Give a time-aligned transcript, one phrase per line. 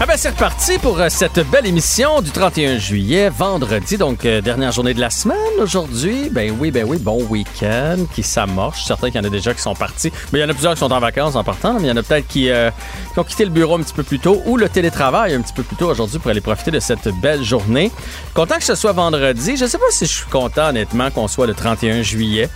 [0.00, 4.40] Ah ben c'est reparti pour euh, cette belle émission du 31 juillet, vendredi, donc euh,
[4.40, 6.30] dernière journée de la semaine aujourd'hui.
[6.32, 8.80] Ben oui, ben oui, bon week-end qui s'amorce.
[8.80, 10.10] Je certain qu'il y en a déjà qui sont partis.
[10.32, 11.92] Mais il y en a plusieurs qui sont en vacances en partant, mais il y
[11.92, 12.72] en a peut-être qui, euh,
[13.12, 15.54] qui, ont quitté le bureau un petit peu plus tôt ou le télétravail un petit
[15.54, 17.92] peu plus tôt aujourd'hui pour aller profiter de cette belle journée.
[18.34, 19.56] Content que ce soit vendredi.
[19.56, 22.50] Je sais pas si je suis content honnêtement qu'on soit le 31 juillet.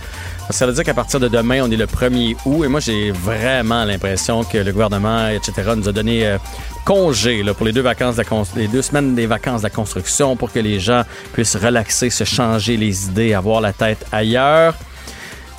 [0.51, 2.63] Ça veut dire qu'à partir de demain, on est le 1er août.
[2.65, 6.37] Et moi, j'ai vraiment l'impression que le gouvernement, etc., nous a donné euh,
[6.85, 8.23] congé là, pour les deux, vacances de
[8.55, 12.23] les deux semaines des vacances de la construction pour que les gens puissent relaxer, se
[12.23, 14.73] changer les idées, avoir la tête ailleurs.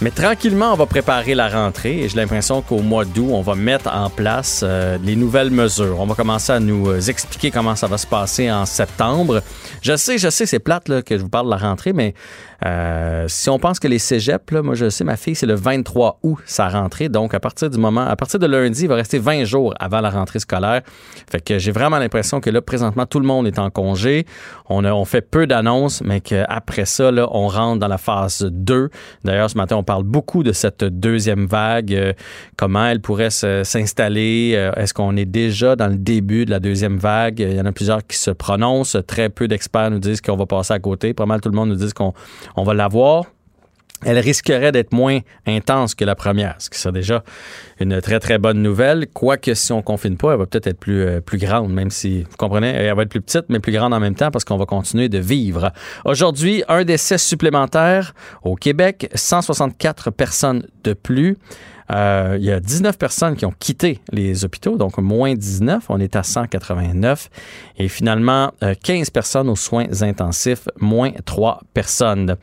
[0.02, 3.54] Mais tranquillement, on va préparer la rentrée et j'ai l'impression qu'au mois d'août, on va
[3.54, 6.00] mettre en place euh, les nouvelles mesures.
[6.00, 9.42] On va commencer à nous euh, expliquer comment ça va se passer en septembre.
[9.82, 12.14] Je sais, je sais, c'est plate là, que je vous parle de la rentrée, mais
[12.66, 15.54] euh, si on pense que les cégeps, là, moi je sais, ma fille, c'est le
[15.54, 17.08] 23 août sa rentrée.
[17.08, 20.00] Donc à partir du moment, à partir de lundi, il va rester 20 jours avant
[20.00, 20.82] la rentrée scolaire.
[21.30, 24.26] Fait que j'ai vraiment l'impression que là, présentement, tout le monde est en congé.
[24.68, 28.46] On, a, on fait peu d'annonces, mais qu'après ça, là, on rentre dans la phase
[28.50, 28.90] 2.
[29.24, 32.12] D'ailleurs, ce matin, on parle beaucoup de cette deuxième vague, euh,
[32.56, 34.52] comment elle pourrait s'installer?
[34.54, 37.40] Euh, est-ce qu'on est déjà dans le début de la deuxième vague?
[37.40, 38.96] Il y en a plusieurs qui se prononcent.
[39.06, 41.14] Très peu d'experts nous disent qu'on va passer à côté.
[41.14, 42.12] Pas mal tout le monde nous dit qu'on
[42.56, 43.24] on va l'avoir
[44.04, 47.22] elle risquerait d'être moins intense que la première, ce qui serait déjà
[47.80, 49.06] une très, très bonne nouvelle.
[49.12, 52.22] Quoique, si on confine pas, elle va peut-être être plus, euh, plus grande, même si,
[52.22, 54.56] vous comprenez, elle va être plus petite, mais plus grande en même temps parce qu'on
[54.56, 55.72] va continuer de vivre.
[56.04, 61.36] Aujourd'hui, un décès supplémentaire au Québec, 164 personnes de plus.
[61.90, 65.84] Euh, il y a 19 personnes qui ont quitté les hôpitaux, donc moins 19.
[65.88, 67.30] On est à 189.
[67.78, 68.52] Et finalement,
[68.82, 72.36] 15 euh, personnes aux soins intensifs, moins 3 personnes.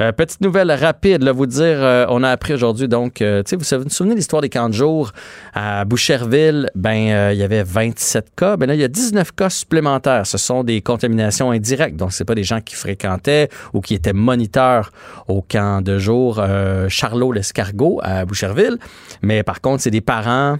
[0.00, 3.64] Euh, petite nouvelle rapide, là, vous dire, on a appris aujourd'hui, donc, tu sais, vous
[3.82, 5.12] vous souvenez de l'histoire des camps de jour?
[5.52, 6.70] À Boucherville?
[6.74, 8.56] Ben, il y avait 27 cas.
[8.56, 10.26] Ben là, il y a 19 cas supplémentaires.
[10.26, 11.96] Ce sont des contaminations indirectes.
[11.96, 14.90] Donc, c'est pas des gens qui fréquentaient ou qui étaient moniteurs
[15.28, 16.42] au camp de jour
[16.88, 18.78] Charlot l'Escargot à Boucherville.
[19.22, 20.58] Mais par contre, c'est des parents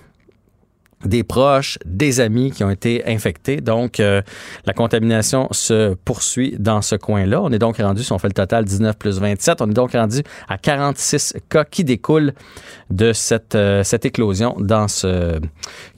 [1.04, 3.60] des proches, des amis qui ont été infectés.
[3.60, 4.22] Donc, euh,
[4.64, 7.42] la contamination se poursuit dans ce coin-là.
[7.42, 9.92] On est donc rendu, si on fait le total 19 plus 27, on est donc
[9.92, 12.32] rendu à 46 cas qui découlent
[12.94, 15.40] de cette, euh, cette éclosion dans ce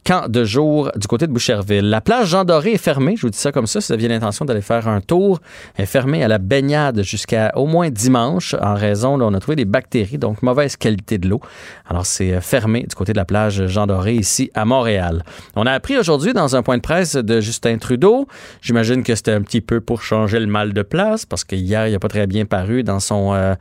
[0.05, 1.91] camp de jour du côté de Boucherville.
[1.91, 4.09] La plage Jean Doré est fermée, je vous dis ça comme ça, si vous aviez
[4.09, 5.41] l'intention d'aller faire un tour.
[5.75, 9.41] Elle est fermée à la baignade jusqu'à au moins dimanche en raison, là, on a
[9.41, 11.41] trouvé des bactéries, donc mauvaise qualité de l'eau.
[11.87, 15.23] Alors c'est euh, fermé du côté de la plage Jean Doré ici à Montréal.
[15.55, 18.27] On a appris aujourd'hui dans un point de presse de Justin Trudeau,
[18.63, 21.93] j'imagine que c'était un petit peu pour changer le mal de place parce qu'hier il
[21.93, 23.55] n'a pas très bien paru dans son euh,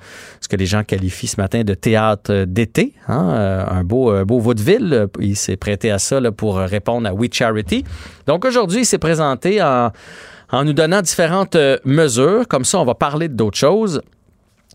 [0.46, 5.08] ce que les gens qualifient ce matin de théâtre d'été, hein, euh, un beau vaudeville,
[5.20, 7.84] il s'est prêté à ça là, pour répondre à We Charity.
[8.28, 9.92] Donc aujourd'hui, il s'est présenté en,
[10.52, 12.48] en nous donnant différentes euh, mesures.
[12.48, 14.02] Comme ça, on va parler d'autres choses.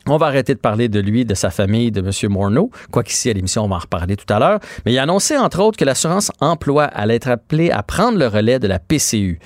[0.06, 2.32] On va arrêter de parler de lui, de sa famille, de M.
[2.32, 4.58] Morneau, quoiqu'ici à l'émission, on va en reparler tout à l'heure.
[4.84, 8.26] Mais il a annoncé, entre autres, que l'assurance emploi allait être appelée à prendre le
[8.26, 9.38] relais de la PCU.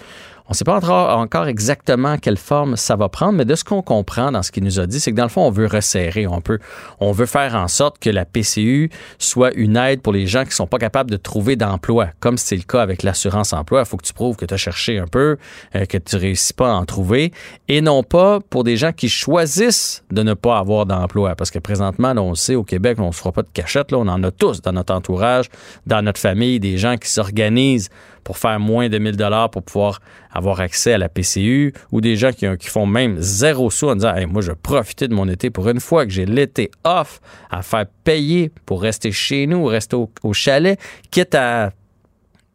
[0.47, 3.81] On ne sait pas encore exactement quelle forme ça va prendre, mais de ce qu'on
[3.81, 6.27] comprend dans ce qu'il nous a dit, c'est que dans le fond, on veut resserrer,
[6.27, 6.59] on peut,
[7.01, 10.51] on veut faire en sorte que la PCU soit une aide pour les gens qui
[10.51, 13.81] ne sont pas capables de trouver d'emploi, comme c'est le cas avec l'assurance emploi.
[13.81, 15.39] Il faut que tu prouves que tu as cherché un peu,
[15.77, 17.33] euh, que tu réussis pas à en trouver,
[17.69, 21.37] et non pas pour des gens qui choisissent de ne pas avoir d'emploi.
[21.37, 23.99] Parce que présentement, on sait, au Québec, on ne se fera pas de cachette, là,
[23.99, 25.49] on en a tous dans notre entourage,
[25.87, 27.89] dans notre famille, des gens qui s'organisent
[28.25, 30.01] pour faire moins de 1000 dollars pour pouvoir
[30.33, 34.15] avoir accès à la PCU ou des gens qui, font même zéro sous en disant
[34.29, 37.63] moi je vais profiter de mon été pour une fois que j'ai l'été off à
[37.63, 40.79] faire payer pour rester chez nous, rester au, chalet,
[41.11, 41.71] quitte à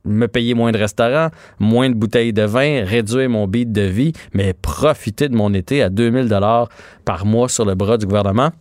[0.05, 1.29] me payer moins de restaurants,
[1.59, 5.83] moins de bouteilles de vin, réduire mon beat de vie, mais profiter de mon été
[5.83, 6.69] à 2000 dollars
[7.05, 8.51] par mois sur le bras du gouvernement.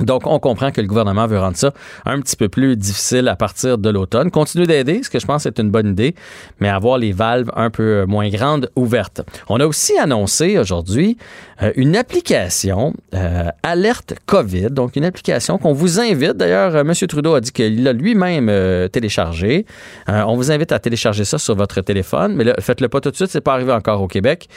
[0.00, 1.72] Donc, on comprend que le gouvernement veut rendre ça
[2.04, 4.30] un petit peu plus difficile à partir de l'automne.
[4.30, 6.14] Continuer d'aider, ce que je pense est une bonne idée,
[6.60, 9.22] mais avoir les valves un peu moins grandes ouvertes.
[9.48, 11.16] On a aussi annoncé aujourd'hui
[11.62, 16.36] euh, une application euh, alerte COVID, donc une application qu'on vous invite.
[16.36, 16.94] D'ailleurs, euh, M.
[16.94, 18.48] Trudeau a dit qu'il l'a lui-même
[18.90, 19.66] téléchargé.
[20.06, 23.30] on vous invite à télécharger ça sur votre téléphone, mais faites-le pas tout de suite,
[23.30, 24.48] c'est pas arrivé encore au Québec.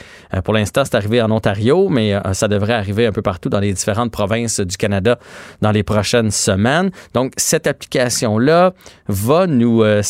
[0.44, 3.72] pour l'instant, c'est arrivé en Ontario, mais ça devrait arriver un peu partout dans les
[3.72, 5.18] différentes provinces du Canada
[5.60, 6.90] dans les prochaines semaines.
[7.14, 8.72] Donc, cette application-là
[9.08, 10.02] va nous, euh,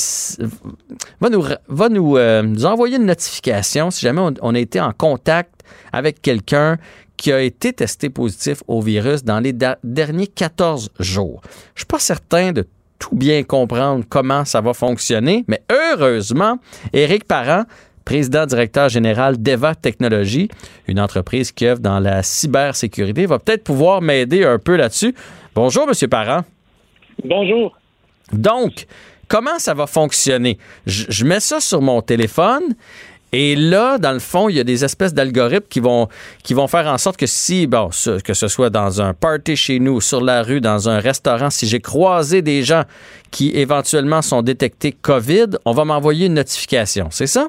[1.20, 5.62] va nous, va euh, nous, envoyer une notification si jamais on, a été en contact
[5.92, 6.78] avec quelqu'un
[7.16, 9.54] qui a été testé positif au virus dans les
[9.84, 11.40] derniers 14 jours.
[11.74, 12.66] Je suis pas certain de
[12.98, 16.58] tout bien comprendre comment ça va fonctionner, mais heureusement,
[16.92, 17.64] Éric Parent
[18.04, 20.48] président directeur général d'Eva Technologies,
[20.86, 25.14] une entreprise qui œuvre dans la cybersécurité, va peut-être pouvoir m'aider un peu là-dessus.
[25.54, 26.42] Bonjour, Monsieur Parent.
[27.24, 27.76] Bonjour.
[28.32, 28.86] Donc,
[29.28, 30.58] comment ça va fonctionner?
[30.86, 32.74] Je, mets ça sur mon téléphone.
[33.34, 36.08] Et là, dans le fond, il y a des espèces d'algorithmes qui vont,
[36.42, 37.88] qui vont faire en sorte que si, bon,
[38.24, 41.66] que ce soit dans un party chez nous, sur la rue, dans un restaurant, si
[41.66, 42.82] j'ai croisé des gens
[43.30, 47.08] qui éventuellement sont détectés COVID, on va m'envoyer une notification.
[47.10, 47.48] C'est ça?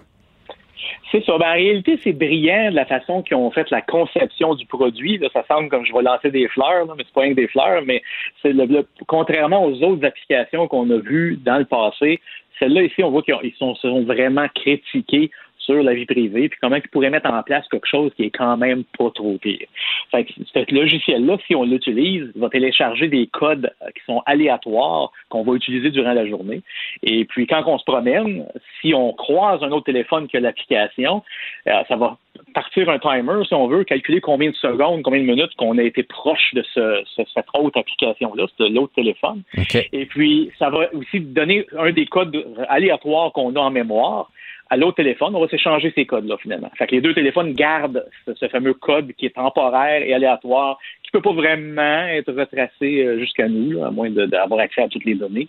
[1.11, 1.37] C'est ça.
[1.37, 5.17] Ben, en réalité, c'est brillant de la façon qu'ils ont fait la conception du produit.
[5.17, 7.41] Là, ça semble comme je vais lancer des fleurs, là, mais c'est pas rien que
[7.41, 8.01] des fleurs, mais
[8.41, 12.19] c'est le, contrairement aux autres applications qu'on a vues dans le passé,
[12.59, 15.31] celle-là ici, on voit qu'ils sont vraiment critiqués
[15.63, 18.31] sur la vie privée, puis comment ils pourraient mettre en place quelque chose qui est
[18.31, 19.67] quand même pas trop pire.
[20.11, 25.43] Fait que ce logiciel-là, si on l'utilise, va télécharger des codes qui sont aléatoires qu'on
[25.43, 26.61] va utiliser durant la journée.
[27.01, 28.45] Et puis quand on se promène,
[28.81, 31.23] si on croise un autre téléphone que l'application,
[31.67, 32.17] euh, ça va
[32.53, 35.83] partir un timer, si on veut, calculer combien de secondes, combien de minutes qu'on a
[35.83, 39.43] été proche de ce, cette autre application-là, de l'autre téléphone.
[39.91, 44.29] Et puis, ça va aussi donner un des codes aléatoires qu'on a en mémoire
[44.73, 46.71] à l'autre téléphone, on va s'échanger ces codes-là, finalement.
[46.89, 51.31] Les deux téléphones gardent ce, fameux code qui est temporaire et aléatoire, qui peut pas
[51.31, 55.47] vraiment être retracé euh, jusqu'à nous, à moins d'avoir accès à toutes les données.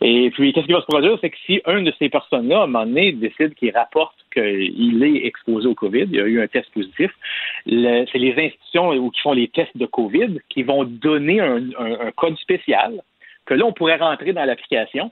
[0.00, 1.18] Et puis, qu'est-ce qui va se produire?
[1.20, 5.04] C'est que si un de ces personnes-là, à un moment donné, décide qu'il rapporte qu'il
[5.04, 7.10] est exposé au COVID, il y a eu un test positif,
[7.66, 13.02] c'est les institutions qui font les tests de COVID qui vont donner un code spécial
[13.44, 15.10] que là, on pourrait rentrer dans l'application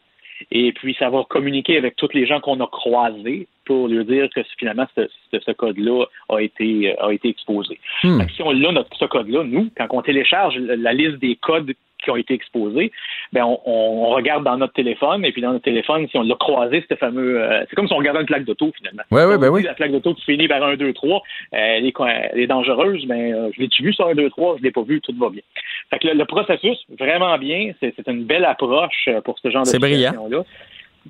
[0.50, 4.28] et puis, ça va communiquer avec tous les gens qu'on a croisés pour lui dire
[4.34, 7.78] que finalement, ce, code-là a été, a été exposé.
[8.02, 8.22] Hmm.
[8.34, 12.10] Si on a notre, ce code-là, nous, quand on télécharge la liste des codes qui
[12.10, 12.92] ont été exposés,
[13.32, 16.84] ben on, regarde dans notre téléphone et puis dans notre téléphone, si on l'a croisé,
[16.88, 19.02] ce fameux, euh, c'est comme si on regardait une plaque d'auto finalement.
[19.10, 19.62] Oui, oui, ben oui.
[19.62, 23.60] La plaque d'auto qui finit par 1, 2, 3, elle, est, dangereuse, mais euh, je
[23.60, 25.42] l'ai-tu vu sur 1, 2, 3, je l'ai pas vu, tout va bien.
[25.90, 29.68] Fait que le, processus, vraiment bien, c'est une belle approche euh, pour ce genre de
[29.68, 30.42] situation-là.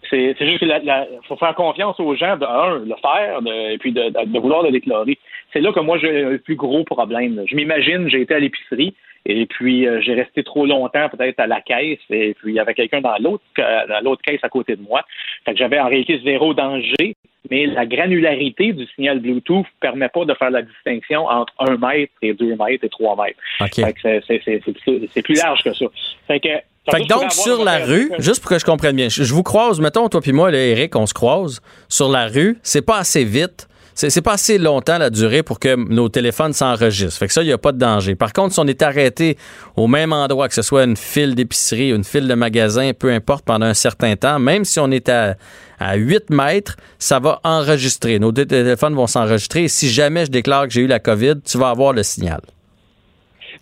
[0.09, 3.41] C'est juste qu'il faut faire confiance aux gens de un, le faire,
[3.71, 5.19] et puis de, de, vouloir le déclarer.
[5.53, 7.43] C'est là que moi j'ai le plus gros problème.
[7.47, 8.95] Je m'imagine, j'ai été à l'épicerie,
[9.27, 11.99] et puis, euh, j'ai resté trop longtemps peut-être à la caisse.
[12.11, 15.05] Et puis, il y avait quelqu'un dans l'autre, dans l'autre caisse à côté de moi.
[15.45, 17.15] Fait que j'avais en réalité zéro danger.
[17.51, 22.13] Mais la granularité du signal Bluetooth permet pas de faire la distinction entre un mètre
[22.23, 23.39] et deux mètres et trois mètres.
[25.13, 25.87] c'est plus large que ça.
[26.27, 26.49] Fait que
[26.91, 29.81] fait que donc, sur la rue, juste pour que je comprenne bien, je vous croise,
[29.81, 33.25] mettons, toi puis moi, là, Eric, on se croise sur la rue, c'est pas assez
[33.25, 37.19] vite c'est pas assez longtemps la durée pour que nos téléphones s'enregistrent.
[37.19, 38.15] Fait que ça, il n'y a pas de danger.
[38.15, 39.37] Par contre, si on est arrêté
[39.77, 43.45] au même endroit, que ce soit une file d'épicerie, une file de magasin, peu importe,
[43.45, 45.37] pendant un certain temps, même si on est à,
[45.79, 48.19] à 8 mètres, ça va enregistrer.
[48.19, 49.69] Nos téléphones vont s'enregistrer.
[49.69, 52.41] Si jamais je déclare que j'ai eu la COVID, tu vas avoir le signal.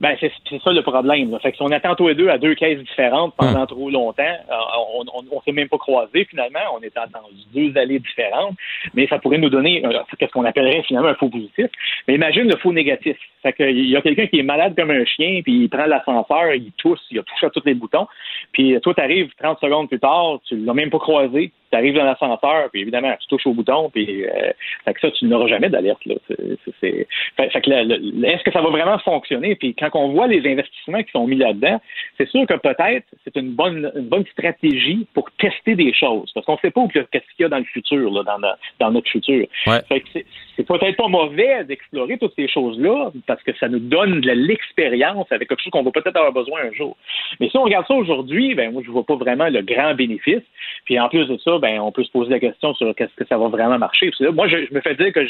[0.00, 0.30] Ben, c'est
[0.62, 1.36] ça le problème.
[1.40, 3.66] Fait que si on attend tous les deux à deux caisses différentes pendant hmm.
[3.66, 4.54] trop longtemps, euh,
[4.94, 6.60] on on, s'est même pas croisés finalement.
[6.76, 7.06] On est dans
[7.52, 8.54] deux allées différentes,
[8.94, 11.66] mais ça pourrait nous donner euh, ce qu'on appellerait finalement un faux positif.
[12.06, 13.16] Mais imagine le faux négatif.
[13.42, 15.86] Fait que il y a quelqu'un qui est malade comme un chien, puis il prend
[15.86, 18.06] l'ascenseur, il tousse, il a touché à tous les boutons.
[18.52, 21.94] Puis toi, tu arrives 30 secondes plus tard, tu l'as même pas croisé, tu arrives
[21.94, 24.52] dans l'ascenseur, puis évidemment, tu touches au bouton, puis euh,
[24.84, 26.04] fait que ça, tu n'auras jamais d'alerte.
[26.06, 26.14] Là.
[26.28, 29.54] fait, que est-ce que ça va vraiment fonctionner?
[29.54, 31.80] Puis quand on voit les investissements qui sont mis là-dedans,
[32.16, 36.46] c'est sûr que peut-être c'est une bonne, une bonne stratégie pour tester des choses, parce
[36.46, 38.38] qu'on ne sait pas qu'est-ce qu'il y a dans le futur, là, dans,
[38.80, 39.46] dans notre futur.
[39.64, 40.26] Fait que c'est
[40.66, 45.48] peut-être pas mauvais d'explorer toutes ces choses-là, parce que ça nous donne de l'expérience avec
[45.48, 46.96] quelque chose qu'on va peut-être avoir besoin un jour.
[47.40, 50.42] Mais si on regarde ça aujourd'hui, ben moi je vois pas vraiment le grand bénéfice.
[50.84, 53.26] Puis en plus de ça, ben on peut se poser la question sur qu'est-ce que
[53.26, 54.10] ça va vraiment marcher.
[54.32, 55.20] moi, je, me fais dire que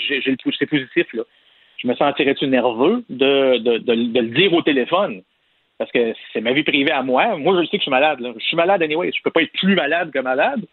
[0.58, 1.22] c'est positif là.
[1.78, 5.22] Je me sentirais-tu nerveux de, le dire au téléphone?
[5.78, 7.36] parce que c'est ma vie privée à moi.
[7.36, 8.18] Moi, je sais que je suis malade.
[8.20, 9.12] Je suis malade anyway.
[9.16, 10.64] Je peux pas être plus malade que malade.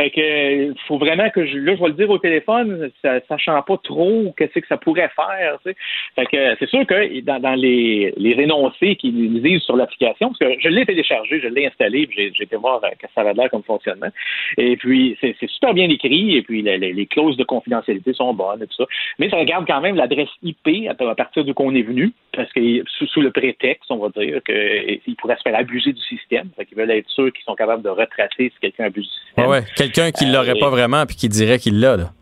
[0.00, 2.90] Fait que faut vraiment que je là, je vais le dire au téléphone,
[3.28, 5.58] sachant pas trop qu'est-ce que ça pourrait faire.
[5.62, 5.76] Tu sais.
[6.16, 10.38] Fait que c'est sûr que dans, dans les, les énoncés qu'ils disent sur l'application, parce
[10.38, 13.62] que je l'ai téléchargé, je l'ai installé, j'ai été voir que ça avait l'air comme
[13.62, 14.08] fonctionnement.
[14.56, 18.62] Et puis c'est super bien écrit, et puis les, les, clauses de confidentialité sont bonnes
[18.62, 18.84] et tout ça.
[19.18, 22.82] Mais ça regarde quand même l'adresse IP à, partir d'où qu'on est venu, parce que
[22.86, 26.48] sous, le prétexte, on va dire, qu'ils pourraient se faire abuser du système.
[26.56, 29.46] Fait qu'ils veulent être sûrs qu'ils sont capables de retracer si quelqu'un abuse du système.
[29.46, 32.12] ouais quelqu'un qui ne l'aurait pas vraiment puis qui dirait qu'il l'a.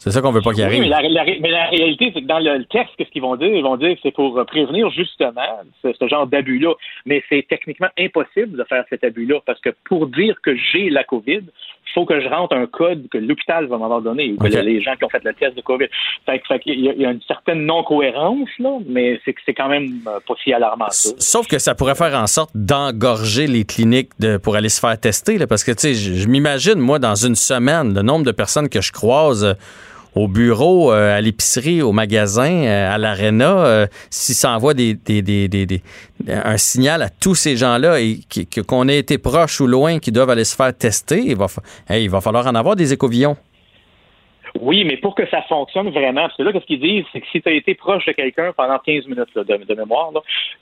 [0.00, 0.80] C'est ça qu'on veut pas qu'il arrive.
[0.80, 3.54] mais, la, réalité, c'est que dans le texte, qu'est-ce qu'ils vont dire?
[3.54, 5.42] Ils vont dire que c'est pour prévenir justement
[5.82, 6.72] ce, genre d'abus-là.
[7.04, 11.04] Mais c'est techniquement impossible de faire cet abus-là parce que pour dire que j'ai la
[11.04, 11.42] COVID,
[11.90, 14.80] il faut que je rentre un code que l'hôpital va m'avoir donné ou que les
[14.80, 15.88] gens qui ont fait le test de COVID.
[16.24, 20.34] Fait, il, y a, une certaine non-cohérence, là, mais c'est c'est quand même euh, pas
[20.42, 21.10] si alarmant ça.
[21.18, 24.98] Sauf que ça pourrait faire en sorte d'engorger les cliniques de, pour aller se faire
[24.98, 28.32] tester, là, parce que, tu sais, je, m'imagine, moi, dans une semaine, le nombre de
[28.32, 29.56] personnes que je croise
[30.14, 34.96] au bureau, euh, à l'épicerie, au magasin, euh, à l'aréna, euh, s'il s'envoie des,
[36.28, 38.20] un signal à tous ces gens-là et
[38.66, 41.46] qu'on ait été proche ou loin, qui doivent aller se faire tester, il va,
[41.90, 43.36] il va falloir en avoir des écovillons.
[44.60, 47.26] Oui, mais pour que ça fonctionne vraiment, parce que là, ce qu'ils disent, c'est que
[47.30, 50.10] si tu as été proche de quelqu'un pendant 15 minutes de, mémoire,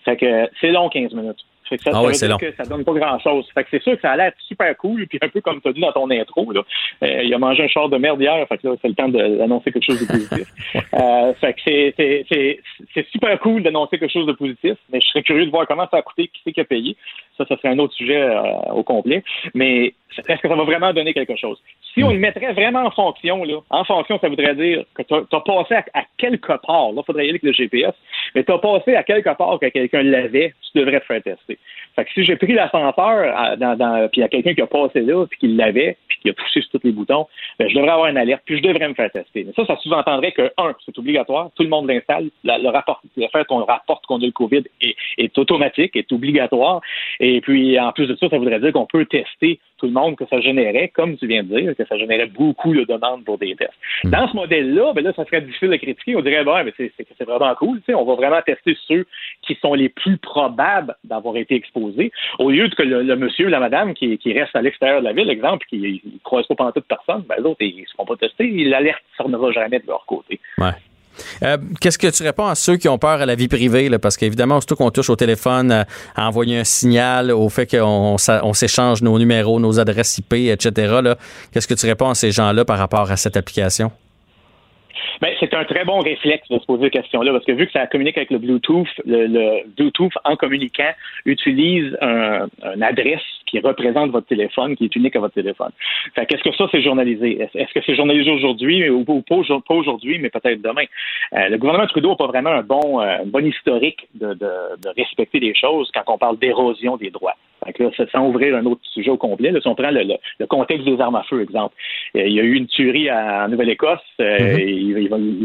[0.04, 1.42] c'est long 15 minutes.
[1.68, 3.46] Fait que ça, ah ça que ça donne pas grand-chose.
[3.54, 5.68] Fait que c'est sûr que ça a l'air super cool, puis un peu comme tu
[5.68, 6.62] as dit dans ton intro, là,
[7.02, 9.08] euh, il a mangé un char de merde hier, fait que là, c'est le temps
[9.08, 10.48] d'annoncer quelque chose de positif.
[10.94, 12.26] euh, fait que c'est,
[12.94, 15.86] c'est, super cool d'annoncer quelque chose de positif, mais je serais curieux de voir comment
[15.90, 16.96] ça a coûté, qui c'est qui a payé.
[17.38, 19.22] Ça, ça serait un autre sujet euh, au complet.
[19.54, 21.58] Mais est-ce que ça va vraiment donner quelque chose?
[21.94, 25.14] Si on le mettrait vraiment en fonction, là, en fonction, ça voudrait dire que tu
[25.14, 27.94] as, passé à, quelque part, là, il faudrait y aller avec le GPS,
[28.34, 31.58] mais tu as passé à quelque part que quelqu'un l'avait, tu devrais te faire tester.
[31.96, 35.00] Fait que si j'ai pris l'ascenseur, dans, puis il y a quelqu'un qui a passé
[35.00, 37.26] là, puis qui l'avait, puis qui a poussé sur tous les boutons,
[37.58, 39.44] ben, je devrais avoir une alerte, puis je devrais me faire tester.
[39.44, 43.26] Mais ça, ça sous-entendrait que, un, c'est obligatoire, tout le monde l'installe, le, rapport, le
[43.28, 46.80] fait qu'on rapporte qu'on a le COVID est, automatique, est obligatoire,
[47.42, 50.24] puis en plus de ça, ça voudrait dire qu'on peut tester tout le monde que
[50.26, 53.54] ça générait, comme tu viens de dire, que ça générait beaucoup de demandes pour des
[53.54, 53.72] tests.
[54.04, 54.10] Hmm.
[54.10, 56.16] Dans ce modèle-là, ben là, ça serait difficile de critiquer.
[56.16, 57.80] On dirait, bon, mais c'est, vraiment cool.
[57.88, 59.06] On va vraiment tester ceux
[59.42, 63.60] qui sont les plus probables d'avoir été exposés, au lieu que le, monsieur ou la
[63.60, 66.72] madame qui, qui, reste à l'extérieur de la ville, exemple, qui ne croise pas pendant
[66.72, 68.48] toute personne, ben l'autre, ils ne seront pas testés.
[68.64, 70.40] L'alerte ne tournera jamais de leur côté.
[70.58, 70.70] Ouais.
[71.42, 73.90] Euh, qu'est-ce que tu réponds à ceux qui ont peur à la vie privée?
[73.98, 75.84] Parce qu'évidemment, surtout qu'on touche au téléphone, euh,
[76.16, 81.00] à, envoyer un signal, au fait qu'on on, s'échange nos numéros, nos adresses IP, etc.
[81.52, 83.90] Qu'est-ce que tu réponds à ces gens-là par rapport à cette application?
[85.20, 87.72] Ben, c'est un très bon réflexe de se poser cette question-là, parce que vu que
[87.72, 90.92] ça communique avec le Bluetooth, le, Bluetooth, en communiquant,
[91.24, 95.70] utilise un, une adresse qui représente votre téléphone, qui est unique à votre téléphone.
[96.14, 97.48] Fait qu'est-ce que ça, c'est journalisé?
[97.54, 100.84] Est-ce que c'est journalisé aujourd'hui ou, pas aujourd'hui, mais peut-être demain?
[101.34, 104.50] Euh, le gouvernement Trudeau n'a pas vraiment un bon, euh, bon historique de, de,
[104.82, 107.34] de, respecter les choses quand on parle d'érosion des droits.
[107.64, 110.02] Fait que là, sans ouvrir un autre sujet au complet, là, si on prend le,
[110.38, 111.74] le, contexte des armes à feu, exemple.
[112.16, 114.68] Euh, il y a eu une tuerie en Nouvelle-Écosse, mm-hmm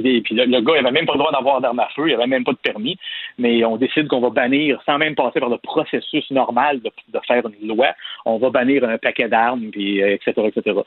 [0.06, 2.14] et puis le, gars, il avait même pas le droit d'avoir d'armes à feu, il
[2.14, 2.98] avait même pas de permis,
[3.38, 7.44] mais on décide qu'on va bannir, sans même passer par le processus normal de, faire
[7.62, 7.93] une loi,
[8.26, 10.80] on va bannir un paquet d'armes, puis etc., euh, etc.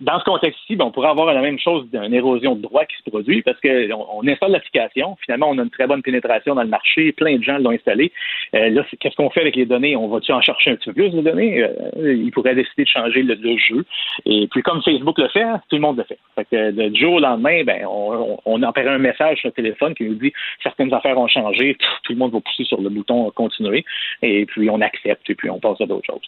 [0.00, 2.96] dans ce contexte-ci, ben, on pourrait avoir la même chose d'une érosion de droit qui
[2.96, 6.62] se produit parce qu'on on installe l'application, finalement, on a une très bonne pénétration dans
[6.62, 8.12] le marché, plein de gens l'ont installé.
[8.54, 9.96] Euh, là, qu'est-ce qu'on fait avec les données?
[9.96, 11.62] On va-tu en chercher un petit peu plus de données?
[11.62, 13.84] Euh, il pourrait décider de changer le, jeu.
[14.24, 16.18] Et puis, comme Facebook le fait, tout le monde le fait.
[16.34, 19.94] fait que, du jour au lendemain, ben, on, on, on un message sur le téléphone
[19.94, 20.32] qui nous dit
[20.62, 23.84] certaines affaires ont changé, tout le monde va pousser sur le bouton continuer,
[24.22, 26.22] et puis on accepte, et puis on passe à d'autres choses.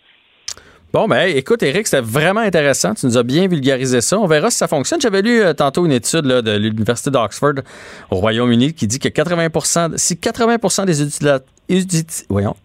[0.94, 2.94] Bon, ben, écoute, Eric, c'était vraiment intéressant.
[2.94, 4.16] Tu nous as bien vulgarisé ça.
[4.16, 5.00] On verra si ça fonctionne.
[5.00, 7.54] J'avais lu euh, tantôt une étude de l'Université d'Oxford
[8.12, 9.48] au Royaume-Uni qui dit que 80
[9.96, 11.02] si 80% des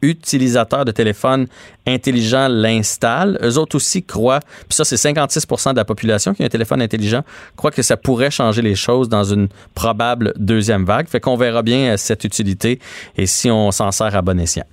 [0.04, 1.48] utilisateurs de téléphones
[1.88, 6.46] intelligents l'installent, eux autres aussi croient, puis ça, c'est 56% de la population qui a
[6.46, 7.24] un téléphone intelligent,
[7.56, 11.08] croient que ça pourrait changer les choses dans une probable deuxième vague.
[11.08, 12.80] Fait qu'on verra bien euh, cette utilité
[13.18, 14.66] et si on s'en sert à bon escient.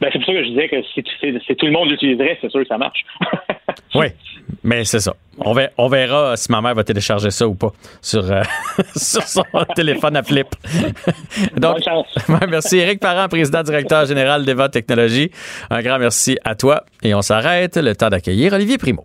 [0.00, 2.60] Ben, c'est pour ça que je disais que si, tout le monde l'utiliserait, c'est sûr
[2.60, 3.04] que ça marche.
[3.94, 4.06] oui,
[4.62, 5.14] mais c'est ça.
[5.38, 8.42] On verra, on verra, si ma mère va télécharger ça ou pas sur, euh,
[8.96, 10.48] sur son téléphone à flip.
[11.56, 11.78] Donc,
[12.48, 15.30] merci Eric Parent, président directeur général d'Eva Technologies.
[15.70, 17.76] Un grand merci à toi et on s'arrête.
[17.76, 19.04] Le temps d'accueillir Olivier Primo.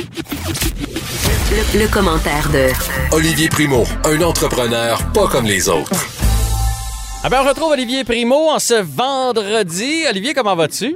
[0.00, 6.23] le commentaire de Olivier Primo, un entrepreneur pas comme les autres.
[7.26, 10.04] Ah ben, on retrouve Olivier Primo en ce vendredi.
[10.10, 10.94] Olivier, comment vas-tu?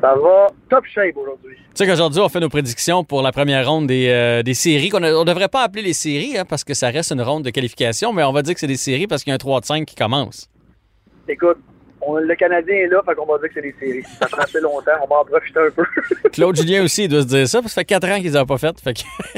[0.00, 1.54] Ça va top shape aujourd'hui.
[1.54, 4.88] Tu sais qu'aujourd'hui, on fait nos prédictions pour la première ronde des, euh, des séries.
[4.88, 7.50] qu'on ne devrait pas appeler les séries hein, parce que ça reste une ronde de
[7.50, 9.60] qualification, mais on va dire que c'est des séries parce qu'il y a un 3
[9.60, 10.50] de 5 qui commence.
[11.28, 11.58] Écoute,
[12.06, 14.02] on- le Canadien est là, fait qu'on va dire que c'est des séries.
[14.20, 15.84] Ça prend assez longtemps, on va en profiter un peu.
[16.32, 18.32] Claude Julien aussi, il doit se dire ça, parce que ça fait 4 ans qu'ils
[18.32, 18.76] n'ont pas fait.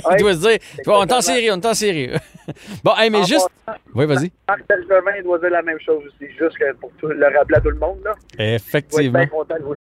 [0.09, 2.11] Ouais, doit se dire on est en série, on est en série.
[2.85, 3.49] bon, hey, mais En juste.
[3.67, 4.31] passant, Oui, vas-y.
[4.49, 7.61] Marc Bergevin doit dire la même chose aussi, juste que pour tout, le rappeler à
[7.61, 7.99] tout le monde.
[8.05, 8.15] Là.
[8.39, 9.25] Effectivement.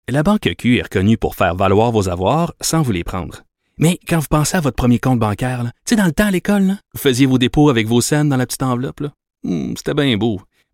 [0.10, 3.44] La Banque Q est reconnue pour faire valoir vos avoirs sans vous les prendre.
[3.78, 6.26] Mais quand vous pensez à votre premier compte bancaire, là, tu sais, dans le temps
[6.28, 9.02] à l'école, là, vous faisiez vos dépôts avec vos scènes dans la petite enveloppe.
[9.02, 9.10] là.
[9.44, 10.42] Hmm, C'était bien beau.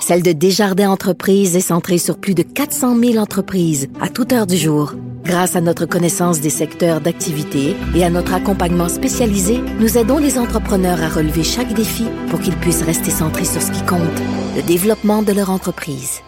[0.00, 4.46] celle de Desjardins Entreprises est centrée sur plus de 400 000 entreprises à toute heure
[4.46, 4.94] du jour.
[5.24, 10.38] Grâce à notre connaissance des secteurs d'activité et à notre accompagnement spécialisé, nous aidons les
[10.38, 14.00] entrepreneurs à relever chaque défi pour qu'ils puissent rester centrés sur ce qui compte,
[14.54, 16.20] le développement de leur entreprise.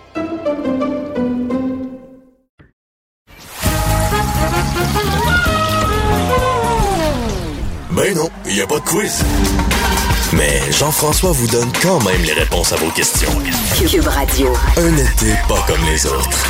[7.92, 9.24] Ben non, il n'y a pas de quiz.
[10.36, 13.30] Mais Jean-François vous donne quand même les réponses à vos questions.
[13.78, 14.48] Cube Radio.
[14.76, 16.44] Un été pas comme les autres.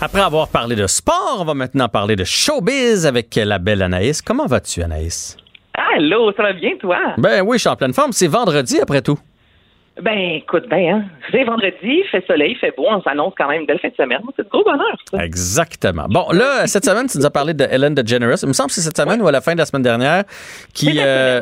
[0.00, 4.22] Après avoir parlé de sport, on va maintenant parler de showbiz avec la belle Anaïs.
[4.22, 5.36] Comment vas-tu, Anaïs?
[5.74, 6.96] Allô, ça va bien, toi?
[7.18, 8.12] Ben oui, je suis en pleine forme.
[8.12, 9.18] C'est vendredi après tout.
[10.02, 11.04] Ben, écoute, ben, hein.
[11.30, 13.88] C'est vendredi, il fait soleil, il fait beau, on s'annonce quand même une belle fin
[13.88, 14.18] de semaine.
[14.34, 15.24] C'est de gros bonheur, ça.
[15.24, 16.06] Exactement.
[16.08, 18.38] Bon, là, cette semaine, tu nous as parlé de Ellen DeGeneres.
[18.42, 20.24] Il me semble que c'est cette semaine ou à la fin de la semaine dernière
[20.72, 20.98] qui.
[21.00, 21.40] euh,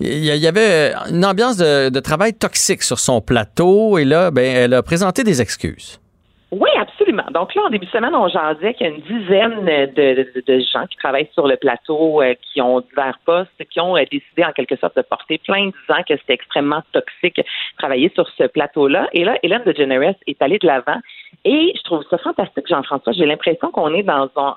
[0.00, 4.04] il y il y avait une ambiance de, de travail toxique sur son plateau et
[4.04, 6.00] là, ben, elle a présenté des excuses.
[6.56, 7.24] Oui, absolument.
[7.32, 10.60] Donc là, en début de semaine, on jasait qu'il y a une dizaine de, de-
[10.72, 14.44] gens qui travaillent sur le plateau, euh, qui ont divers postes, qui ont euh, décidé
[14.44, 17.40] en quelque sorte de porter plainte, disant que c'était extrêmement toxique
[17.78, 19.08] travailler sur ce plateau-là.
[19.12, 21.00] Et là, Hélène DeGeneres est allée de l'avant.
[21.44, 23.12] Et je trouve ça fantastique, Jean-François.
[23.14, 24.54] J'ai l'impression qu'on est dans un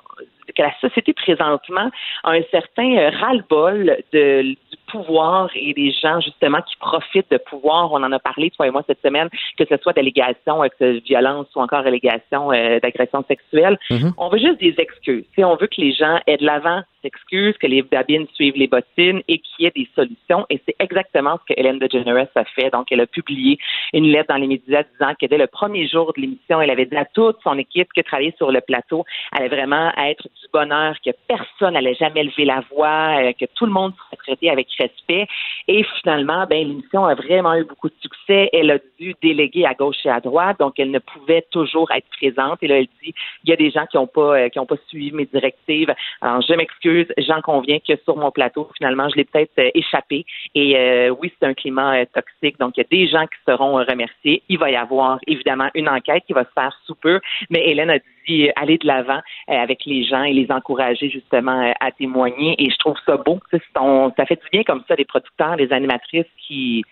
[0.56, 1.90] que la société présentement
[2.24, 4.56] a un certain euh, ras-le-bol de,
[4.88, 7.92] pouvoir et des gens justement qui profitent de pouvoir.
[7.92, 11.48] On en a parlé, toi et moi, cette semaine, que ce soit d'allégations de violence
[11.56, 13.78] ou encore allégations euh, d'agression sexuelle.
[13.90, 14.14] Mhm.
[14.18, 15.26] On veut juste des excuses.
[15.30, 18.56] Tu sais, on veut que les gens aient de l'avant, s'excusent, que les babines suivent
[18.56, 20.46] les bottines et qu'il y ait des solutions.
[20.50, 22.70] Et c'est exactement ce que Hélène DeGeneres a fait.
[22.72, 23.58] Donc, elle a publié
[23.94, 26.86] une lettre dans les médias disant que dès le premier jour de l'émission, elle avait
[26.86, 30.96] dit à toute son équipe que travailler sur le plateau allait vraiment être du bonheur,
[31.06, 34.68] que personne n'allait jamais lever la voix, euh, que tout le monde serait traité avec
[34.78, 35.28] respect.
[35.68, 38.50] Et finalement, ben, l'émission a vraiment eu beaucoup de succès.
[38.54, 42.08] Elle a dû déléguer à gauche et à droite, donc elle ne pouvait toujours être
[42.18, 42.60] présente.
[42.62, 44.66] Et là, elle dit, il y a des gens qui n'ont pas, euh, qui ont
[44.66, 45.94] pas suivi mes directives.
[46.22, 46.87] Alors, je m'excuse,
[47.18, 50.26] j'en conviens que sur mon plateau, finalement, je l'ai peut-être euh, échappé.
[50.56, 53.40] Et euh, oui, c'est un climat euh, toxique, donc il y a des gens qui
[53.48, 54.44] seront euh, remerciés.
[54.50, 57.20] Il va y avoir évidemment une enquête qui va se faire sous peu,
[57.50, 61.92] mais Hélène a dit aller de l'avant avec les gens et les encourager justement à
[61.92, 62.56] témoigner.
[62.58, 63.40] Et je trouve ça beau.
[63.52, 66.84] Ça fait du bien comme ça des producteurs, des animatrices qui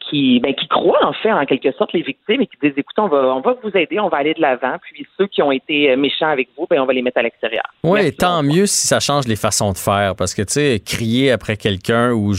[0.00, 3.00] qui, ben, qui croient en fait en quelque sorte les victimes et qui disent écoutez,
[3.00, 5.52] on va, on va vous aider, on va aller de l'avant, puis ceux qui ont
[5.52, 7.64] été euh, méchants avec vous, ben, on va les mettre à l'extérieur.
[7.84, 10.14] Oui, tant mieux si ça change les façons de faire.
[10.16, 12.32] Parce que, tu sais, crier après quelqu'un ou,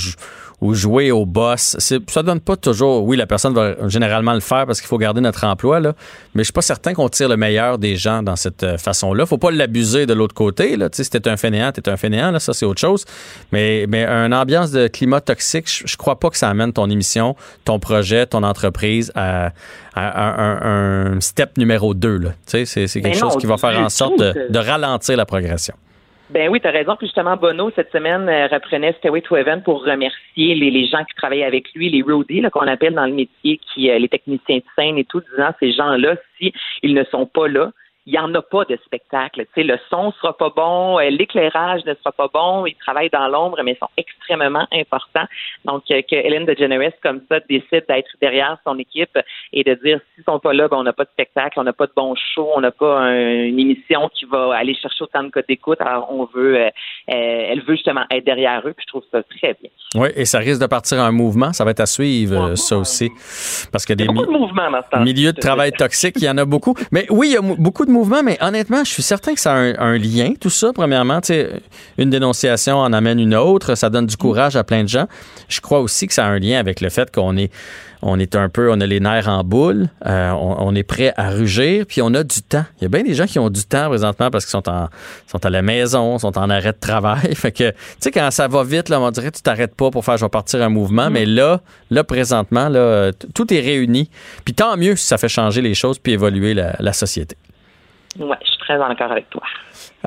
[0.62, 3.04] ou jouer au boss, ça donne pas toujours.
[3.04, 5.93] Oui, la personne va généralement le faire parce qu'il faut garder notre emploi, là.
[6.36, 9.26] Mais je suis pas certain qu'on tire le meilleur des gens dans cette euh, façon-là.
[9.26, 10.89] Faut pas l'abuser de l'autre côté, là.
[10.91, 12.39] Tu sais, si t'es un fainéant, t'es un fainéant, là.
[12.39, 13.06] Ça, c'est autre chose.
[13.52, 16.89] Mais, mais une ambiance de climat toxique, je, je crois pas que ça amène ton
[16.91, 19.47] émission, ton projet, ton entreprise à,
[19.95, 22.30] à- à un, un step numéro 2, là.
[22.30, 25.17] Tu sais, c'est c'est quelque Ben chose non, qui va faire en sorte de ralentir
[25.17, 25.74] la progression.
[26.32, 26.96] Ben oui, tu as raison.
[26.96, 31.13] Puis justement, Bono, cette semaine, euh, reprenait Stairway to Heaven pour remercier les, gens qui
[31.15, 34.63] travaillent avec lui, les roadies, qu'on appelle dans le métier, qui, euh, les techniciens de
[34.78, 37.72] scène et tout, disant ces gens-là, si ils ne sont pas là,
[38.08, 39.46] il n'y en a pas de spectacle.
[39.46, 43.12] Tu sais, le son sera pas bon, euh, l'éclairage ne sera pas bon, ils travaillent
[43.12, 45.26] dans l'ombre, mais ils sont extrêmement importants.
[45.66, 49.18] Donc, euh, que Hélène DeGeneres, comme ça, décide d'être derrière son équipe
[49.54, 51.74] et de dire, s'ils sont pas là, ben, on n'a pas de spectacle, on n'a
[51.74, 55.30] pas de bon show, on n'a pas une émission qui va aller chercher autant de
[55.30, 55.80] codes d'écoute.
[55.80, 56.70] Alors, on veut, euh,
[57.08, 59.70] elle veut justement être derrière eux, puis je trouve ça très bien.
[59.96, 61.54] Oui, et ça risque de partir en mouvement.
[61.54, 63.12] Ça va être à suivre, ça aussi.
[63.72, 66.74] Parce que des de milieux de travail toxiques, il y en a beaucoup.
[66.92, 69.54] Mais oui, il y a beaucoup de mouvement, mais honnêtement, je suis certain que ça
[69.54, 71.20] a un, lien, tout ça, premièrement.
[71.98, 75.08] Une dénonciation en amène une autre, ça donne du courage à plein de gens.
[75.48, 77.52] Je crois aussi que ça a un lien avec le fait qu'on est
[78.02, 81.30] on est un peu, on a les nerfs en boule, euh, on, est prêt à
[81.30, 82.66] rugir, puis on a du temps.
[82.80, 84.90] Il y a bien des gens qui ont du temps présentement parce qu'ils sont en,
[85.28, 87.36] sont à la maison, sont en arrêt de travail.
[87.36, 90.04] Fait que, tu sais, quand ça va vite, là, on dirait, tu t'arrêtes pas pour
[90.04, 91.14] faire, je vais partir un mouvement, mm.
[91.14, 94.10] mais là, là, présentement, là, tout est réuni.
[94.46, 97.38] Puis tant mieux si ça fait changer les choses puis évoluer la, société.
[98.19, 99.41] Oui, je suis très en avec toi.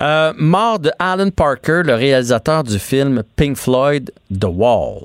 [0.02, 5.04] Euh, mort de Alan Parker, le réalisateur du film Pink Floyd, The Wall.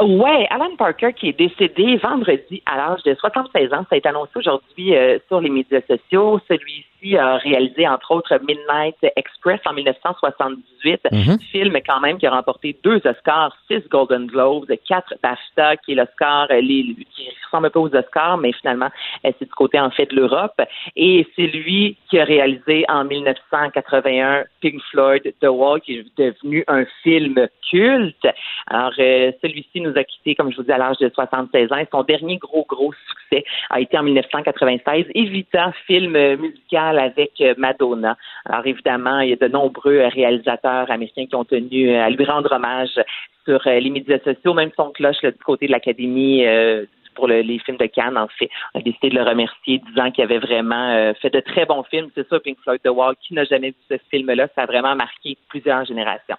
[0.00, 4.08] Ouais, Alan Parker qui est décédé vendredi à l'âge de 76 ans, ça a été
[4.08, 6.40] annoncé aujourd'hui euh, sur les médias sociaux.
[6.46, 11.38] Celui-ci a réalisé entre autres Midnight Express en 1978, mhm.
[11.50, 15.94] film quand même qui a remporté deux Oscars, six Golden Globes, quatre BAFTA, qui est
[15.96, 18.90] l'Oscar euh, qui ressemble un peu aux Oscars, mais finalement
[19.24, 20.60] euh, c'est du côté en fait de l'Europe.
[20.94, 26.62] Et c'est lui qui a réalisé en 1981 Pink Floyd The Wall, qui est devenu
[26.68, 28.28] un film culte.
[28.68, 31.82] Alors celui-ci nous a quittés, comme je vous dis, à l'âge de 76 ans.
[31.90, 38.16] Son dernier gros, gros succès a été en 1996, Evita, film musical avec euh, Madonna.
[38.44, 42.52] Alors évidemment, il y a de nombreux réalisateurs américains qui ont tenu à lui rendre
[42.52, 43.00] hommage
[43.44, 47.58] sur euh, les médias sociaux, même son cloche du côté de l'Académie euh, pour les
[47.58, 51.30] films de Cannes, en fait, a décidé de le remercier, disant qu'il avait vraiment fait
[51.30, 52.10] de très bons films.
[52.14, 53.16] C'est ça, Pink Floyd The Wall.
[53.20, 54.46] Qui n'a jamais vu ce film-là?
[54.54, 56.36] Ça a vraiment marqué plusieurs générations.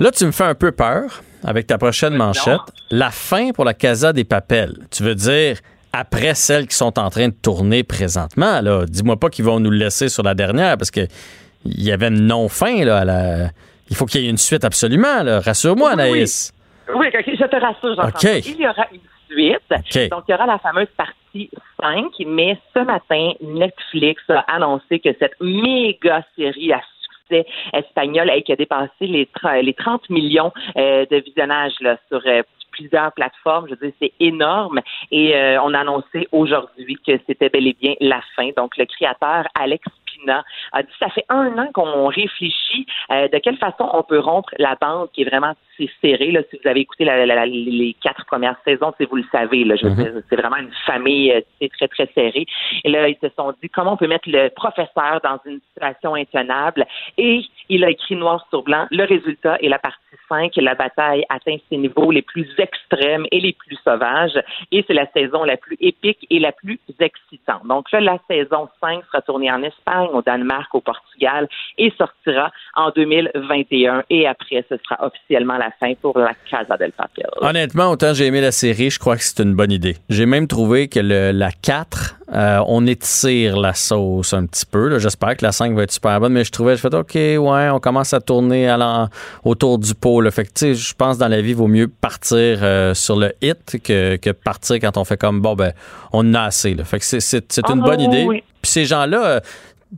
[0.00, 2.60] Là, tu me fais un peu peur avec ta prochaine manchette.
[2.90, 4.74] La fin pour la Casa des Papels.
[4.90, 5.58] Tu veux dire
[5.92, 8.84] après celles qui sont en train de tourner présentement, là.
[8.86, 11.06] Dis-moi pas qu'ils vont nous le laisser sur la dernière parce que
[11.64, 13.04] il y avait une non-fin, là.
[13.04, 13.50] La...
[13.88, 15.40] Il faut qu'il y ait une suite absolument, là.
[15.40, 16.52] Rassure-moi, Anaïs.
[16.94, 20.10] Oui, je te rassure, jean Il y aura une suite.
[20.10, 25.10] Donc, il y aura la fameuse partie 5, mais ce matin, Netflix a annoncé que
[25.18, 26.80] cette méga série à
[27.72, 29.28] espagnol qui a dépassé les,
[29.62, 31.72] les 30 millions euh, de visionnages
[32.08, 33.66] sur euh, plusieurs plateformes.
[33.68, 34.80] Je veux dire, c'est énorme.
[35.10, 38.50] Et euh, on a annoncé aujourd'hui que c'était bel et bien la fin.
[38.56, 39.84] Donc, le créateur Alex
[40.72, 44.74] a dit ça fait un an qu'on réfléchit de quelle façon on peut rompre la
[44.80, 45.52] bande qui est vraiment
[46.00, 46.30] serrée.
[46.30, 50.22] Là, si vous avez écouté les quatre premières saisons, si vous le savez, là, mm-hmm.
[50.28, 52.46] c'est vraiment une famille euh, très, très serrée.
[52.84, 56.14] Et là, ils se sont dit comment on peut mettre le professeur dans une situation
[56.14, 56.86] intenable?
[57.18, 58.86] Et il a écrit noir sur blanc.
[58.90, 60.52] Le résultat est la partie 5.
[60.56, 64.38] La bataille atteint ses niveaux les plus extrêmes et les plus sauvages.
[64.72, 67.66] Et c'est la saison la plus épique et la plus excitante.
[67.66, 72.50] Donc là, la saison 5 sera tournée en Espagne, au Danemark, au Portugal et sortira
[72.74, 74.04] en 2021.
[74.10, 77.26] Et après, ce sera officiellement la fin pour la Casa del Papel.
[77.40, 79.96] Honnêtement, autant j'ai aimé la série, je crois que c'est une bonne idée.
[80.08, 84.98] J'ai même trouvé que le, la 4, euh, on étire la sauce un petit peu.
[84.98, 87.70] J'espère que la 5 va être super bonne, mais je trouvais, je fais OK, ouais,
[87.70, 88.74] on commence à tourner
[89.44, 90.22] autour du pot.
[90.30, 93.82] Fait que, je pense dans la vie, il vaut mieux partir euh, sur le hit
[93.82, 95.72] que, que, partir quand on fait comme, bon, ben,
[96.12, 96.74] on en a assez.
[96.84, 98.26] Fait que c'est une ah bonne idée.
[98.62, 99.40] Puis ces gens-là, euh,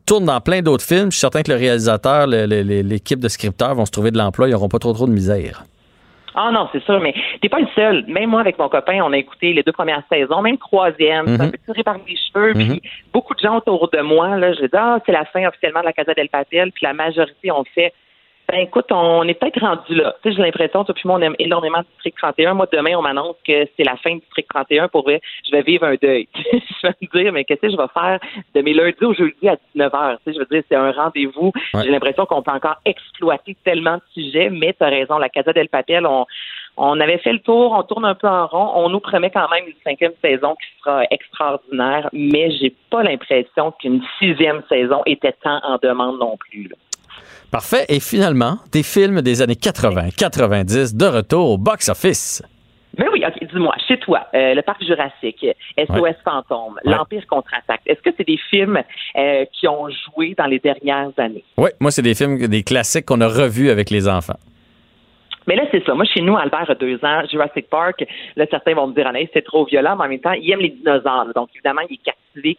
[0.04, 1.10] tourne dans plein d'autres films.
[1.10, 4.48] Je suis certain que le réalisateur, l'équipe de scripteurs vont se trouver de l'emploi.
[4.48, 5.64] Ils n'auront pas trop trop de misère.
[6.38, 8.04] Ah non, c'est sûr, mais t'es pas le seul.
[8.08, 11.48] Même moi, avec mon copain, on a écouté les deux premières saisons, même troisième, ça
[11.48, 12.52] peut tirer par les cheveux.
[12.52, 12.80] Puis mhm.
[13.14, 15.86] beaucoup de gens autour de moi, là, je dis, ah, c'est la fin officiellement de
[15.86, 16.72] la Casa del Papel.
[16.72, 17.94] Puis la majorité ont fait,
[18.48, 20.14] ben écoute, on est peut-être rendu là.
[20.22, 22.54] Tu sais, j'ai l'impression, toi puis moi, on aime énormément District 31.
[22.54, 24.88] Moi, demain, on m'annonce que c'est la fin du District 31.
[24.88, 26.28] Pour vrai, je vais vivre un deuil.
[26.34, 28.20] je vais me dire, mais qu'est-ce que je vais faire
[28.54, 30.16] de mes lundis au jeudi à 19 h?
[30.18, 31.52] Tu sais, je veux dire, c'est un rendez-vous.
[31.74, 35.18] J'ai l'impression qu'on peut encore exploiter tellement de sujets, mais tu as raison.
[35.18, 36.24] La Casa del Papel, on,
[36.76, 38.70] on avait fait le tour, on tourne un peu en rond.
[38.76, 43.72] On nous promet quand même une cinquième saison qui sera extraordinaire, mais j'ai pas l'impression
[43.72, 46.68] qu'une sixième saison était tant en demande non plus.
[46.68, 46.76] Là.
[47.56, 47.86] Parfait.
[47.88, 52.42] Et finalement, des films des années 80-90 de retour au box-office.
[52.98, 55.46] Mais oui, ok, dis-moi, chez toi, euh, le Parc Jurassique,
[55.78, 58.82] SOS Fantôme, L'Empire contre-attaque, est-ce que c'est des films
[59.16, 61.44] euh, qui ont joué dans les dernières années?
[61.56, 64.38] Oui, moi, c'est des films, des classiques qu'on a revus avec les enfants.
[65.46, 65.94] Mais là, c'est ça.
[65.94, 68.04] Moi, chez nous, Albert a deux ans, Jurassic Park,
[68.36, 70.70] là, certains vont me dire, c'est trop violent, mais en même temps, il aime les
[70.70, 71.32] dinosaures.
[71.34, 72.04] Donc, évidemment, il est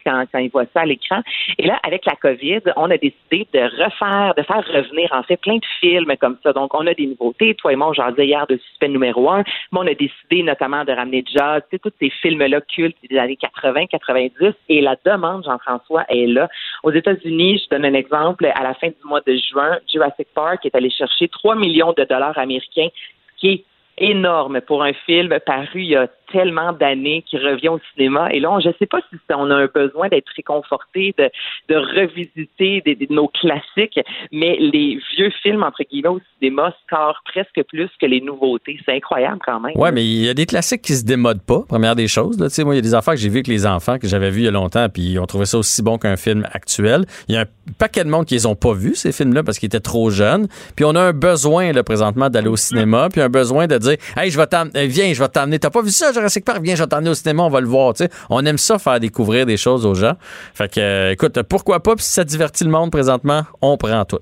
[0.04, 1.20] quand, ils voient ça à l'écran.
[1.58, 5.36] Et là, avec la COVID, on a décidé de refaire, de faire revenir en fait
[5.36, 6.52] plein de films comme ça.
[6.52, 7.54] Donc, on a des nouveautés.
[7.54, 10.84] Toi et moi, j'en disais hier de Suspect numéro un, mais on a décidé notamment
[10.84, 14.54] de ramener Jazz, tu sais, tous ces films-là cultes des années 80, 90.
[14.68, 16.48] Et la demande, Jean-François, est là.
[16.82, 20.64] Aux États-Unis, je donne un exemple, à la fin du mois de juin, Jurassic Park
[20.66, 22.88] est allé chercher 3 millions de dollars américains,
[23.36, 23.64] qui est
[24.00, 28.28] énorme pour un film paru il y a tellement d'années qui revient au cinéma.
[28.32, 31.30] Et là, je ne sais pas si on a un besoin d'être réconforté, de,
[31.68, 33.98] de revisiter nos classiques,
[34.32, 38.78] mais les vieux films, entre guillemets, au cinéma scorent presque plus que les nouveautés.
[38.84, 39.76] C'est incroyable quand même.
[39.76, 42.38] Ouais, mais il y a des classiques qui se démodent pas, première des choses.
[42.38, 42.48] Là.
[42.64, 44.40] Moi, il y a des affaires que j'ai vues avec les enfants, que j'avais vus
[44.40, 47.04] il y a longtemps, puis ils ont trouvé ça aussi bon qu'un film actuel.
[47.28, 47.46] Il y a un
[47.78, 50.48] paquet de monde qui les ont pas vus, ces films-là, parce qu'ils étaient trop jeunes.
[50.76, 53.87] Puis on a un besoin, là, présentement, d'aller au cinéma, puis un besoin de dire,
[54.16, 55.58] hey, je vais t'amener, viens, je vais t'amener.
[55.58, 56.60] T'as pas vu ça, Jurassic Park?
[56.62, 57.94] Viens, je vais t'emmener au cinéma, on va le voir.
[58.30, 60.14] On aime ça, faire découvrir des choses aux gens.
[60.54, 64.04] Fait que, euh, écoute, pourquoi pas, puis si ça divertit le monde présentement, on prend
[64.04, 64.18] tout.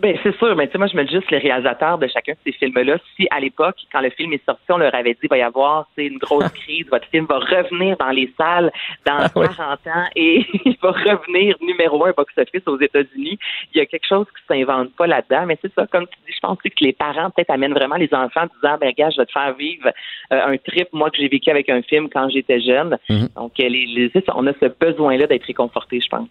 [0.00, 2.32] Ben, c'est sûr, mais tu sais, moi, je me dis juste les réalisateurs de chacun
[2.32, 2.98] de ces films-là.
[3.16, 5.42] Si à l'époque, quand le film est sorti, on leur avait dit, il va y
[5.42, 8.72] avoir une grosse crise, votre film va revenir dans les salles
[9.06, 13.38] dans 40 ah ans et il va revenir numéro un box-office aux États-Unis.
[13.72, 16.34] Il y a quelque chose qui s'invente pas là-dedans, mais c'est ça, comme tu dis,
[16.34, 19.18] je pense que les parents peut-être amènent vraiment les enfants en disant, ben, gars, je
[19.18, 19.88] vais te faire vivre
[20.32, 22.98] euh, un trip, moi, que j'ai vécu avec un film quand j'étais jeune.
[23.08, 23.28] Mhm.
[23.36, 26.28] Donc, euh, les, on a ce besoin-là d'être réconforté, je pense.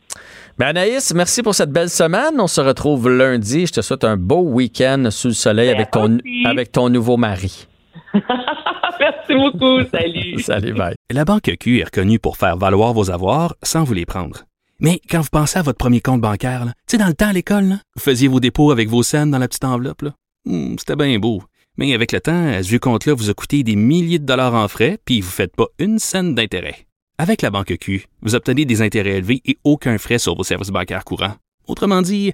[0.57, 2.39] Ben, Anaïs, merci pour cette belle semaine.
[2.39, 3.52] On se retrouve lundi.
[3.53, 7.67] Je te souhaite un beau week-end sous le soleil avec ton, avec ton nouveau mari.
[8.13, 9.83] Merci beaucoup.
[9.91, 10.39] Salut.
[10.41, 10.95] Salut, bye.
[11.11, 14.43] La Banque Q est reconnue pour faire valoir vos avoirs sans vous les prendre.
[14.79, 17.33] Mais quand vous pensez à votre premier compte bancaire, tu sais, dans le temps à
[17.33, 20.05] l'école, vous faisiez vos dépôts avec vos scènes dans la petite enveloppe.
[20.45, 21.43] Hmm, c'était bien beau.
[21.77, 24.67] Mais avec le temps, ce vieux compte-là vous a coûté des milliers de dollars en
[24.67, 26.87] frais, puis vous ne faites pas une scène d'intérêt.
[27.19, 30.69] Avec la Banque Q, vous obtenez des intérêts élevés et aucun frais sur vos services
[30.69, 31.35] bancaires courants.
[31.67, 32.33] Autrement dit,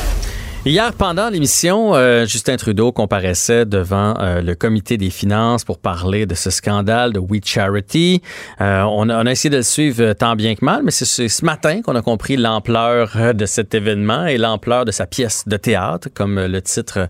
[0.63, 6.27] Hier, pendant l'émission, euh, Justin Trudeau comparaissait devant euh, le comité des finances pour parler
[6.27, 8.21] de ce scandale de We Charity.
[8.61, 11.27] Euh, on, a, on, a, essayé de le suivre tant bien que mal, mais c'est
[11.27, 15.57] ce matin qu'on a compris l'ampleur de cet événement et l'ampleur de sa pièce de
[15.57, 17.09] théâtre, comme le titre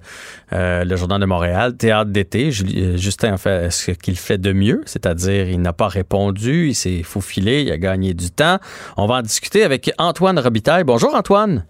[0.54, 2.52] le Journal de Montréal, Théâtre d'été.
[2.52, 7.04] Justin a fait ce qu'il fait de mieux, c'est-à-dire il n'a pas répondu, il s'est
[7.04, 8.60] faufilé, il a gagné du temps.
[8.96, 10.86] On va en discuter avec Antoine Robitaille.
[10.86, 11.66] Bonjour Antoine.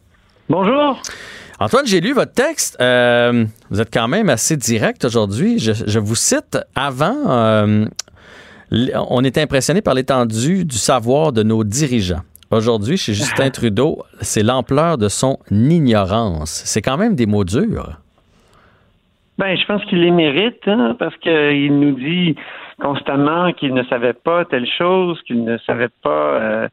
[0.47, 1.01] Bonjour.
[1.61, 2.75] Antoine, j'ai lu votre texte.
[2.81, 5.59] Euh, vous êtes quand même assez direct aujourd'hui.
[5.59, 7.29] Je, vous cite avant.
[7.29, 7.85] Euh,
[9.11, 12.23] on est impressionné par l'étendue du savoir de nos dirigeants.
[12.49, 16.63] Aujourd'hui, chez Justin Trudeau, c'est l'ampleur de son ignorance.
[16.65, 17.91] C'est quand même des mots durs.
[19.37, 22.35] Ben, je pense qu'il les mérite, hein, parce qu'il nous dit
[22.81, 26.67] constamment qu'il ne savait pas telle chose, qu'il ne savait pas euh,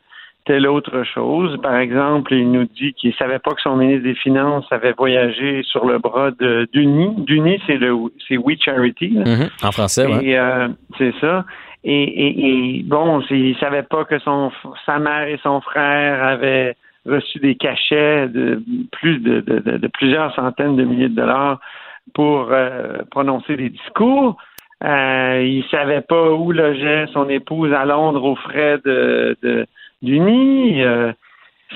[0.48, 1.60] telle autre chose.
[1.62, 5.62] Par exemple, il nous dit qu'il savait pas que son ministre des Finances avait voyagé
[5.62, 7.14] sur le bras de d'Uni.
[7.18, 7.94] D'Uni, c'est le
[8.26, 9.10] c'est We Charity.
[9.10, 9.66] Mm-hmm.
[9.66, 10.34] En français, oui.
[10.34, 11.44] Euh, c'est ça.
[11.84, 14.50] Et, bon, il savait pas que son
[14.86, 20.76] sa mère et son frère avaient reçu des cachets de plus de, de, plusieurs centaines
[20.76, 21.60] de milliers de dollars
[22.14, 24.38] pour euh, prononcer des discours.
[24.82, 29.66] Euh, il savait pas où logeait son épouse à Londres aux frais de, de
[30.02, 30.82] d'Uni.
[30.82, 31.12] Euh,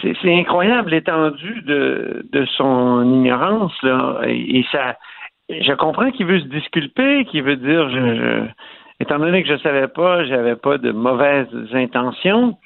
[0.01, 4.97] c'est incroyable l'étendue de, son ignorance là, et, ça.
[5.51, 7.91] Je comprends qu'il veut se disculper, qu'il veut dire,
[9.01, 12.57] étant donné que je savais pas, j'avais pas de mauvaises intentions,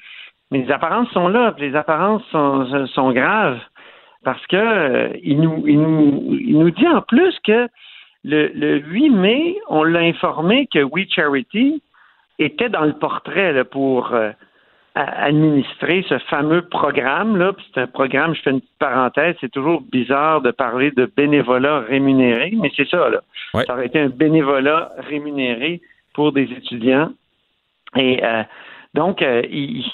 [0.51, 3.59] mais les apparences sont là, les apparences sont, graves
[4.23, 7.67] parce que euh, il, nous, il, nous, dit en plus que
[8.23, 11.81] le, le 8 mai, on l'a informé que We Charity
[12.39, 14.31] était dans le portrait pour euh,
[14.99, 17.53] administrer ce fameux programme-là.
[17.73, 21.81] C'est un programme, je fais une petite parenthèse, c'est toujours bizarre de parler de bénévolat
[21.81, 23.21] rémunéré, mais c'est ça, là.
[23.65, 25.81] Ça aurait été un bénévolat rémunéré
[26.13, 27.11] pour des étudiants.
[27.95, 28.43] Et euh,
[28.93, 29.85] donc, euh, il,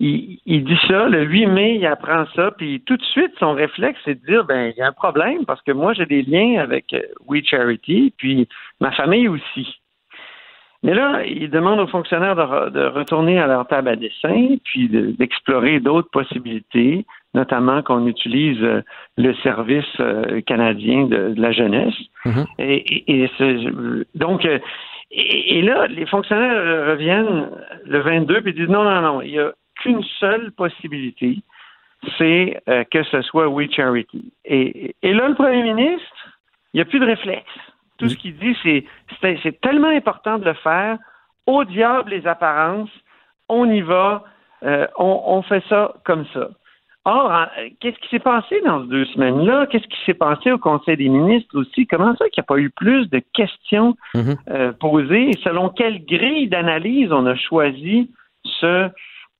[0.00, 3.98] il, dit ça, le 8 mai, il apprend ça, puis tout de suite, son réflexe,
[4.04, 6.60] c'est de dire, ben, il y a un problème, parce que moi, j'ai des liens
[6.60, 8.48] avec euh, We Charity, puis
[8.80, 9.80] ma famille aussi.
[10.82, 15.80] Mais là, il demande aux fonctionnaires de, retourner à leur table à dessin, puis d'explorer
[15.80, 18.82] d'autres possibilités, notamment qu'on utilise euh,
[19.16, 21.94] le service euh, canadien de, la jeunesse.
[22.24, 22.46] Mm-hmm.
[22.58, 23.28] Et,
[24.14, 24.46] donc,
[25.10, 27.50] et, là, les fonctionnaires reviennent
[27.84, 31.38] le 22 puis disent non, non, non, il y a qu'une seule possibilité,
[32.16, 34.32] c'est euh, que ce soit We Charity.
[34.44, 36.38] Et, là, le premier ministre,
[36.72, 37.44] il n'y a plus de réflexe.
[37.98, 38.84] Tout ce qu'il dit, c'est
[39.42, 40.98] c'est tellement important de le faire.
[41.46, 42.90] Au diable les apparences,
[43.48, 44.24] on y va,
[44.64, 46.50] euh, on, fait ça comme ça.
[47.04, 47.46] Or,
[47.80, 49.66] qu'est-ce qui s'est passé dans ces deux semaines-là?
[49.66, 51.86] Qu'est-ce qui s'est passé au Conseil des ministres aussi?
[51.86, 54.36] Comment ça qu'il n'y a pas eu plus de questions mm-hmm.
[54.50, 55.32] euh, posées?
[55.42, 58.10] selon quelle grille d'analyse on a choisi
[58.44, 58.90] ce,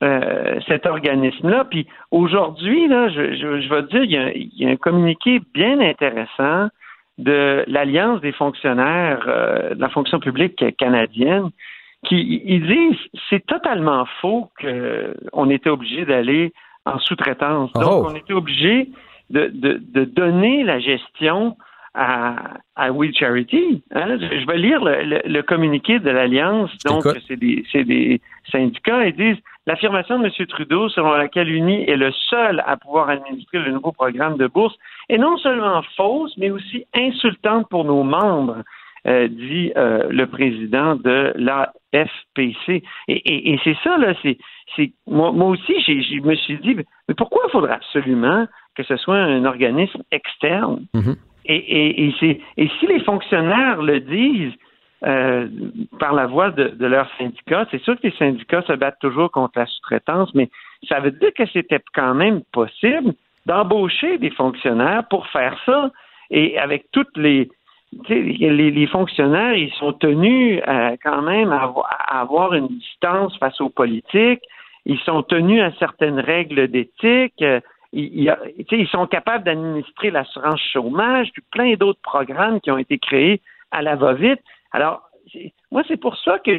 [0.03, 1.67] euh, cet organisme-là?
[1.67, 4.71] Puis aujourd'hui, là, je, je, je vais te dire, il y, a, il y, a,
[4.71, 6.69] un communiqué bien intéressant
[7.19, 11.51] de l'Alliance des fonctionnaires euh, de la fonction publique canadienne
[12.05, 16.53] qui ils disent c'est totalement faux qu'on était obligé d'aller
[16.85, 17.73] en sous-traitance.
[17.73, 18.07] Donc, oh.
[18.09, 18.89] on était obligé
[19.31, 21.57] de, de, de, donner la gestion
[21.95, 23.83] à, à We Charity.
[23.95, 24.19] Hein.
[24.19, 26.71] Je vais lire le, le, communiqué de l'Alliance.
[26.87, 29.07] Donc, c'est des, des syndicats.
[29.07, 30.47] Ils disent L'affirmation de M.
[30.47, 34.75] Trudeau selon laquelle UNI est le seul à pouvoir administrer le nouveau programme de bourse
[35.11, 38.63] est non seulement fausse, mais aussi insultante pour nos membres,
[39.07, 42.83] euh, dit euh, le président de la FPC.
[43.09, 44.39] Et, c'est ça, là, c'est,
[45.07, 49.45] moi, aussi, je me suis dit, mais pourquoi il faudrait absolument que ce soit un
[49.45, 50.87] organisme externe?
[50.95, 51.17] Mm-hmm.
[51.45, 54.55] Et, et, si les fonctionnaires le disent,
[55.05, 55.47] euh,
[56.01, 57.67] par la voix de, de leurs syndicats.
[57.71, 60.51] C'est sûr que les syndicats se battent toujours contre la sous-traitance, mais
[60.89, 63.15] ça veut dire que c'était quand même possible
[63.47, 65.91] d'embaucher des fonctionnaires pour faire ça.
[66.31, 67.49] Et avec toutes les,
[68.09, 71.73] les, les, fonctionnaires, ils sont tenus euh, quand même à,
[72.09, 74.43] avoir une distance face aux politiques.
[74.85, 77.41] Ils sont tenus à certaines règles d'éthique.
[77.43, 77.61] Euh,
[77.93, 78.35] ils,
[78.71, 83.81] ils, sont capables d'administrer l'assurance chômage, puis plein d'autres programmes qui ont été créés à
[83.81, 84.41] la va-vite.
[84.73, 85.03] Alors,
[85.71, 86.59] moi, c'est pour ça que,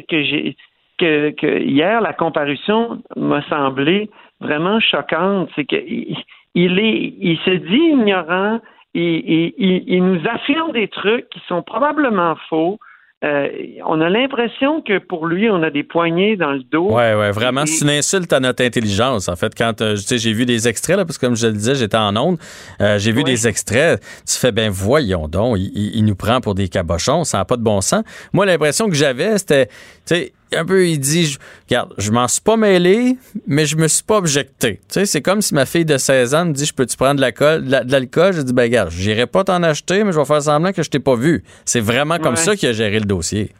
[0.98, 5.48] que, hier, la comparution m'a semblé vraiment choquante.
[5.54, 6.16] C'est qu'il
[6.54, 8.60] il est, il se dit ignorant,
[8.94, 12.78] il, il, nous affirme des trucs qui sont probablement faux.
[13.22, 13.48] Euh,
[13.86, 16.88] on a l'impression que pour lui, on a des poignées dans le dos.
[16.90, 17.66] Ouais, ouais, vraiment.
[17.66, 19.54] C'est une insulte à notre intelligence, en fait.
[19.54, 21.98] Quand euh, sais, j'ai vu des extraits, là, parce que comme je le disais, j'étais
[21.98, 22.38] en onde,
[22.80, 24.00] euh, j'ai vu des extraits.
[24.26, 27.58] Tu fais, ben voyons donc, il, il, nous prend pour des cabochons, ça n'a pas
[27.58, 28.04] de bon sens.
[28.32, 29.72] Moi, l'impression que j'avais, c'était, tu
[30.06, 33.88] sais, un peu, il dit, je, regarde, je m'en suis pas mêlé, mais je me
[33.88, 34.74] suis pas objecté.
[34.76, 37.16] Tu sais, c'est comme si ma fille de 16 ans me dit, je peux-tu prendre
[37.16, 38.32] de l'alcool?
[38.32, 40.90] Je dis, ben, regarde, j'irai pas t'en acheter, mais je vais faire semblant que je
[40.90, 41.42] t'ai pas vu.
[41.64, 43.50] C'est vraiment comme ça qu'il a géré le dossier.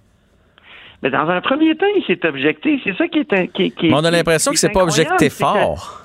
[1.03, 2.81] Mais dans un premier temps, il s'est objecté.
[2.85, 3.53] C'est ça qui est.
[3.53, 6.03] Qui, qui, mais on a l'impression que c'est pas objecté fort.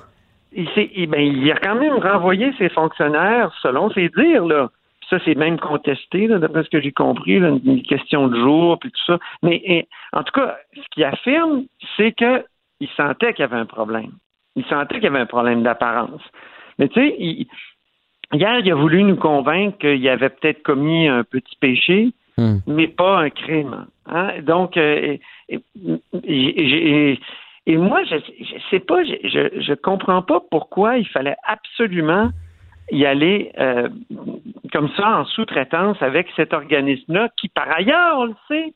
[0.52, 4.70] Il, ben, il a quand même renvoyé ses fonctionnaires selon ses dires, là.
[5.08, 9.04] Ça, c'est même contesté, d'après ce que j'ai compris, une question de jour, puis tout
[9.06, 9.18] ça.
[9.42, 11.64] Mais en tout cas, ce qu'il affirme,
[11.96, 14.12] c'est qu'il sentait qu'il y avait un problème.
[14.56, 16.22] Il sentait qu'il y avait un problème d'apparence.
[16.78, 17.16] Mais tu sais,
[18.32, 22.58] hier, il a voulu nous convaincre qu'il avait peut-être commis un petit péché, hmm.
[22.66, 23.86] mais pas un crime.
[24.06, 24.40] Hein.
[24.42, 25.16] Donc, euh,
[25.48, 27.18] et,
[27.68, 32.30] moi, je, je sais pas, je, je comprends pas pourquoi il fallait absolument
[32.90, 33.88] y aller euh,
[34.72, 38.72] comme ça en sous-traitance avec cet organisme-là qui, par ailleurs, on le sait,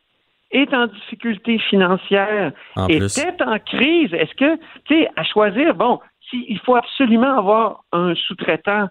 [0.50, 2.52] est en difficulté financière,
[2.88, 4.12] et était en crise.
[4.12, 8.88] Est-ce que, tu sais, à choisir, bon, s'il faut absolument avoir un sous-traitant,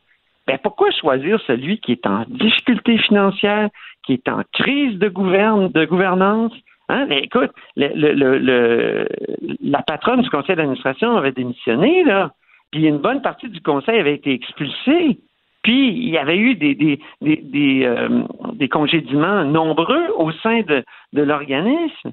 [0.47, 3.69] ben pourquoi choisir celui qui est en difficulté financière,
[4.05, 6.53] qui est en crise de, gouverne, de gouvernance?
[6.87, 7.05] Hein?
[7.07, 9.07] Ben, écoute, le, le, le,
[9.61, 12.31] la patronne du conseil d'administration avait démissionné, là
[12.71, 15.19] puis une bonne partie du conseil avait été expulsée.
[15.63, 18.07] Puis il y avait eu des, des, euh,
[19.43, 22.11] nombreux au sein de, l'organisme,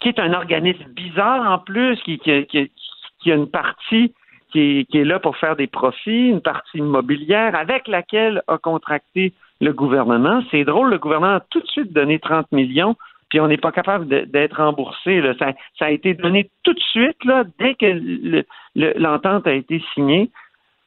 [0.00, 4.12] qui est un organisme bizarre en plus, qui, a une partie
[4.50, 8.58] qui est, qui est, là pour faire des profits, une partie immobilière avec laquelle a
[8.58, 10.42] contracté le gouvernement.
[10.50, 12.96] C'est drôle, le gouvernement a tout de suite donné 30 millions
[13.30, 15.20] puis on n'est pas capable d'être remboursé.
[15.20, 15.34] Là.
[15.38, 20.30] Ça, ça, a été donné tout de suite, là, dès que l'entente a été signée,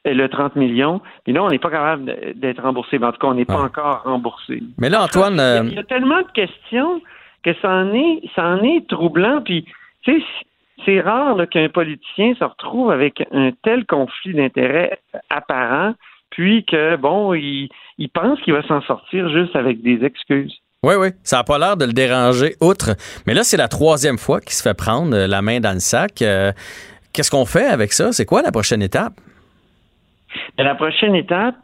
[0.06, 1.02] euh, le 30 millions.
[1.24, 2.98] Puis là, on n'est pas capable d'être remboursé.
[3.02, 4.62] En tout cas, on n'est pas encore remboursé.
[4.78, 5.42] Mais là, Antoine...
[5.66, 7.02] Il y, a, tellement de questions
[7.44, 9.42] que ça en est, ça en est troublant.
[9.42, 9.66] Puis,
[10.02, 10.26] tu sais,
[10.86, 15.94] c'est rare qu'un politicien se retrouve avec un tel conflit d'intérêts apparent,
[16.30, 20.63] puis que, bon, il, il pense qu'il va s'en sortir juste avec des excuses.
[20.84, 22.96] Oui, oui, ça n'a pas l'air de le déranger outre.
[23.26, 26.22] Mais là, c'est la troisième fois qu'il se fait prendre la main dans le sac.
[26.22, 26.52] Euh,
[27.14, 28.12] qu'est-ce qu'on fait avec ça?
[28.12, 29.14] C'est quoi la prochaine étape?
[30.58, 31.56] La prochaine étape,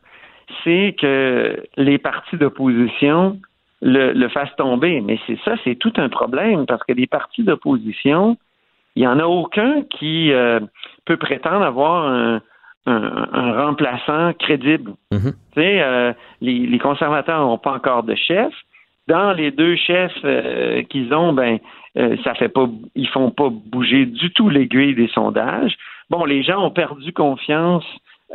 [0.63, 3.39] c'est que les partis d'opposition
[3.81, 5.01] le, fassent tomber.
[5.01, 8.37] Mais c'est ça, c'est tout un problème parce que les partis d'opposition,
[8.95, 10.61] il n'y en a aucun qui euh,
[11.05, 12.41] peut prétendre avoir un,
[12.85, 14.93] remplaçant crédible.
[15.11, 15.33] Mm-hmm.
[15.53, 16.11] Tu sais, euh,
[16.41, 18.51] les, conservateurs n'ont pas encore de chef
[19.09, 21.57] dans les deux chefs euh, qu'ils ont, ben
[21.97, 25.75] euh, ça fait pas, ils font pas bouger du tout l'aiguille des sondages.
[26.09, 27.85] Bon, les gens ont perdu confiance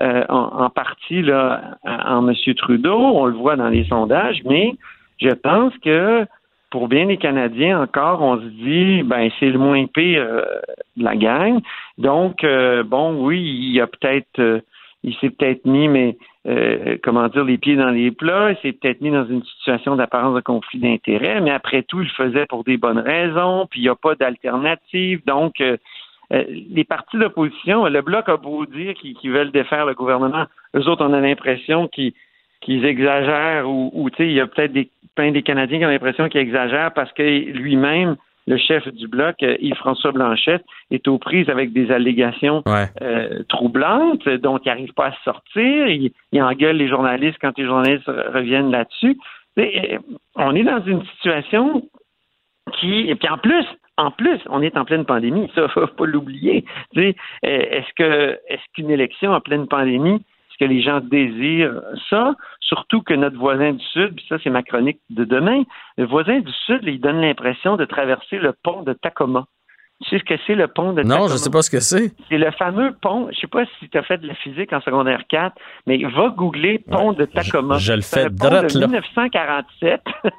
[0.01, 2.35] euh, en, partie là en M.
[2.57, 4.75] Trudeau, on le voit dans les sondages, mais
[5.19, 6.27] je pense que
[6.71, 10.27] pour bien les Canadiens encore, on se dit ben c'est le moins pire
[10.97, 11.61] de la gang.
[11.99, 12.45] Donc
[12.87, 14.63] bon, oui, il a peut-être
[15.05, 16.17] il s'est peut-être mis, mais
[16.47, 18.51] euh, comment dire, les pieds dans les plats.
[18.51, 22.09] Il s'est peut-être mis dans une situation d'apparence de conflit d'intérêts, mais après tout, il
[22.09, 25.23] le faisait pour des bonnes raisons, puis il n'y a pas d'alternative.
[25.27, 25.77] Donc, euh,
[26.33, 30.45] euh, les partis d'opposition, le Bloc a beau dire qu'ils veulent défaire le gouvernement.
[30.77, 32.15] Eux autres, on a l'impression qu'ils
[32.85, 36.29] exagèrent ou, tu sais, il y a peut-être des, plein des Canadiens qui ont l'impression
[36.29, 38.17] qu'ils exagèrent parce que lui-même,
[38.47, 44.29] le chef du bloc, euh, Yves-François Blanchette, est aux prises avec des allégations euh, troublantes,
[44.29, 49.19] donc il n'arrive pas à sortir, il, engueule les journalistes quand les journalistes reviennent là-dessus.
[49.59, 49.99] Euh,
[50.37, 51.89] on est dans une situation
[52.79, 53.65] qui, et puis en plus,
[53.97, 56.65] en plus, on est en pleine pandémie, ça, faut pas l'oublier.
[56.95, 60.23] Est-ce que est-ce qu'une élection en pleine pandémie
[60.55, 62.35] est-ce que les gens désirent ça?
[62.61, 65.65] Surtout que notre voisin du Sud, puis ça c'est ma chronique de demain,
[65.99, 69.47] le voisin du Sud, il donne l'impression de traverser le pont de Tacoma.
[70.03, 71.19] Tu sais ce que c'est le pont de Tacoma?
[71.19, 72.13] Non, je sais pas ce que c'est.
[72.29, 74.81] C'est le fameux pont, je sais pas si tu as fait de la physique en
[74.81, 77.79] secondaire 4, mais va googler pont de Tacoma.
[77.79, 80.01] Je, le fais pont de 1947.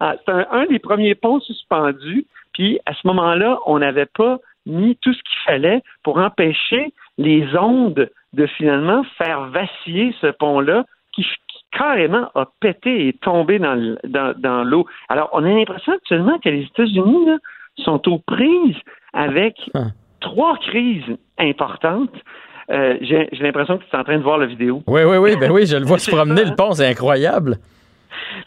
[0.00, 4.96] Ah, c'est un, des premiers ponts suspendus, puis à ce moment-là, on n'avait pas mis
[4.96, 11.24] tout ce qu'il fallait pour empêcher les ondes de finalement faire vaciller ce pont-là qui,
[11.72, 14.86] carrément a pété et tombé dans, dans, l'eau.
[15.08, 17.28] Alors, on a l'impression actuellement que les États-Unis
[17.78, 18.76] sont aux prises
[19.12, 19.86] avec ah.
[20.20, 22.14] trois crises importantes.
[22.70, 24.82] Euh, j'ai l'impression que tu es en train de voir la vidéo.
[24.86, 27.58] Oui, oui, oui, ben oui, je le vois se promener le pont, c'est incroyable.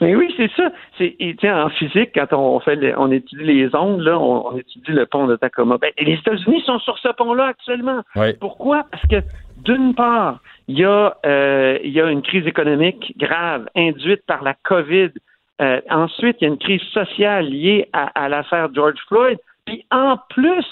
[0.02, 0.72] Mais oui, c'est ça.
[0.98, 5.28] C'est, en physique, quand on fait, on étudie les ondes, là, on, étudie le pont
[5.28, 5.78] de Tacoma.
[5.78, 8.02] Ben, les États-Unis sont sur ce pont-là actuellement.
[8.40, 8.86] Pourquoi?
[8.92, 9.28] Parce que
[9.64, 14.44] d'une part, il y, a, euh, il y a une crise économique grave induite par
[14.44, 15.10] la COVID.
[15.62, 19.38] Euh, ensuite, il y a une crise sociale liée à, à l'affaire George Floyd.
[19.66, 20.66] Puis en plus,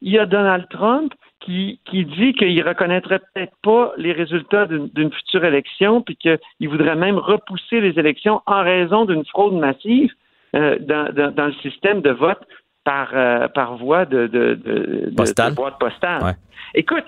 [0.00, 1.12] il y a Donald Trump
[1.44, 6.96] qui, qui dit qu'il reconnaîtrait peut-être pas les résultats d'une future élection, puis qu'il voudrait
[6.96, 10.12] même repousser les élections en raison d'une fraude massive
[10.54, 12.40] euh, dans, dans, dans, le système de vote
[12.84, 15.54] par, euh, par voie de, de, de, Postal.
[15.54, 16.36] boîte postale.
[16.74, 17.04] Écoute,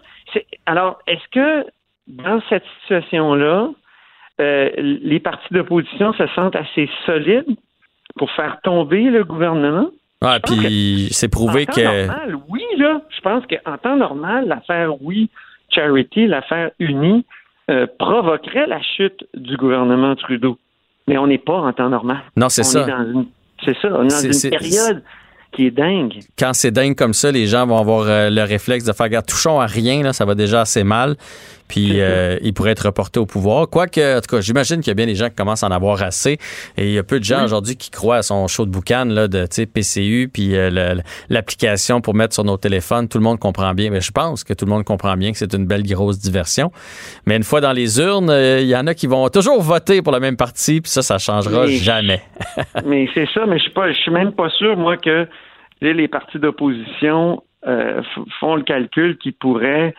[0.67, 1.67] alors, est-ce que
[2.07, 3.71] dans cette situation-là,
[4.41, 7.57] euh, les partis d'opposition se sentent assez solides
[8.17, 9.91] pour faire tomber le gouvernement?
[10.25, 12.07] Ah, puis c'est prouvé que.
[12.07, 13.01] Normal, oui, là.
[13.15, 15.31] Je pense qu'en temps normal, l'affaire Oui
[15.71, 17.25] Charity, l'affaire Unie,
[17.71, 20.59] euh, provoquerait la chute du gouvernement Trudeau.
[21.07, 22.19] Mais on n'est pas en temps normal.
[22.37, 22.87] Non, c'est ça.
[23.65, 23.89] C'est ça.
[23.93, 25.03] On est dans une période
[25.55, 26.21] qui est dingue.
[26.39, 29.27] Quand c'est dingue comme ça, les gens vont avoir euh, le réflexe de faire garde,
[29.27, 31.17] touchons à rien, là, ça va déjà assez mal.
[31.69, 33.69] Puis euh, il pourrait être reporté au pouvoir.
[33.69, 35.71] Quoique, en tout cas, j'imagine qu'il y a bien des gens qui commencent à en
[35.71, 36.39] avoir assez.
[36.77, 39.07] Et il y a peu de gens aujourd'hui qui croient à son show de boucan
[39.07, 40.97] là, de PCU, puis euh,
[41.31, 43.09] l'application pour mettre sur nos téléphones.
[43.09, 43.91] Tout le monde comprend bien.
[43.91, 46.71] Mais je pense que tout le monde comprend bien que c'est une belle grosse diversion.
[47.27, 50.13] Mais une fois dans les urnes, il y en a qui vont toujours voter pour
[50.13, 52.21] le même parti, puis ça, ça changera jamais.
[52.85, 55.27] mais c'est ça, mais je suis je suis même pas sûr, moi, que
[55.93, 58.03] les partis d'opposition euh,
[58.41, 59.95] font le calcul qui pourrait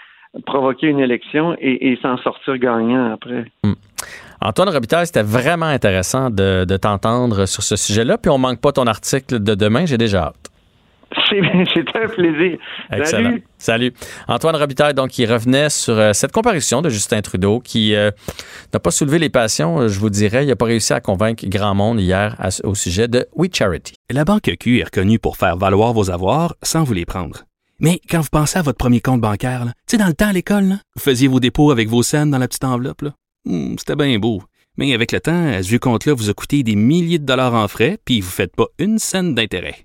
[0.46, 3.46] provoquer une élection et, s'en sortir gagnant après.
[3.64, 3.74] Hmm.
[4.42, 8.18] Antoine Robitaille, c'était vraiment intéressant de, t'entendre sur ce sujet-là.
[8.18, 10.52] Puis on manque pas ton article de demain, j'ai déjà hâte.
[11.30, 12.58] C'est un plaisir.
[12.92, 13.30] Excellent.
[13.30, 13.44] Salut.
[13.58, 13.94] Salut.
[14.28, 18.12] Antoine Robitaille, donc, qui revenait sur euh, cette comparution de Justin Trudeau, qui euh,
[18.74, 20.44] n'a pas soulevé les passions, euh, je vous dirais.
[20.44, 23.96] Il n'a pas réussi à convaincre grand monde hier au sujet de We Charity.
[24.10, 27.44] La Banque Q est reconnue pour faire valoir vos avoirs sans vous les prendre.
[27.80, 30.34] Mais quand vous pensez à votre premier compte bancaire, tu sais, dans le temps à
[30.34, 33.04] l'école, vous faisiez vos dépôts avec vos scènes dans la petite enveloppe.
[33.46, 34.42] Hmm, c'était bien beau.
[34.78, 37.68] Mais avec le temps, à ce compte-là vous a coûté des milliers de dollars en
[37.68, 39.85] frais, puis vous ne faites pas une scène d'intérêt.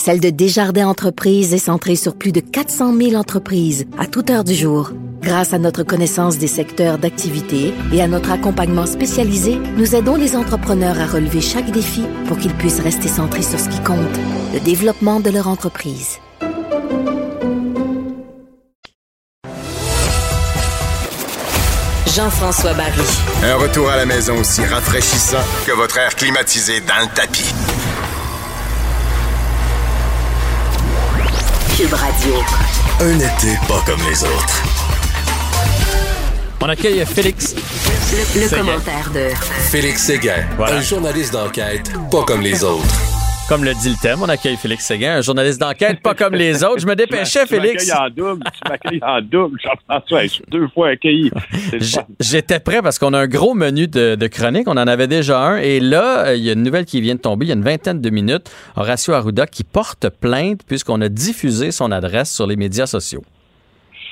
[0.00, 4.44] celle de Desjardins Entreprises est centrée sur plus de 400 000 entreprises à toute heure
[4.44, 4.92] du jour.
[5.20, 10.36] Grâce à notre connaissance des secteurs d'activité et à notre accompagnement spécialisé, nous aidons les
[10.36, 13.98] entrepreneurs à relever chaque défi pour qu'ils puissent rester centrés sur ce qui compte,
[14.54, 16.16] le développement de leur entreprise.
[22.06, 23.02] Jean-François Barry.
[23.44, 27.52] Un retour à la maison aussi rafraîchissant que votre air climatisé dans le tapis.
[31.88, 32.34] Radio.
[33.00, 34.62] Un été pas comme les autres.
[36.60, 37.54] On accueille Félix.
[37.54, 39.28] Le, commentaire de
[39.70, 43.19] Félix Séguin, un journaliste d'enquête pas comme les autres.
[43.50, 46.62] Comme le dit le thème, on accueille Félix Séguin, un journaliste d'enquête, pas comme les
[46.64, 46.78] autres.
[46.78, 47.84] Je me dépêchais, Félix.
[47.84, 49.58] Tu en double, tu m'accueilles en double.
[49.60, 51.32] Jean-François, je suis deux fois accueilli.
[52.20, 54.68] J'étais prêt parce qu'on a un gros menu de, de chroniques.
[54.68, 55.56] On en avait déjà un.
[55.56, 57.56] Et là, euh, il y a une nouvelle qui vient de tomber il y a
[57.56, 58.48] une vingtaine de minutes.
[58.76, 63.24] Horacio Arruda qui porte plainte puisqu'on a diffusé son adresse sur les médias sociaux.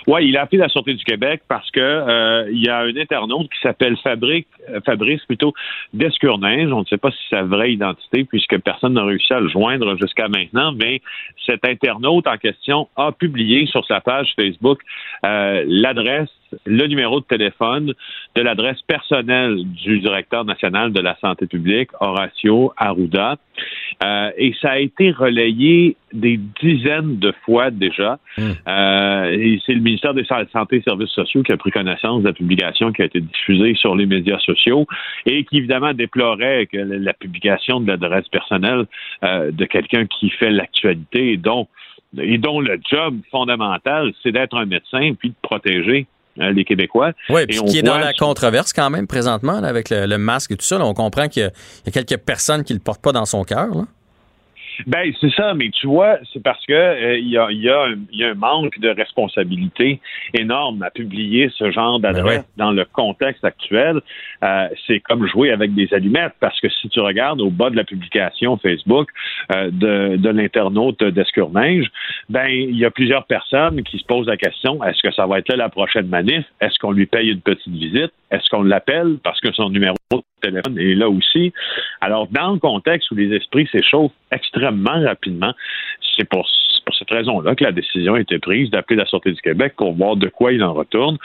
[0.08, 2.96] Oui, il a appelé la Sûreté du Québec parce que euh, il y a un
[2.96, 5.52] internaute qui s'appelle Fabrice, euh, Fabrice plutôt
[5.92, 6.72] Descourninge.
[6.72, 9.50] On ne sait pas si c'est sa vraie identité puisque personne n'a réussi à le
[9.50, 11.02] joindre jusqu'à maintenant, mais
[11.44, 14.80] cet internaute en question a publié sur sa page Facebook
[15.26, 16.30] euh, l'adresse
[16.64, 17.92] le numéro de téléphone
[18.34, 23.36] de l'adresse personnelle du directeur national de la santé publique, Horacio Arruda.
[24.04, 28.18] Euh, et ça a été relayé des dizaines de fois déjà.
[28.36, 28.52] Hmm.
[28.68, 32.28] Euh, et c'est le ministère des Santé et Services sociaux qui a pris connaissance de
[32.28, 34.86] la publication qui a été diffusée sur les médias sociaux
[35.26, 38.86] et qui évidemment déplorait que la publication de l'adresse personnelle
[39.24, 41.66] euh, de quelqu'un qui fait l'actualité et dont
[42.18, 46.06] et dont le job fondamental, c'est d'être un médecin puis de protéger
[46.38, 47.12] les Québécois.
[47.30, 50.64] Oui, puis qui est dans la controverse quand même présentement avec le, masque et tout
[50.64, 50.78] ça.
[50.80, 53.68] on comprend qu'il y, a quelques personnes qui ne le portent pas dans son cœur.
[54.86, 57.88] Ben c'est ça, mais tu vois, c'est parce que euh, il y, a, y, a
[58.12, 60.00] y, a, un manque de responsabilité
[60.34, 64.00] énorme à publier ce genre ben d'adresse dans le contexte actuel.
[64.42, 67.76] Euh, c'est comme jouer avec des allumettes, parce que si tu regardes au bas de
[67.76, 69.08] la publication Facebook
[69.54, 71.86] euh, de, de l'internaute d'Escurninge,
[72.28, 75.38] ben il y a plusieurs personnes qui se posent la question est-ce que ça va
[75.38, 76.44] être là la prochaine manif?
[76.60, 78.12] Est-ce qu'on lui paye une petite visite?
[78.30, 79.96] Est-ce qu'on l'appelle parce que son numéro
[80.40, 81.52] téléphone est là aussi
[82.00, 85.52] Alors dans le contexte où les esprits s'échauffent extrêmement rapidement.
[86.16, 86.46] C'est pour,
[86.98, 90.16] cette raison-là que la décision a été prise d'appeler la Sûreté du Québec pour voir
[90.16, 91.18] de quoi il en retourne.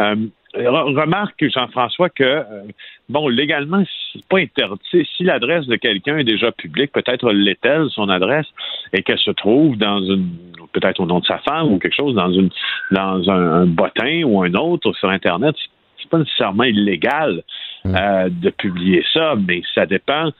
[0.00, 0.16] Euh,
[0.54, 2.62] remarque, Jean-François, que, euh,
[3.08, 5.06] bon, légalement, c'est pas interdit.
[5.16, 8.46] Si l'adresse de quelqu'un est déjà publique, peut-être l'est-elle, son adresse,
[8.92, 10.28] et qu'elle se trouve dans une,
[10.72, 12.50] peut-être au nom de sa femme ou quelque chose, dans une,
[12.90, 15.54] dans un, bottin ou un autre sur Internet,
[16.00, 17.42] c'est pas nécessairement illégal
[17.84, 17.94] mmh.
[17.94, 20.30] euh, de publier ça, mais ça dépend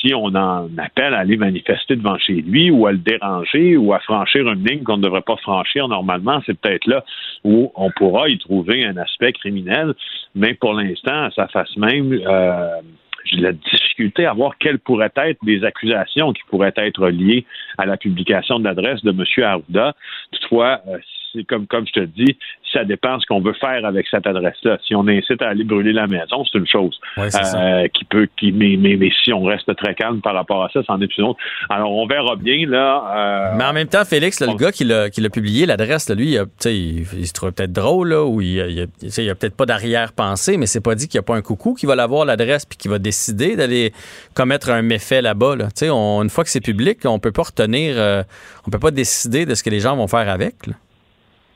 [0.00, 3.92] si on en appelle à aller manifester devant chez lui ou à le déranger ou
[3.92, 7.04] à franchir une ligne qu'on ne devrait pas franchir normalement, c'est peut-être là
[7.44, 9.94] où on pourra y trouver un aspect criminel.
[10.34, 12.80] Mais pour l'instant, à sa face même, euh,
[13.24, 17.44] j'ai la difficulté à voir quelles pourraient être les accusations qui pourraient être liées
[17.78, 19.44] à la publication de l'adresse de M.
[19.44, 19.94] Arruda.
[20.32, 20.98] Toutefois, euh,
[21.44, 22.36] comme, comme je te dis,
[22.72, 24.78] ça dépend ce qu'on veut faire avec cette adresse-là.
[24.86, 26.98] Si on incite à aller brûler la maison, c'est une chose.
[27.18, 30.68] Euh, qui peut, qui, mais, mais, mais, si on reste très calme par rapport à
[30.70, 31.40] ça, c'en est une autre.
[31.70, 33.04] Alors, on verra bien, là.
[33.16, 36.34] Euh, mais en même temps, Félix, le gars qui l'a, qui l'a publié, l'adresse, lui,
[36.34, 39.66] il, il, il, se trouve peut-être drôle, là, ou il, il, a, a peut-être pas
[39.66, 42.66] d'arrière-pensée, mais c'est pas dit qu'il n'y a pas un coucou qui va l'avoir, l'adresse,
[42.66, 43.92] puis qui va décider d'aller
[44.34, 45.56] commettre un méfait là-bas.
[45.56, 45.68] Là.
[45.92, 48.22] On, une fois que c'est public, on peut pas retenir, euh,
[48.66, 50.66] on peut pas décider de ce que les gens vont faire avec.
[50.66, 50.74] Là.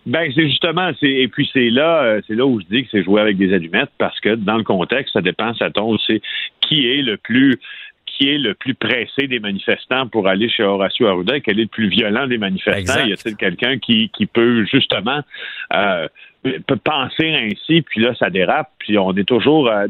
[0.07, 2.89] Ben c'est justement, c'est et puis c'est là, euh, c'est là où je dis que
[2.91, 6.23] c'est jouer avec des allumettes parce que dans le contexte, ça dépend, ça tombe, c'est
[6.61, 7.59] qui est le plus
[8.07, 11.63] qui est le plus pressé des manifestants pour aller chez Horacio Arruda et quel est
[11.63, 13.05] le plus violent des manifestants?
[13.05, 15.21] Y a-t-il quelqu'un qui, qui peut justement
[15.75, 16.07] euh,
[16.43, 19.87] peut penser ainsi, puis là, ça dérape, puis on est toujours, euh,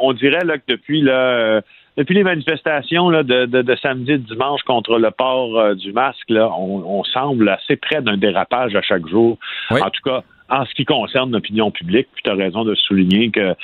[0.00, 1.62] on dirait là, que depuis là,
[1.96, 6.28] depuis les manifestations là, de, de, samedi et dimanche contre le port euh, du masque,
[6.28, 9.38] là, on, semble assez près d'un dérapage à chaque jour.
[9.70, 13.30] En tout cas, en ce qui concerne l'opinion publique, puis tu as raison de souligner
[13.30, 13.54] que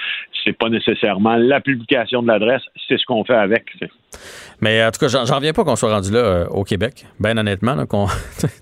[0.45, 3.65] c'est pas nécessairement la publication de l'adresse, c'est ce qu'on fait avec.
[4.61, 7.37] Mais en tout cas, j'en reviens pas qu'on soit rendu là euh, au Québec, bien
[7.37, 8.07] honnêtement, tout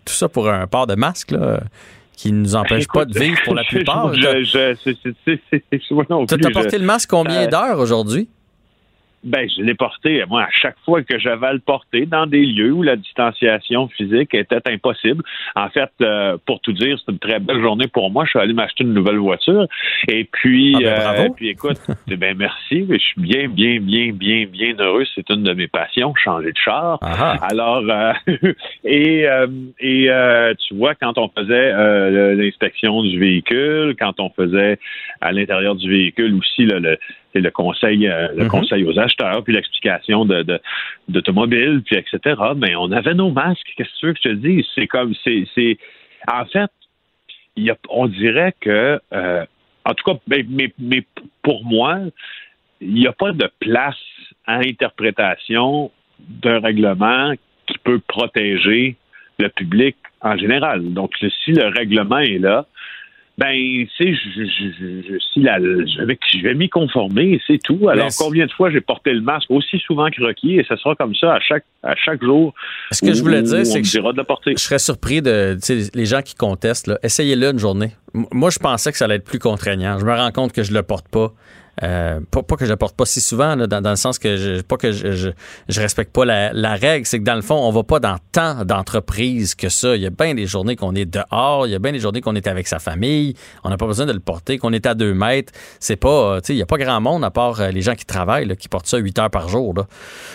[0.06, 1.60] ça pour un port de masque, là,
[2.16, 4.12] qui ne nous empêche pas de vivre pour la plupart.
[4.12, 4.24] Tu
[6.46, 8.28] as porté le masque combien euh, d'heures aujourd'hui?
[9.24, 12.44] Ben, je l'ai porté, moi, à chaque fois que j'avais à le porter dans des
[12.44, 15.24] lieux où la distanciation physique était impossible.
[15.56, 18.24] En fait, euh, pour tout dire, c'est une très belle journée pour moi.
[18.26, 19.66] Je suis allé m'acheter une nouvelle voiture.
[20.08, 22.86] Et puis, ah ben, euh, puis écoute, ben merci.
[22.90, 25.04] Je suis bien, bien, bien, bien, bien heureux.
[25.14, 26.98] C'est une de mes passions, changer de char.
[27.00, 27.46] Ah ah.
[27.50, 28.12] Alors, euh,
[28.84, 29.26] et,
[29.80, 30.10] et
[30.66, 31.72] tu vois, quand on faisait
[32.34, 34.78] l'inspection du véhicule, quand on faisait
[35.22, 36.98] à l'intérieur du véhicule aussi le
[37.34, 38.48] c'est le conseil, euh, le mhm.
[38.48, 40.60] conseil aux acheteurs, puis l'explication de,
[41.08, 42.40] d'automobile, puis etc.
[42.56, 43.72] Mais on avait nos masques.
[43.76, 44.64] Qu'est-ce que tu veux que je te dise?
[44.74, 45.78] C'est comme, c'est, c'est,
[46.32, 46.70] en fait,
[47.56, 49.44] y a, on dirait que, euh,
[49.84, 51.04] en tout cas, mais, mais,
[51.42, 51.98] pour moi,
[52.80, 53.96] il n'y a pas de place
[54.46, 57.32] à interprétation d'un règlement
[57.66, 58.96] qui peut protéger
[59.38, 60.92] le public en général.
[60.92, 62.66] Donc, si le règlement est là,
[63.36, 67.88] ben, tu sais, je, je, je, la, je, vais, je vais m'y conformer, c'est tout.
[67.88, 70.94] Alors, combien de fois j'ai porté le masque aussi souvent que requis, et ce sera
[70.94, 72.54] comme ça à chaque, à chaque jour.
[72.92, 74.52] Ce que je voulais dire, c'est que je, de porter.
[74.52, 75.58] je serais surpris de,
[75.94, 77.90] les gens qui contestent, essayez-le une journée.
[78.12, 79.98] Moi, je pensais que ça allait être plus contraignant.
[79.98, 81.32] Je me rends compte que je le porte pas.
[81.82, 84.76] Euh, pas, que je ne porte pas si souvent, dans, le sens que je, pas
[84.76, 85.32] que je,
[85.68, 88.64] je, respecte pas la, règle, c'est que dans le fond, on va pas dans tant
[88.64, 89.96] d'entreprises que ça.
[89.96, 92.20] Il y a bien des journées qu'on est dehors, il y a bien des journées
[92.20, 94.94] qu'on est avec sa famille, on n'a pas besoin de le porter, qu'on est à
[94.94, 95.52] deux mètres.
[95.80, 97.94] C'est pas, tu sais, il y a pas grand monde à part euh, les gens
[97.94, 99.74] qui travaillent, qui portent ça huit heures par jour.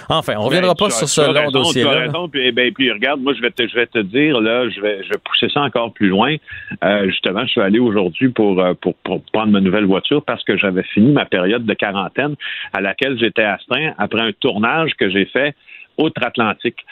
[0.10, 2.08] Enfin, on reviendra ben, pas sur ce long dossier-là.
[2.32, 5.04] Puis, ben, puis regarde, moi, je vais te, je vais te dire, là, je vais,
[5.04, 6.36] je vais pousser ça encore plus loin.
[6.84, 10.58] Euh, justement, je suis allé aujourd'hui pour, pour, pour prendre ma nouvelle voiture parce que
[10.58, 12.36] j'avais fini ma période de quarantaine
[12.74, 15.56] à laquelle j'étais astreint après un tournage que j'ai fait
[16.00, 16.86] outre-Atlantique.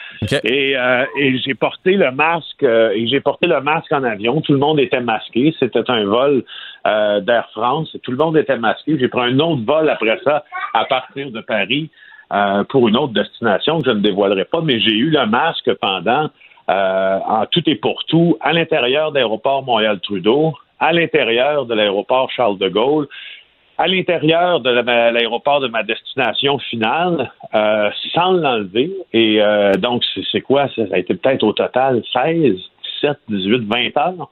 [0.44, 4.40] Et, euh, et j'ai porté le masque euh, et j'ai porté le masque en avion.
[4.40, 5.54] Tout le monde était masqué.
[5.58, 6.44] C'était un vol
[6.86, 7.96] euh, d'Air France.
[8.02, 8.98] Tout le monde était masqué.
[8.98, 11.90] J'ai pris un autre vol après ça à partir de Paris
[12.68, 16.28] pour une autre destination que je ne dévoilerai pas, mais j'ai eu le masque pendant
[16.68, 22.68] en tout et pour tout à l'intérieur d'aéroport Montréal-Trudeau, à l'intérieur de l'aéroport Charles de
[22.68, 23.08] Gaulle
[23.78, 28.92] à l'intérieur de l'aéroport de ma destination finale euh, sans l'enlever.
[29.12, 30.02] Et euh, donc,
[30.32, 30.68] c'est quoi?
[30.74, 32.56] Ça a été peut-être au total 16,
[33.00, 34.30] 17, 18, 20 heures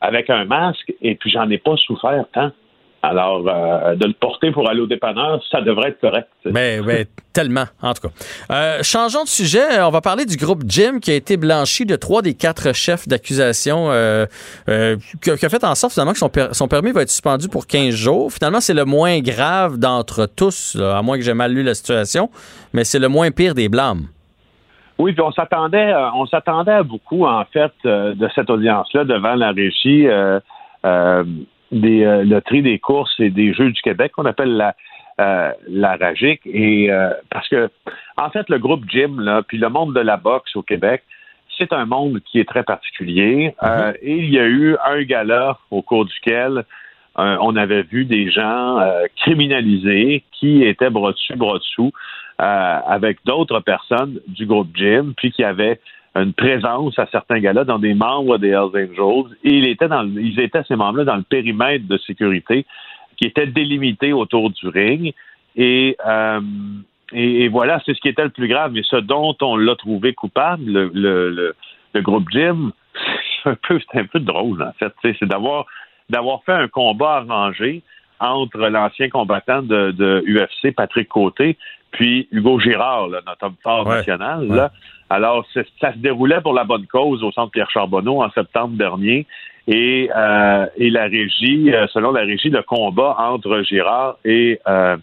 [0.00, 2.50] avec un masque, et puis j'en ai pas souffert tant.
[3.08, 6.28] Alors, euh, de le porter pour aller au dépanneur, ça devrait être correct.
[6.44, 8.14] Mais, ben, ben, tellement, en tout cas.
[8.50, 9.80] Euh, changeons de sujet.
[9.80, 13.06] On va parler du groupe Jim qui a été blanchi de trois des quatre chefs
[13.06, 14.26] d'accusation euh,
[15.22, 18.32] qui, a fait en sorte finalement que son, permis va être suspendu pour 15 jours.
[18.32, 22.28] Finalement, c'est le moins grave d'entre tous, à moins que j'ai mal lu la situation,
[22.72, 24.08] mais c'est le moins pire des blâmes.
[24.98, 29.52] Oui, puis on s'attendait, on s'attendait à beaucoup en fait de cette audience-là devant la
[29.52, 30.08] régie
[31.72, 34.74] des euh, loteries des courses et des Jeux du Québec qu'on appelle la
[35.18, 37.70] euh, la RAGIC et euh, parce que
[38.18, 41.02] en fait le groupe Jim là puis le monde de la boxe au Québec
[41.58, 43.94] c'est un monde qui est très particulier mm-hmm.
[44.02, 46.64] et il y a eu un gala au cours duquel
[47.18, 48.78] on avait vu des gens
[49.16, 51.92] criminalisés qui étaient bras dessus bras dessous
[52.36, 55.80] avec d'autres personnes du groupe Jim puis qui avaient
[56.22, 59.36] une présence à certains gars-là dans des membres des Hells Angels.
[59.44, 62.64] Et ils étaient, ces membres-là, dans le périmètre de sécurité
[63.16, 65.14] qui était délimité autour du ring.
[65.56, 66.40] Et, euh,
[67.12, 68.72] et, voilà, c'est ce qui était le plus grave.
[68.72, 71.54] Mais ce dont on l'a trouvé coupable, le,
[71.94, 72.72] le, groupe Jim,
[73.42, 74.92] c'est un peu, un peu drôle, en fait.
[75.02, 75.66] C'est d'avoir,
[76.10, 77.82] d'avoir fait un combat arrangé
[78.20, 81.56] entre l'ancien combattant de, de, UFC, Patrick Côté,
[81.92, 84.46] puis Hugo Girard, notre homme fort national.
[84.48, 84.70] Là.
[85.08, 85.46] Alors,
[85.80, 89.26] ça se déroulait pour la bonne cause au centre Pierre Charbonneau en septembre dernier.
[89.68, 94.96] Et, euh, et la régie, euh, selon la régie, le combat entre Girard et, euh,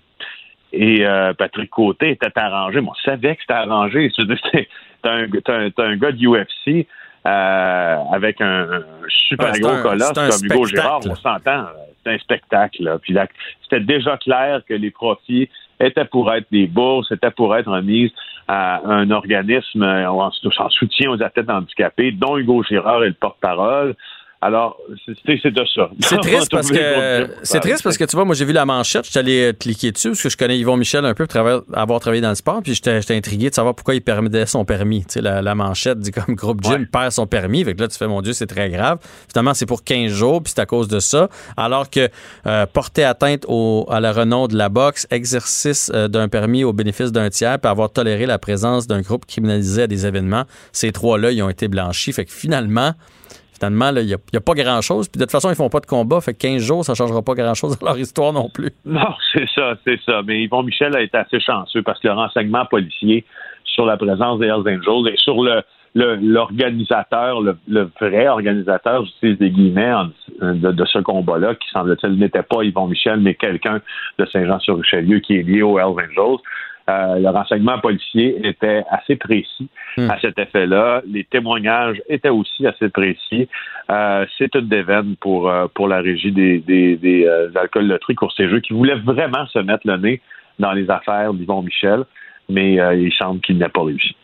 [0.71, 1.05] et
[1.37, 2.81] Patrick Côté était arrangé.
[2.81, 4.11] Bon, on savait que c'était arrangé.
[4.17, 6.87] C'est un, un, un, gars de UFC
[7.25, 11.65] avec un, super gros colosse comme Hugo Girard, on s'entend.
[12.03, 12.99] C'est un spectacle.
[13.01, 13.15] Puis
[13.63, 15.49] c'était déjà clair que les profits
[15.79, 18.11] étaient pour être des bourses, étaient pour être remises
[18.47, 23.95] à un organisme en, en soutien aux athlètes handicapés, dont Hugo Girard est le porte-parole.
[24.43, 25.89] Alors, c'est de ça.
[26.01, 29.05] C'est triste parce que c'est triste parce que tu vois, moi j'ai vu la manchette,
[29.05, 31.99] je suis allé cliquer dessus parce que je connais Yvon Michel un peu pour avoir
[32.01, 35.05] travaillé dans le sport, puis j'étais intrigué de savoir pourquoi il permettait son permis.
[35.05, 37.97] Tu sais, la, manchette dit comme groupe gym perd son permis, fait que là tu
[37.97, 38.99] fais mon Dieu, c'est très grave.
[39.31, 41.29] Finalement, c'est pour 15 jours, puis c'est à cause de ça.
[41.55, 42.09] Alors que
[42.45, 46.73] euh, porter atteinte au, à la renom de la boxe, exercice euh, d'un permis au
[46.73, 50.91] bénéfice d'un tiers, puis avoir toléré la présence d'un groupe criminalisé à des événements, ces
[50.91, 52.11] trois-là, ils ont été blanchis.
[52.11, 52.93] Fait que finalement,
[53.69, 55.07] il n'y a, pas grand-chose.
[55.07, 56.21] Puis de toute façon, ils font pas de combat.
[56.21, 58.71] Fait que 15 jours, ça ne changera pas grand-chose dans leur histoire non plus.
[58.85, 60.21] Non, c'est ça, c'est ça.
[60.23, 63.25] Mais Yvon Michel a été assez chanceux parce que le renseignement policier
[63.63, 65.61] sur la présence des Hells Angels et sur le
[65.95, 69.93] l'organisateur, le, vrai organisateur, j'utilise des guillemets
[70.41, 73.79] de, ce combat-là, qui semble-t-il n'était pas Yvon Michel, mais quelqu'un
[74.17, 76.39] de Saint-Jean-sur-Richelieu qui est lié aux Hells Angels.
[76.89, 80.09] Euh, le renseignement policier était assez précis hmm.
[80.09, 81.01] à cet effet-là.
[81.07, 83.47] Les témoignages étaient aussi assez précis.
[83.89, 87.25] Euh, c'est une déveine pour, euh, pour la régie des, des, des
[87.55, 90.21] alcools loterie course et jeux qui voulait vraiment se mettre le nez
[90.59, 92.03] dans les affaires d'Yvon Michel,
[92.49, 94.15] mais il semble qu'il n'a pas réussi.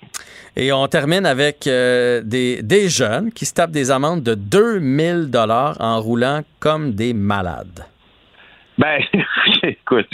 [0.55, 5.77] Et on termine avec des, des jeunes qui se tapent des amendes de 2000 dollars
[5.79, 7.85] en roulant comme des malades.
[8.79, 9.01] Ben,
[9.63, 10.07] écoute,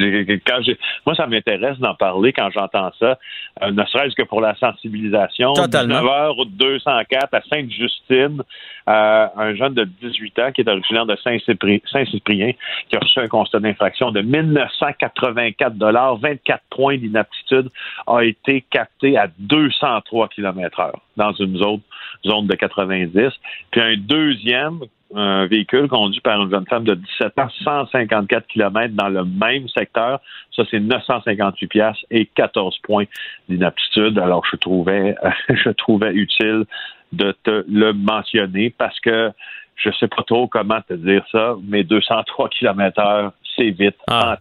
[0.47, 0.59] quand
[1.05, 3.19] moi, ça m'intéresse d'en parler quand j'entends ça,
[3.61, 5.53] euh, ne serait-ce que pour la sensibilisation.
[5.53, 6.01] Totalement.
[6.01, 8.41] 19h, route 204 à Sainte-Justine,
[8.89, 12.51] euh, un jeune de 18 ans qui est originaire de Saint-Cyprien,
[12.89, 17.69] qui a reçu un constat d'infraction de 1984 dollars, 24 points d'inaptitude,
[18.07, 21.81] a été capté à 203 km heure dans une zone,
[22.25, 23.31] zone de 90.
[23.71, 24.79] Puis un deuxième
[25.13, 29.67] un véhicule conduit par une jeune femme de 17 ans, 154 km dans le même
[29.69, 30.19] secteur.
[30.55, 33.05] Ça, c'est 958 pièces et 14 points
[33.47, 34.17] d'inaptitude.
[34.17, 35.15] Alors, je trouvais,
[35.49, 36.65] je trouvais utile
[37.13, 39.31] de te le mentionner parce que
[39.75, 43.95] je sais pas trop comment te dire ça, mais 203 km heure, c'est vite.
[44.07, 44.37] Ah,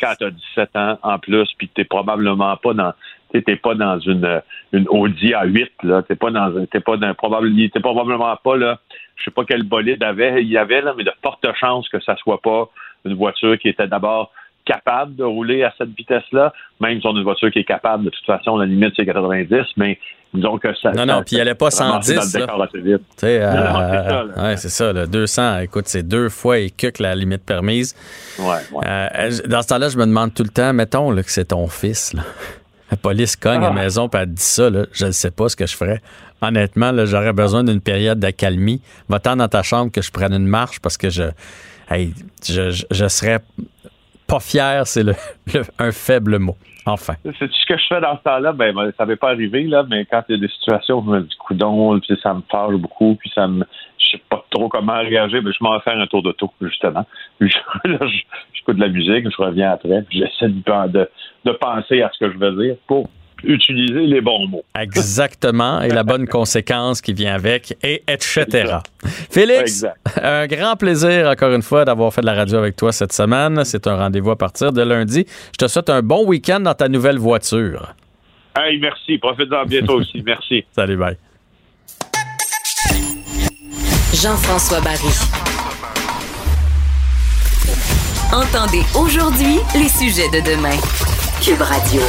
[0.00, 2.92] Quand tu as 17 ans en plus, puis tu probablement pas dans
[3.32, 8.36] t'es pas dans une une Audi A8 là, t'es pas dans t'es pas dans probablement
[8.42, 8.78] pas là
[9.20, 12.00] je sais pas quel bolide avait, il y avait, là, mais de fortes chances que
[12.00, 12.68] ça soit pas
[13.04, 14.32] une voiture qui était d'abord
[14.64, 18.04] capable de rouler à cette vitesse-là, même si on a une voiture qui est capable,
[18.04, 19.98] de toute façon, la limite, c'est 90, mais
[20.32, 20.92] disons que ça...
[20.92, 23.02] Non, non, puis il allait pas 110, dans assez vite.
[23.24, 27.96] Euh, c'est ça, là, 200, écoute, c'est deux fois et que la limite permise.
[28.38, 31.46] Ouais, euh, dans ce temps-là, je me demande tout le temps, mettons là, que c'est
[31.46, 32.22] ton fils, là.
[32.90, 33.72] La police cogne à la ah.
[33.72, 36.02] maison et elle dit ça, là, je ne sais pas ce que je ferais.
[36.42, 38.80] Honnêtement, j'aurais besoin d'une période d'accalmie.
[39.08, 41.24] Va-t'en dans ta chambre que je prenne une marche parce que je,
[42.48, 43.40] je, je, serais
[44.26, 45.14] pas fier, c'est le,
[45.78, 46.56] un faible mot.
[46.86, 47.14] Enfin.
[47.22, 48.52] C'est ce que je fais dans ce temps-là?
[48.52, 51.10] Ben, ça ne pas arriver, là, mais quand il y a des situations où je
[51.10, 53.64] me dis coudon, puis ça me fâche beaucoup, puis ça me.
[53.98, 57.06] Je sais pas trop comment réagir, mais je m'en vais faire un tour d'auto, justement.
[57.40, 57.98] là,
[58.52, 61.08] j'écoute de la musique, je reviens après, puis j'essaie de,
[61.44, 63.08] de, penser à ce que je veux dire pour
[63.44, 64.64] utiliser les bons mots.
[64.78, 68.78] Exactement, et la bonne conséquence qui vient avec, et etc.
[69.30, 69.84] Félix,
[70.22, 73.64] un grand plaisir encore une fois d'avoir fait de la radio avec toi cette semaine.
[73.64, 75.24] C'est un rendez-vous à partir de lundi.
[75.52, 77.94] Je te souhaite un bon week-end dans ta nouvelle voiture.
[78.56, 79.18] Hey, merci.
[79.18, 80.22] Profite-en bientôt aussi.
[80.24, 80.64] Merci.
[80.72, 81.16] Salut, bye.
[84.12, 85.14] Jean-François Barry.
[88.32, 90.76] Entendez aujourd'hui les sujets de demain.
[91.42, 92.02] Cube Radio.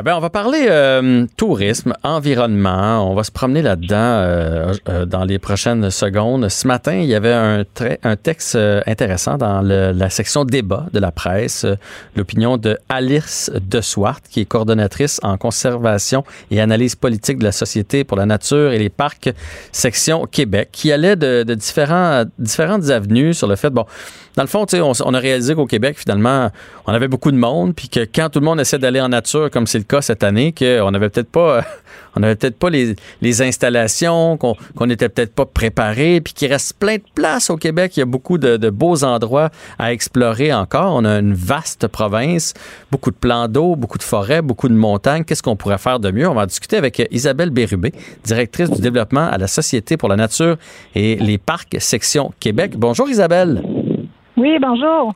[0.00, 3.10] Eh ben, on va parler euh, tourisme, environnement.
[3.10, 6.48] On va se promener là-dedans euh, euh, dans les prochaines secondes.
[6.50, 7.64] Ce matin, il y avait un,
[8.04, 11.66] un texte intéressant dans la section débat de la presse,
[12.14, 16.22] l'opinion de Alice de Swart, qui est coordonnatrice en conservation
[16.52, 19.30] et analyse politique de la Société pour la nature et les parcs,
[19.72, 23.84] section Québec, qui allait de, de différents, différentes avenues sur le fait, bon,
[24.36, 26.52] dans le fond, on, on a réalisé qu'au Québec, finalement,
[26.86, 29.50] on avait beaucoup de monde, puis que quand tout le monde essaie d'aller en nature,
[29.50, 31.62] comme c'est le cas cette année, qu'on n'avait peut-être pas,
[32.16, 36.96] on avait peut-être pas les, installations, qu'on n'était peut-être pas préparé, puis qu'il reste plein
[36.96, 37.96] de places au Québec.
[37.96, 40.94] Il y a beaucoup de, beaux endroits à explorer encore.
[40.94, 42.54] On a une vaste province,
[42.90, 45.24] beaucoup de plans d'eau, beaucoup de forêts, beaucoup de montagnes.
[45.24, 46.28] Qu'est-ce qu'on pourrait faire de mieux?
[46.28, 47.92] On va discuter avec Isabelle Bérubé,
[48.24, 50.56] directrice du développement à la Société pour la nature
[50.94, 52.76] et les parcs section Québec.
[52.76, 53.62] Bonjour Isabelle.
[54.36, 55.14] Oui, bonjour.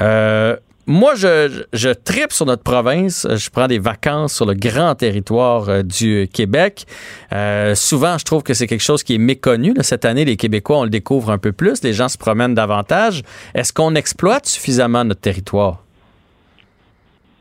[0.00, 0.56] Euh,
[0.86, 3.26] moi, je, je, tripe sur notre province.
[3.30, 6.84] Je prends des vacances sur le grand territoire euh, du Québec.
[7.32, 9.74] Euh, souvent, je trouve que c'est quelque chose qui est méconnu.
[9.80, 11.82] Cette année, les Québécois, on le découvre un peu plus.
[11.82, 13.22] Les gens se promènent davantage.
[13.54, 15.82] Est-ce qu'on exploite suffisamment notre territoire?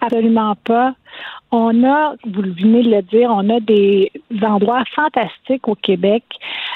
[0.01, 0.95] Absolument pas.
[1.51, 6.23] On a, vous venez de le dire, on a des endroits fantastiques au Québec.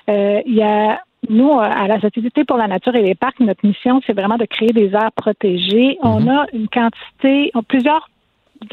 [0.09, 0.99] Euh, il y a
[1.29, 4.45] nous, à la Société pour la nature et les parcs, notre mission, c'est vraiment de
[4.45, 5.97] créer des aires protégées.
[6.01, 6.29] On Mhm.
[6.29, 8.09] a une quantité, plusieurs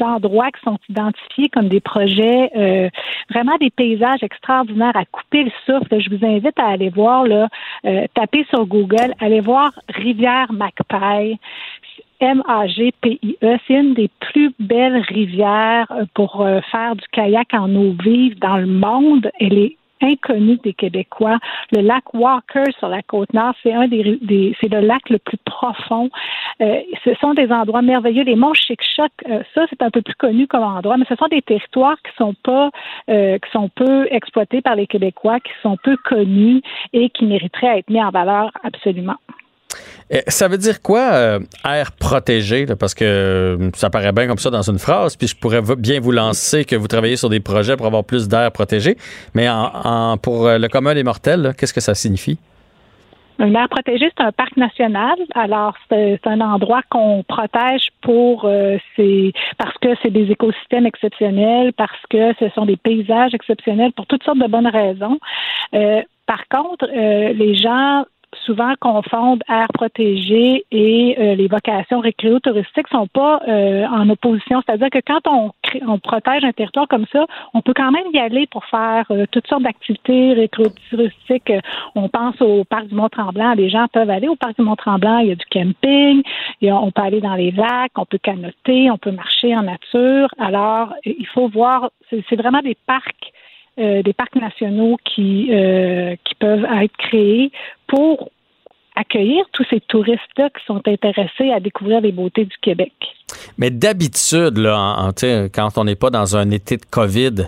[0.01, 2.89] endroits qui sont identifiés comme des projets, euh,
[3.29, 5.99] vraiment des paysages extraordinaires à couper le souffle.
[5.99, 7.47] Je vous invite à aller voir, là,
[7.85, 11.37] euh, taper sur Google, allez voir Rivière Magpie.
[12.19, 13.57] M-A-G-P-I-E.
[13.67, 18.39] C'est une des plus belles rivières euh, pour euh, faire du kayak en eau vive
[18.39, 19.29] dans le monde.
[19.39, 21.37] Elle est inconnue des Québécois.
[21.71, 25.19] Le lac Walker sur la côte nord, c'est un des, des- c'est le lac le
[25.19, 26.09] plus profond.
[26.61, 28.23] Euh, ce sont des endroits merveilleux.
[28.23, 31.27] Les monts Chic-Choc, euh, ça c'est un peu plus connu comme endroit, mais ce sont
[31.27, 32.69] des territoires qui sont pas,
[33.09, 36.61] euh, qui sont peu exploités par les Québécois, qui sont peu connus
[36.93, 39.15] et qui mériteraient à être mis en valeur absolument.
[40.09, 42.65] Eh, Ça veut dire quoi, euh, air protégé?
[42.79, 45.99] parce que euh, ça paraît bien comme ça dans une phrase, puis je pourrais bien
[45.99, 48.97] vous lancer que vous travaillez sur des projets pour avoir plus d'air protégé.
[49.33, 52.37] Mais en, pour euh, le commun des mortels, qu'est-ce que ça signifie?
[53.37, 55.15] Une aire protégée, c'est un parc national.
[55.33, 58.77] Alors, c'est un endroit qu'on protège pour euh,
[59.57, 64.23] parce que c'est des écosystèmes exceptionnels, parce que ce sont des paysages exceptionnels pour toutes
[64.23, 65.19] sortes de bonnes raisons.
[65.73, 68.05] Euh, par contre, euh, les gens
[68.43, 74.61] souvent confondent air protégé et euh, les vocations récréo-touristiques sont pas euh, en opposition.
[74.65, 75.51] C'est-à-dire que quand on,
[75.87, 79.25] on protège un territoire comme ça, on peut quand même y aller pour faire euh,
[79.31, 81.53] toutes sortes d'activités récréo-touristiques.
[81.95, 83.53] On pense au parc du Mont-Tremblant.
[83.53, 85.19] Les gens peuvent aller au parc du Mont-Tremblant.
[85.19, 86.23] Il y a du camping.
[86.61, 87.91] On peut aller dans les lacs.
[87.97, 88.91] On peut canoter.
[88.91, 90.29] On peut marcher en nature.
[90.39, 91.89] Alors, il faut voir.
[92.09, 93.33] C'est vraiment des parcs
[93.77, 97.51] des parcs nationaux qui, euh, qui peuvent être créés
[97.87, 98.31] pour
[98.95, 102.93] accueillir tous ces touristes-là qui sont intéressés à découvrir les beautés du Québec.
[103.57, 105.11] Mais d'habitude, là,
[105.53, 107.47] quand on n'est pas dans un été de COVID,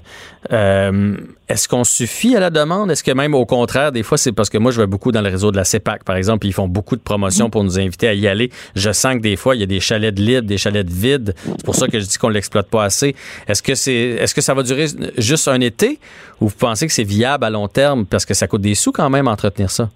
[0.51, 1.17] euh,
[1.47, 2.91] est-ce qu'on suffit à la demande?
[2.91, 5.21] Est-ce que même au contraire, des fois, c'est parce que moi, je vais beaucoup dans
[5.21, 7.79] le réseau de la CEPAC, par exemple, puis ils font beaucoup de promotions pour nous
[7.79, 8.51] inviter à y aller.
[8.75, 10.93] Je sens que des fois, il y a des chalets de libres, des chalets de
[10.93, 11.35] vides.
[11.45, 13.15] C'est pour ça que je dis qu'on l'exploite pas assez.
[13.47, 14.87] Est-ce que c'est, est-ce que ça va durer
[15.17, 15.99] juste un été
[16.41, 18.91] ou vous pensez que c'est viable à long terme parce que ça coûte des sous
[18.91, 19.89] quand même entretenir ça?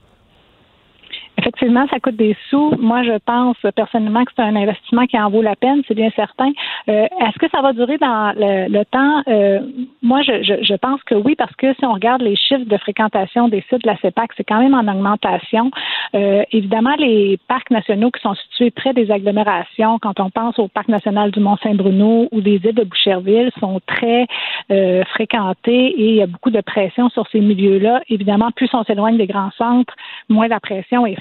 [1.42, 2.76] Effectivement, ça coûte des sous.
[2.78, 6.12] Moi, je pense personnellement que c'est un investissement qui en vaut la peine, c'est bien
[6.16, 6.52] certain.
[6.88, 9.24] Euh, Est-ce que ça va durer dans le, le temps?
[9.28, 9.60] Euh,
[10.04, 12.78] moi, je, je, je pense que oui, parce que si on regarde les chiffres de
[12.78, 15.72] fréquentation des sites de la CEPAC, c'est quand même en augmentation.
[16.14, 20.68] Euh, évidemment, les parcs nationaux qui sont situés près des agglomérations, quand on pense au
[20.68, 24.28] parc national du Mont-Saint-Bruno ou des îles de Boucherville, sont très
[24.70, 28.02] euh, fréquentés et il y a beaucoup de pression sur ces milieux-là.
[28.10, 29.96] Évidemment, plus on s'éloigne des grands centres,
[30.30, 31.20] moins la pression est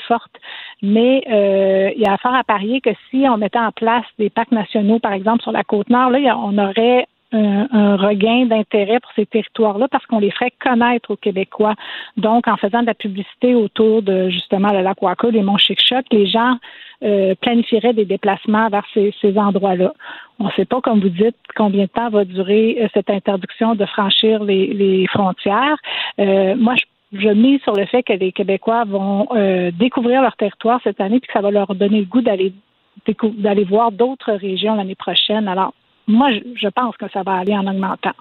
[0.82, 4.30] Mais euh, il y a fort à parier que si on mettait en place des
[4.30, 9.12] parcs nationaux, par exemple sur la côte nord, là, on aurait un, regain d'intérêt pour
[9.14, 11.74] ces territoires-là parce qu'on les ferait connaître aux Québécois.
[12.16, 16.06] Donc, en faisant de la publicité autour de justement le lac Walker, les monts Chic-Choc,
[16.10, 16.56] les gens
[17.04, 19.92] euh, planifieraient des déplacements vers ces, endroits-là.
[20.40, 23.76] On ne sait pas, comme vous dites, combien de temps va durer euh, cette interdiction
[23.76, 25.76] de franchir les, frontières.
[26.18, 30.80] Moi, je je mise sur le fait que les Québécois vont euh, découvrir leur territoire
[30.84, 32.52] cette année, puis que ça va leur donner le goût d'aller
[33.38, 35.48] d'aller voir d'autres régions l'année prochaine.
[35.48, 35.72] Alors,
[36.06, 38.12] moi, je pense que ça va aller en augmentant.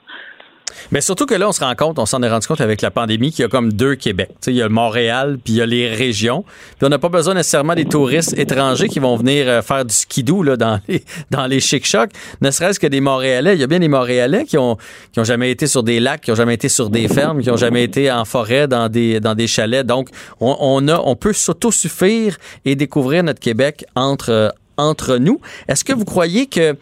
[0.92, 2.92] Mais surtout que là, on se rend compte, on s'en est rendu compte avec la
[2.92, 4.30] pandémie qu'il y a comme deux Québec.
[4.30, 6.44] Tu sais, il y a Montréal, puis il y a les régions.
[6.78, 9.94] Puis on n'a pas besoin nécessairement des touristes étrangers qui vont venir euh, faire du
[9.94, 12.12] skidoo là, dans les, dans les chic-chocs,
[12.42, 13.56] ne serait-ce que des Montréalais.
[13.56, 14.78] Il y a bien des Montréalais qui ont,
[15.12, 17.52] qui ont jamais été sur des lacs, qui ont jamais été sur des fermes, qui
[17.52, 19.86] ont jamais été en forêt dans des, dans des chalets.
[19.86, 20.10] Donc,
[20.40, 24.50] on, on, a, on peut s'autosuffire et découvrir notre Québec entre, euh,
[24.80, 25.40] entre nous.
[25.68, 26.76] Est-ce que vous croyez que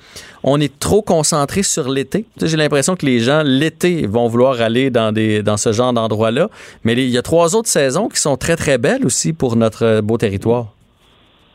[0.43, 2.26] on est trop concentré sur l'été?
[2.41, 6.50] J'ai l'impression que les gens, l'été, vont vouloir aller dans, ce genre d'endroit-là.
[6.84, 9.84] Mais il y a trois autres saisons qui sont très, très belles aussi pour notre
[9.84, 10.76] euh, beau territoire.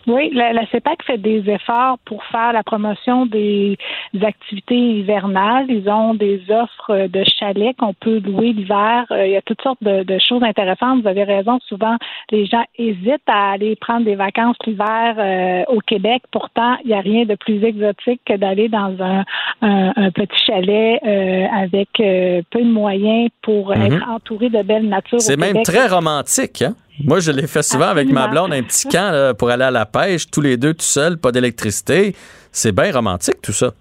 [0.06, 3.76] Oui, la, la CEPAC fait des efforts pour faire la promotion des,
[4.14, 5.66] des activités hivernales.
[5.68, 9.04] Ils ont des offres de chalets qu'on peut louer l'hiver.
[9.10, 11.02] Euh, il y a toutes sortes de, de choses intéressantes.
[11.02, 11.96] Vous avez raison, souvent
[12.30, 16.22] les gens hésitent à aller prendre des vacances l'hiver euh, au Québec.
[16.30, 19.24] Pourtant, il n'y a rien de plus exotique que d'aller dans un,
[19.62, 23.82] un, un petit chalet euh, avec euh, peu de moyens pour Mhm.
[23.82, 25.20] être entouré de belle nature.
[25.20, 25.64] C'est même Québec.
[25.64, 26.62] très romantique.
[26.62, 26.74] Hein?
[27.04, 29.70] Moi, je l'ai fait souvent avec ma blonde, un petit camp là, pour aller à
[29.70, 32.14] la pêche, tous les deux tout seuls, pas d'électricité.
[32.50, 33.72] C'est bien romantique tout ça.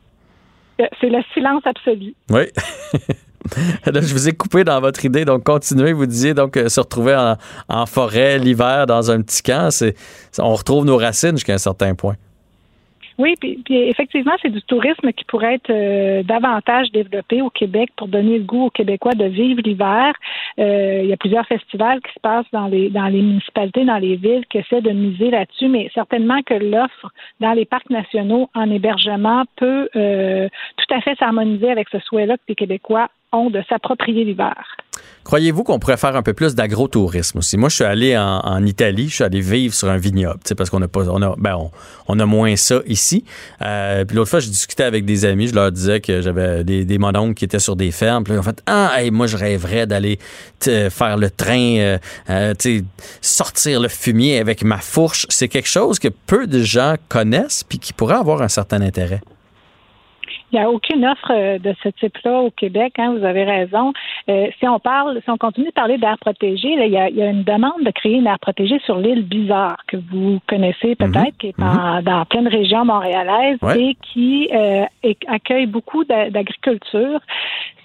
[0.79, 2.15] Euh, C'est le silence absolu.
[2.29, 2.43] Oui.
[3.85, 5.93] Là, je vous ai coupé dans votre idée, donc continuez.
[5.93, 7.37] Vous disiez donc euh, se retrouver en,
[7.67, 9.95] en forêt l'hiver dans un petit camp, c'est
[10.37, 12.15] on retrouve nos racines jusqu'à un certain point.
[13.17, 18.07] Oui, puis, effectivement, c'est du tourisme qui pourrait être euh, davantage développé au Québec pour
[18.07, 20.13] donner le goût aux Québécois de vivre l'hiver.
[20.59, 23.97] Euh, il y a plusieurs festivals qui se passent dans les dans les municipalités, dans
[23.97, 28.49] les villes, qui essaient de miser là-dessus, mais certainement que l'offre dans les parcs nationaux
[28.55, 30.47] en hébergement peut euh,
[30.77, 34.55] tout à fait s'harmoniser avec ce souhait-là que les Québécois ont de s'approprier l'hiver.
[35.23, 37.55] Croyez-vous qu'on pourrait faire un peu plus d'agrotourisme aussi?
[37.55, 40.81] Moi, je suis allé en, Italie, je suis allé vivre sur un vignoble, parce qu'on
[40.81, 41.57] a pas, on a, ben,
[42.07, 43.23] on, a moins ça ici.
[43.61, 46.85] Euh, puis l'autre fois, je discutais avec des amis, je leur disais que j'avais des,
[46.85, 46.97] des
[47.35, 48.23] qui étaient sur des fermes.
[48.23, 50.17] Puis en fait, ah, moi, je rêverais d'aller
[50.59, 51.97] faire le train, euh,
[52.29, 52.53] euh,
[53.21, 55.27] sortir le fumier avec ma fourche.
[55.29, 59.21] C'est quelque chose que peu de gens connaissent puis qui pourrait avoir un certain intérêt.
[60.51, 63.93] Il n'y a aucune offre euh, de ce type-là au Québec, hein, vous avez raison.
[64.29, 67.43] Euh, si on parle, si on continue de parler d'air protégé, il, y a, une
[67.43, 71.37] demande de créer une aire protégée sur l'île Bizarre, que vous connaissez peut-être, mhm.
[71.39, 72.01] qui est mhm.
[72.03, 74.85] dans plein région régions montréalaises et qui euh,
[75.27, 77.19] accueille beaucoup d'agriculture.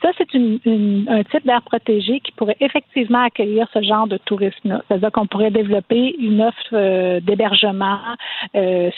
[0.03, 4.83] Ça, c'est un type d'air protégé qui pourrait effectivement accueillir ce genre de tourisme-là.
[4.87, 7.99] C'est-à-dire qu'on pourrait développer une offre d'hébergement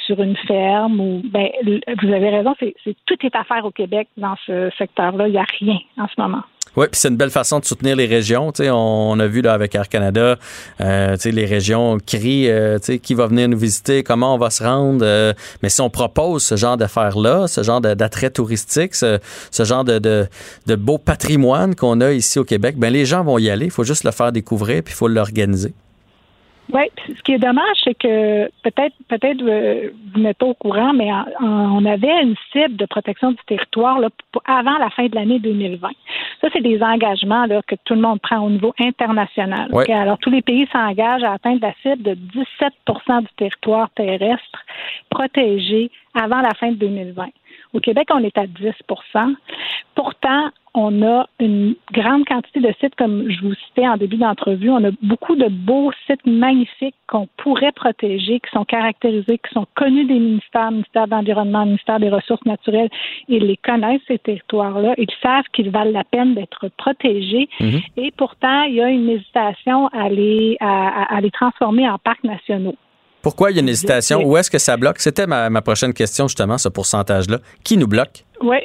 [0.07, 2.75] sur une ferme ou, ben, vous avez raison, c'est
[3.07, 5.29] tout est à faire au Québec dans ce secteur-là.
[5.29, 6.43] Il n'y a rien en ce moment.
[6.77, 8.53] Oui, puis c'est une belle façon de soutenir les régions.
[8.61, 10.37] on, a vu avec Air Canada,
[10.81, 15.01] euh, les régions crient euh, qui va venir nous visiter, comment on va se rendre.
[15.03, 15.33] Euh,
[15.63, 19.19] mais si on propose ce genre d'affaires-là, ce genre d'attrait touristique, ce,
[19.59, 23.51] genre de, de, beau patrimoine qu'on a ici au Québec, ben les gens vont y
[23.51, 23.67] aller.
[23.67, 25.75] Il faut juste le faire découvrir puis il faut l'organiser.
[26.73, 30.93] Oui, ce qui est dommage, c'est que peut-être peut-être euh, vous n'êtes pas au courant,
[30.93, 31.11] mais
[31.41, 34.09] on avait une cible de protection du territoire là,
[34.45, 35.89] avant la fin de l'année 2020.
[36.41, 39.71] Ça, c'est des engagements là, que tout le monde prend au niveau international.
[39.89, 44.65] Alors, tous les pays s'engagent à atteindre la cible de 17% du territoire terrestre
[45.11, 47.29] protégé avant la fin de 2020.
[47.73, 49.35] Au Québec, on est à 10%
[49.95, 54.71] Pourtant, on a une grande quantité de sites, comme je vous citais en début d'entrevue.
[54.71, 59.67] On a beaucoup de beaux sites magnifiques qu'on pourrait protéger, qui sont caractérisés, qui sont
[59.75, 62.91] connus des ministères, ministère de l'Environnement, ministère des Ressources naturelles.
[63.29, 64.95] Ils les connaissent, ces territoires-là.
[64.99, 67.49] Ils savent qu'ils valent la peine d'être protégés.
[67.61, 67.81] Mhm.
[67.97, 72.77] Et pourtant, il y a une hésitation à les, à les transformer en parcs nationaux.
[73.21, 74.23] Pourquoi il y a une hésitation?
[74.25, 75.01] Où est-ce que ça bloque?
[75.01, 77.39] C'était ma, ma prochaine question, justement, ce pourcentage-là.
[77.65, 78.25] Qui nous bloque?
[78.41, 78.59] Oui,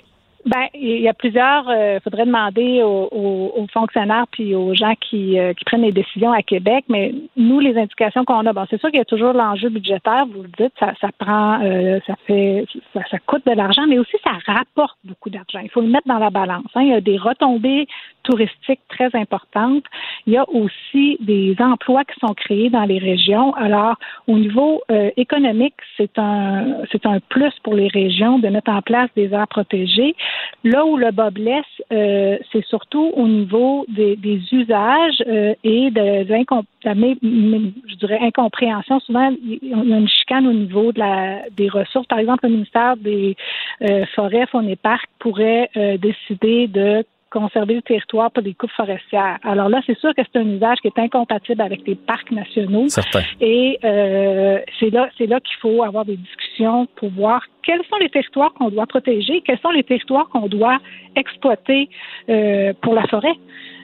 [0.45, 1.63] ben, il y a plusieurs.
[1.67, 6.31] Il euh, faudrait demander aux, fonctionnaires puis aux gens qui, euh, qui, prennent les décisions
[6.31, 6.83] à Québec.
[6.89, 10.25] Mais nous, les indications qu'on a, bon, c'est sûr qu'il y a toujours l'enjeu budgétaire.
[10.25, 14.17] Vous le dites, ça, ça prend, euh, ça fait, ça, coûte de l'argent, mais aussi
[14.23, 15.59] ça rapporte beaucoup d'argent.
[15.63, 16.67] Il faut le mettre dans la balance.
[16.75, 16.81] Hein.
[16.81, 17.87] Il y a des retombées
[18.23, 19.83] touristiques très importantes.
[20.27, 23.53] Il y a aussi des emplois qui sont créés dans les régions.
[23.55, 23.95] Alors,
[24.27, 24.81] au niveau
[25.17, 29.47] économique, c'est un, c'est un plus pour les régions de mettre en place des aires
[29.47, 30.15] protégées.
[30.63, 34.17] Là où le bas blesse, euh, c'est surtout au niveau des,
[34.51, 38.99] usages euh, et de, je dirais, incompréhension.
[39.01, 42.07] Souvent, il y a une chicane au niveau de la, des ressources.
[42.07, 43.35] Par exemple, le ministère des
[43.81, 45.69] euh, Forêts, Fonds et Parcs pourrait
[45.99, 47.03] décider de
[47.33, 49.39] conserver le territoire pour des coupes forestières.
[49.43, 52.87] Alors là, c'est sûr que c'est un usage qui est incompatible avec les parcs nationaux.
[52.89, 53.21] Certain.
[53.41, 57.97] Et euh, c'est là, c'est là qu'il faut avoir des discussions pour voir quels sont
[57.99, 60.77] les territoires qu'on doit protéger, quels sont les territoires qu'on doit
[61.15, 61.89] exploiter
[62.29, 63.35] euh, pour la forêt.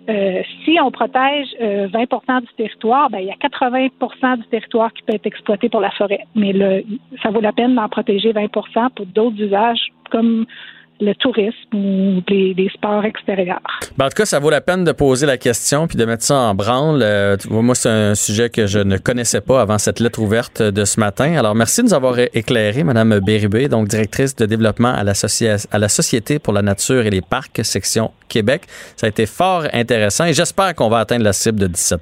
[0.10, 5.04] Euh, si on protège 20% du territoire, ben, il y a 80% du territoire qui
[5.04, 6.22] peut être exploité pour la forêt.
[6.36, 6.84] Mais le,
[7.22, 10.45] ça vaut la peine d'en protéger 20% pour d'autres usages comme
[11.00, 13.62] le tourisme ou des, sports extérieurs.
[13.97, 16.24] Ben, en tout cas, ça vaut la peine de poser la question puis de mettre
[16.24, 17.02] ça en branle.
[17.02, 20.86] Euh, moi, c'est un sujet que je ne connaissais pas avant cette lettre ouverte de
[20.86, 21.36] ce matin.
[21.38, 26.39] Alors, merci de nous avoir éclairé, Madame Bérubé, donc directrice de développement à la Société
[26.39, 28.64] pour la nature et les parcs, section Québec.
[28.95, 32.02] Ça a été fort intéressant et j'espère qu'on va atteindre la cible de 17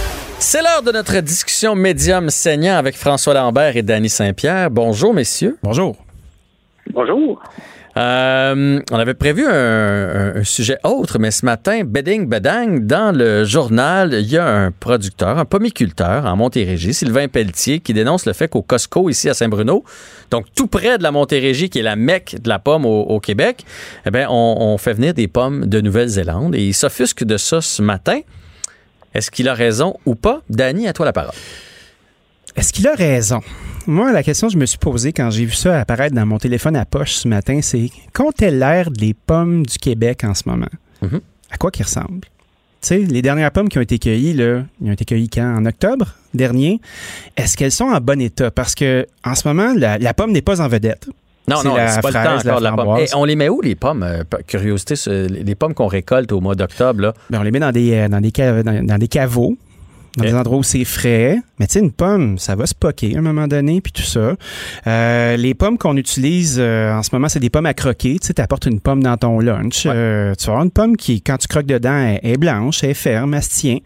[0.43, 4.71] C'est l'heure de notre discussion médium saignant avec François Lambert et Danny Saint-Pierre.
[4.71, 5.57] Bonjour, messieurs.
[5.61, 5.95] Bonjour.
[6.91, 7.39] Bonjour.
[7.97, 13.15] Euh, on avait prévu un, un- un sujet autre, mais ce matin, bedding bedang, dans
[13.15, 18.25] le journal, il y a un producteur, un pomiculteur en Montérégie, Sylvain Pelletier, qui dénonce
[18.25, 19.83] le fait qu'au Costco, ici à Saint-Bruno,
[20.31, 23.19] donc tout près de la Montérégie, qui est la mecque de la pomme au, au
[23.19, 23.63] Québec,
[24.05, 27.61] eh bien, on, on fait venir des pommes de Nouvelle-Zélande et il s'offusque de ça
[27.61, 28.21] ce matin.
[29.13, 30.41] Est-ce qu'il a raison ou pas?
[30.49, 31.33] Danny, à toi la parole.
[32.55, 33.41] Est-ce qu'il a raison?
[33.87, 36.37] Moi, la question que je me suis posée quand j'ai vu ça apparaître dans mon
[36.37, 40.69] téléphone à poche ce matin, c'est qu'ont-elles l'air des pommes du Québec en ce moment?
[41.01, 41.21] Mhm.
[41.49, 42.27] À quoi qu'ils ressemblent?
[42.81, 45.55] Tu sais, les dernières pommes qui ont été cueillies, là, ils ont été cueillies quand?
[45.55, 46.79] En octobre dernier?
[47.37, 48.49] Est-ce qu'elles sont en bon état?
[48.51, 51.09] Parce que en ce moment, la, la pomme n'est pas en vedette.
[51.47, 52.97] Non, non, c'est pas le temps encore de la pomme.
[52.99, 54.03] Et on les met où, les pommes?
[54.03, 54.95] Euh, curiosité,
[55.27, 57.13] les pommes qu'on récolte au mois d'octobre, là?
[57.29, 59.57] Ben, on les met dans des, euh, dans des, ca- dans, dans des caveaux,
[60.17, 61.37] dans des endroits où c'est frais.
[61.59, 64.03] Mais tu sais, une pomme, ça va se poquer à un moment donné, puis tout
[64.03, 64.35] ça.
[64.87, 68.19] Euh, les pommes qu'on utilise euh, en ce moment, c'est des pommes à croquer.
[68.19, 69.87] Tu sais, apportes une pomme dans ton lunch.
[69.87, 72.83] euh, tu vas avoir une pomme qui, quand tu croques dedans, elle, elle est blanche,
[72.83, 73.77] elle est ferme, elle se tient.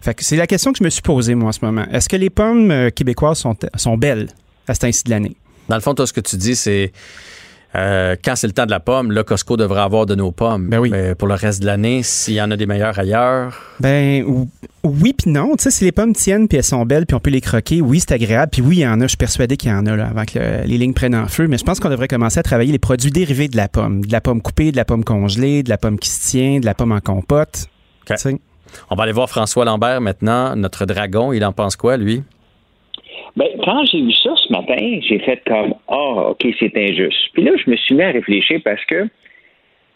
[0.00, 1.84] Fait que c'est la question que je me suis posée, moi, en ce moment.
[1.92, 4.28] Est-ce que les pommes québécoises sont, sont belles
[4.66, 5.36] à cet ainsi de l'année?
[5.68, 6.92] Dans le fond, toi, ce que tu dis, c'est
[7.76, 10.68] euh, quand c'est le temps de la pomme, là, Costco devrait avoir de nos pommes.
[10.68, 10.90] Ben oui.
[10.90, 13.58] Mais pour le reste de l'année, s'il y en a des meilleures ailleurs.
[13.80, 14.48] Ben ou-
[14.84, 15.56] oui puis non.
[15.56, 17.80] Tu sais, si les pommes tiennent puis elles sont belles puis on peut les croquer,
[17.80, 18.50] oui, c'est agréable.
[18.52, 19.04] Puis oui, il y en a.
[19.04, 21.26] Je suis persuadé qu'il y en a là, avant que le- les lignes prennent en
[21.26, 21.48] feu.
[21.48, 24.04] Mais je pense qu'on devrait commencer à travailler les produits dérivés de la pomme.
[24.04, 26.66] De la pomme coupée, de la pomme congelée, de la pomme qui se tient, de
[26.66, 27.66] la pomme en compote.
[28.90, 31.32] On va aller voir François Lambert maintenant, notre dragon.
[31.32, 32.22] Il en pense quoi, lui?
[33.36, 37.30] Ben, quand j'ai vu ça ce matin, j'ai fait comme Ah, OK, c'est injuste.
[37.32, 39.08] Puis là, je me suis mis à réfléchir parce que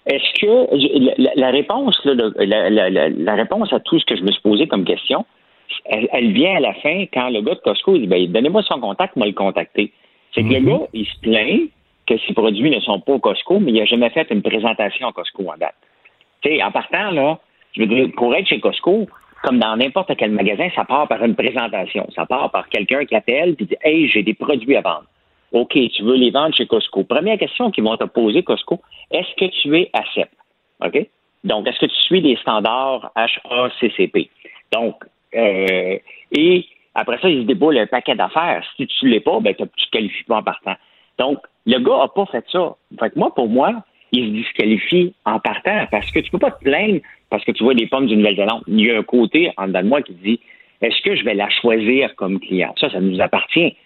[0.07, 4.23] est-ce que la, réponse, là, la, la- la- la réponse à tout ce que je
[4.23, 5.25] me suis posé comme question,
[5.85, 8.63] elle, elle vient à la fin quand le gars de Costco il dit ben, donnez-moi
[8.63, 9.93] son contact, moi le contacter.
[10.35, 11.69] C'est que le gars, il se plaint
[12.07, 15.09] que ses produits ne sont pas au Costco, mais il n'a jamais fait une présentation
[15.09, 15.75] à Costco en date.
[16.41, 17.39] Tu sais, en partant, là,
[17.75, 19.07] je veux dire, pour être chez Costco,
[19.43, 22.09] comme dans n'importe quel magasin, ça part par une présentation.
[22.15, 25.05] Ça part par quelqu'un qui appelle et dit Hey, j'ai des produits à vendre.
[25.53, 27.05] OK, tu veux les vendre chez Costco.
[27.05, 28.81] Première question qu'ils vont te poser, Costco,
[29.11, 30.29] est-ce que tu es ACEP?
[30.85, 31.07] OK?
[31.45, 34.29] Donc, est-ce que tu suis les standards HACCP?
[34.73, 34.97] Donc,
[35.35, 35.99] euh,
[36.33, 38.65] et après ça, ils se déboulent un paquet d'affaires.
[38.77, 40.75] Si tu ne l'es pas, ben, tu ne qualifies pas en partant.
[41.19, 42.75] Donc, le gars n'a pas fait ça.
[42.99, 43.83] Fait que moi, pour moi,
[44.13, 47.01] il se disqualifie en partant parce que tu peux pas te plaindre
[47.31, 48.63] parce que tu vois des pommes du Nouvelle-Zélande.
[48.67, 50.41] Il y a un côté en dedans de moi qui dit
[50.81, 52.75] est-ce que je vais la choisir comme client?
[52.79, 53.77] Ça, ça nous appartient.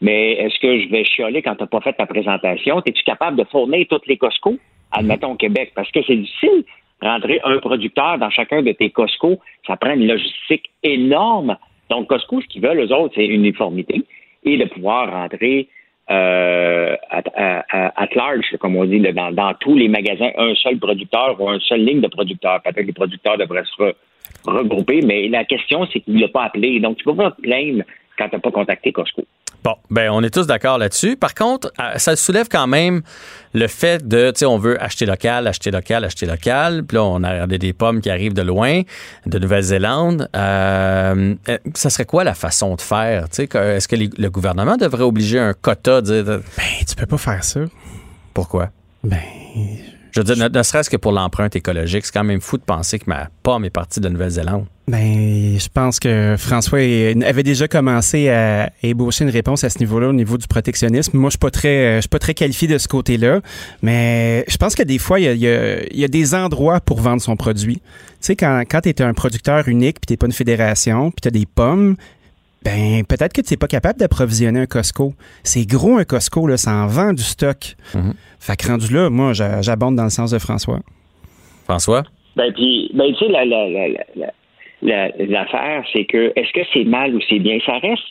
[0.00, 2.82] Mais est-ce que je vais chialer quand tu n'as pas fait ta présentation?
[2.84, 4.58] Es-tu capable de fournir toutes les Costco,
[4.92, 5.72] admettons au Québec?
[5.74, 6.64] Parce que c'est difficile
[7.00, 9.38] rentrer un producteur dans chacun de tes Costco.
[9.66, 11.56] Ça prend une logistique énorme.
[11.90, 14.02] Donc, Costco, ce qu'ils veulent, eux autres, c'est uniformité
[14.44, 15.68] et de pouvoir rentrer
[16.10, 21.40] euh, à- à- large, comme on dit, là, dans, tous les magasins, un seul producteur
[21.40, 22.62] ou une seule ligne de producteurs.
[22.62, 23.94] Peut-être que les producteurs devraient se re-
[24.46, 26.80] regrouper, mais la question, c'est qu'il ne l'a pas appelé.
[26.80, 27.82] Donc, tu peux pas te plaindre
[28.16, 29.24] quand tu n'as pas contacté Costco.
[29.64, 31.16] Bon, ben on est tous d'accord là-dessus.
[31.16, 33.02] Par contre, euh, ça soulève quand même
[33.52, 36.84] le fait de, tu sais, on veut acheter local, acheter local, acheter local.
[36.84, 38.82] Puis là, on a regardé des pommes qui arrivent de loin,
[39.26, 40.28] de Nouvelle-Zélande.
[40.36, 43.28] Euh, euh, ça serait quoi la façon de faire?
[43.28, 46.00] Tu sais, est-ce que les- le gouvernement devrait obliger un quota?
[46.00, 46.42] de- Ben,
[46.88, 47.60] tu peux pas faire ça.
[48.34, 48.68] Pourquoi?
[49.02, 49.18] Ben,
[50.16, 52.98] Je veux dire, ne, serait-ce que pour l'empreinte écologique, c'est quand même fou de penser
[52.98, 54.64] que ma pomme est partie de Nouvelle-Zélande.
[54.88, 60.08] Ben, je pense que François avait déjà commencé à ébaucher une réponse à ce niveau-là,
[60.08, 61.18] au niveau du protectionnisme.
[61.18, 63.40] Moi, je suis pas très, suis pas très qualifié de ce côté-là,
[63.82, 66.08] mais je pense que des fois, il y a, il y a- il y a
[66.08, 67.76] des endroits pour vendre son produit.
[67.76, 67.82] Tu
[68.20, 71.28] sais, quand, quand tu es un producteur unique, puis tu pas une fédération, puis tu
[71.28, 71.96] as des pommes,
[72.66, 75.12] ben peut-être que tu n'es pas capable d'approvisionner un Costco.
[75.44, 77.76] C'est gros un Costco, là, ça en vend du stock.
[78.40, 80.80] Fait que rendu là, moi, j'a- j'abonde dans le sens de François.
[81.64, 82.02] François?
[82.36, 84.32] Ben, puis, ben, tu sais, la, la, la, la,
[84.82, 87.58] la- l'affaire, c'est que, est-ce que c'est mal ou c'est bien?
[87.64, 88.02] Ça reste,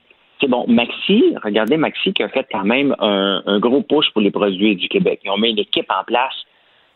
[0.41, 4.21] c'est bon, Maxi, regardez Maxi qui a fait quand même un, un gros push pour
[4.21, 5.19] les produits du Québec.
[5.23, 6.33] Ils ont mis une équipe en place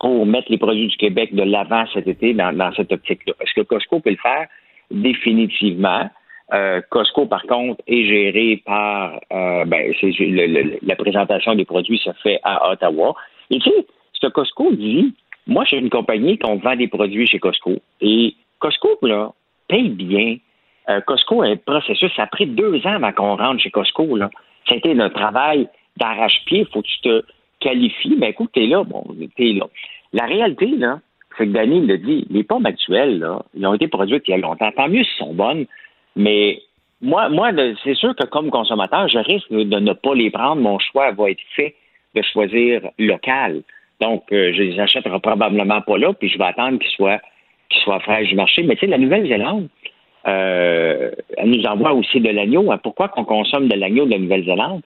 [0.00, 3.34] pour mettre les produits du Québec de l'avant cet été dans, dans cette optique-là.
[3.40, 4.46] Est-ce que Costco peut le faire?
[4.90, 6.10] Définitivement.
[6.52, 11.98] Euh, Costco, par contre, est géré par euh, ben, le, le, la présentation des produits
[11.98, 13.14] se fait à Ottawa.
[13.50, 15.14] Et tu sais, ce Costco dit,
[15.46, 17.76] moi, j'ai une compagnie qu'on vend des produits chez Costco.
[18.00, 19.32] Et Costco, là,
[19.68, 20.36] paye bien.
[20.88, 22.12] Euh, Costco un processus.
[22.16, 24.16] Ça a pris deux ans avant qu'on rentre chez Costco.
[24.16, 24.30] Là.
[24.68, 26.66] Ça un travail d'arrache-pied.
[26.72, 27.22] Faut que tu te
[27.60, 28.16] qualifies.
[28.16, 28.82] Ben écoute, t'es là.
[28.84, 29.04] Bon,
[29.36, 29.66] t'es là.
[30.12, 31.00] La réalité, là,
[31.36, 34.34] c'est que Danny le dit, les pommes actuelles, là, ils ont été produites il y
[34.34, 34.70] a longtemps.
[34.72, 35.66] Tant mieux si elles sont bonnes,
[36.20, 36.60] mais
[37.00, 37.50] moi, moi
[37.82, 40.60] c'est sûr que comme consommateur, je risque de ne pas les prendre.
[40.60, 41.74] Mon choix va être fait
[42.14, 43.62] de choisir local.
[44.00, 47.20] Donc, euh, je les achèterai probablement pas là, puis je vais attendre qu'ils soient,
[47.68, 48.62] qu'ils soient fraîches du marché.
[48.62, 49.68] Mais tu sais, la Nouvelle-Zélande,
[50.26, 52.70] euh, elle nous envoie aussi de l'agneau.
[52.70, 52.78] Hein.
[52.82, 54.82] Pourquoi qu'on consomme de l'agneau de la Nouvelle-Zélande?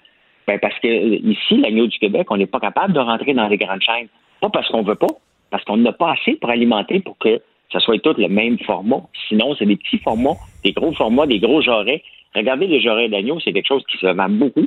[0.46, 3.48] Ben parce que euh, ici, l'agneau du Québec, on n'est pas capable de rentrer dans
[3.48, 4.08] les grandes chaînes.
[4.40, 5.14] Pas parce qu'on veut pas,
[5.50, 7.40] parce qu'on n'a pas assez pour alimenter pour que
[7.72, 9.02] ça soit tout le même format.
[9.28, 12.02] Sinon, c'est des petits formats, des gros formats, des gros jarrets.
[12.34, 14.66] Regardez les jarrets d'agneau, c'est quelque chose qui se vend beaucoup.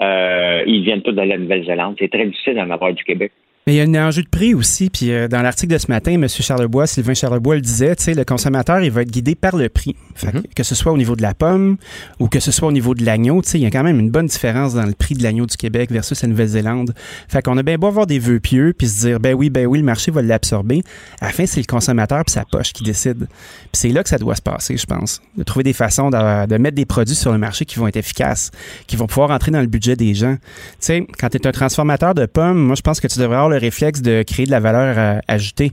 [0.00, 1.96] Euh, ils viennent tous de la Nouvelle-Zélande.
[1.98, 3.32] C'est très difficile d'en avoir du Québec.
[3.66, 4.90] Mais il y a un enjeu de prix aussi.
[4.90, 6.28] Puis euh, dans l'article de ce matin, M.
[6.28, 9.70] Charlebois, Sylvain Charlebois le disait, tu sais, le consommateur, il va être guidé par le
[9.70, 9.96] prix.
[10.14, 11.78] Fait que, ce soit au niveau de la pomme
[12.20, 13.98] ou que ce soit au niveau de l'agneau, tu sais, il y a quand même
[13.98, 16.94] une bonne différence dans le prix de l'agneau du Québec versus la Nouvelle-Zélande.
[17.26, 19.66] Fait qu'on a bien beau avoir des vœux pieux puis se dire, ben oui, ben
[19.66, 20.82] oui, le marché va l'absorber.
[21.22, 23.26] À la fin, c'est le consommateur puis sa poche qui décide.
[23.26, 23.28] Puis
[23.72, 25.22] c'est là que ça doit se passer, je pense.
[25.38, 27.96] De trouver des façons de, de, mettre des produits sur le marché qui vont être
[27.96, 28.50] efficaces,
[28.86, 30.34] qui vont pouvoir entrer dans le budget des gens.
[30.34, 33.36] Tu sais, quand tu es un transformateur de pommes, moi, je pense que tu devrais
[33.36, 35.72] avoir le réflexe de créer de la valeur euh, ajoutée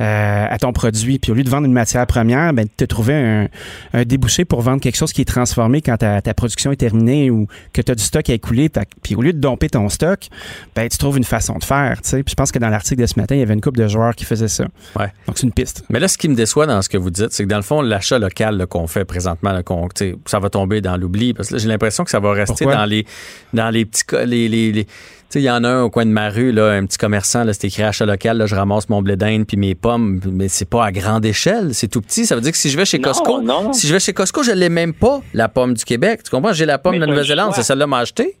[0.00, 1.18] euh, à ton produit.
[1.18, 3.48] Puis au lieu de vendre une matière première, ben, te trouver un,
[3.92, 7.30] un, débouché pour vendre quelque chose qui est transformé quand ta, ta production est terminée
[7.30, 8.70] ou que tu as du stock à écouler.
[9.02, 10.26] Puis au lieu de domper ton stock,
[10.74, 12.00] ben, tu trouves une façon de faire.
[12.02, 13.88] Puis je pense que dans l'article de ce matin, il y avait une couple de
[13.88, 14.66] joueurs qui faisaient ça.
[14.98, 15.12] Ouais.
[15.26, 15.84] Donc c'est une piste.
[15.88, 17.62] Mais là, ce qui me déçoit dans ce que vous dites, c'est que dans le
[17.62, 19.62] fond, l'achat local qu'on fait présentement, là,
[20.26, 21.34] ça va tomber dans l'oubli.
[21.34, 22.76] Parce que j'ai l'impression que ça va rester Pourquoi?
[22.76, 23.06] dans les,
[23.52, 24.04] dans les petits...
[24.26, 24.86] Les, les, les
[25.38, 27.52] il y en a un au coin de ma rue, là, un petit commerçant, là,
[27.52, 30.68] c'est écrit achat local, là, je ramasse mon blé d'Inde puis mes pommes, mais c'est
[30.68, 32.26] pas à grande échelle, c'est tout petit.
[32.26, 33.72] Ça veut dire que si je vais chez Non, Costco, non.
[33.72, 36.22] si je vais chez Costco, je l'ai même pas, la pomme du Québec.
[36.24, 36.52] Tu comprends?
[36.52, 38.34] J'ai la pomme Mais de la Nouvelle-Zélande, c'est celle-là m'a acheté.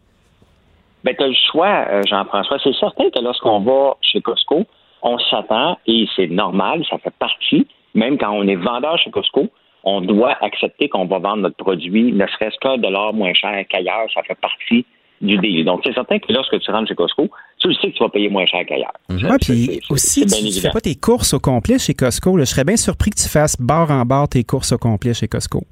[1.04, 2.58] Ben, tu as le choix, euh, Jean-François.
[2.62, 4.64] C'est certain que lorsqu'on va chez Costco,
[5.02, 9.48] on s'attend, et c'est normal, ça fait partie, même quand on est vendeur chez Costco,
[9.84, 14.06] on doit accepter qu'on va vendre notre produit, ne serait-ce qu'un dollar moins cher qu'ailleurs,
[14.12, 14.84] ça fait partie
[15.20, 15.64] du deal.
[15.64, 17.28] Donc, c'est certain que lorsque tu rentres chez Costco,
[17.58, 18.92] tu le sais que tu vas payer moins cher qu'ailleurs.
[19.10, 20.60] Ouais, C'est- puis aussi, tu, évident.
[20.62, 22.36] fais pas tes courses au complet chez Costco.
[22.36, 22.44] là.
[22.44, 25.28] Je serais bien surpris que tu fasses barre en barre tes courses au complet chez
[25.28, 25.64] Costco.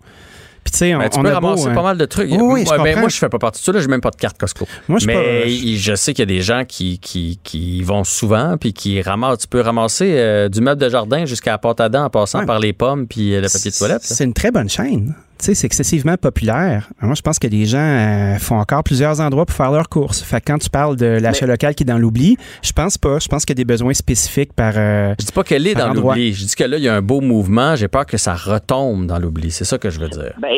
[0.64, 1.74] Puis tu sais, on, Ben, tu on peux a beau, ramasser hein.
[1.74, 2.30] pas mal de trucs.
[2.30, 3.72] Oui, oui, je Ouais, ben, moi, je fais pas partie de ça.
[3.72, 4.66] Là, j'ai même pas de carte Costco.
[4.88, 7.78] Moi, je suis mais pas- je sais qu'il y a des gens qui, qui, qui
[7.78, 9.38] y vont souvent puis qui ramassent.
[9.38, 12.40] Tu peux ramasser euh, du meuble de jardin jusqu'à la pâte à dents en passant
[12.40, 12.46] Ouais.
[12.46, 14.02] par les pommes puis euh, le papier de toilette.
[14.02, 15.14] C'est une très bonne chaîne.
[15.40, 16.88] Sais, c'est excessivement populaire.
[17.00, 20.20] Moi, je pense que les gens euh, font encore plusieurs endroits pour faire leurs courses.
[20.22, 23.18] Fait que quand tu parles de l'achat local qui est dans l'oubli, je pense pas.
[23.20, 24.72] Je pense qu'il y a des besoins spécifiques par.
[24.76, 26.32] euh, Je dis pas qu'elle est dans l'oubli.
[26.32, 27.76] Je dis que là, il y a un beau mouvement.
[27.76, 29.50] J'ai peur que ça retombe dans l'oubli.
[29.52, 30.32] C'est ça que je veux dire.
[30.40, 30.50] Ben,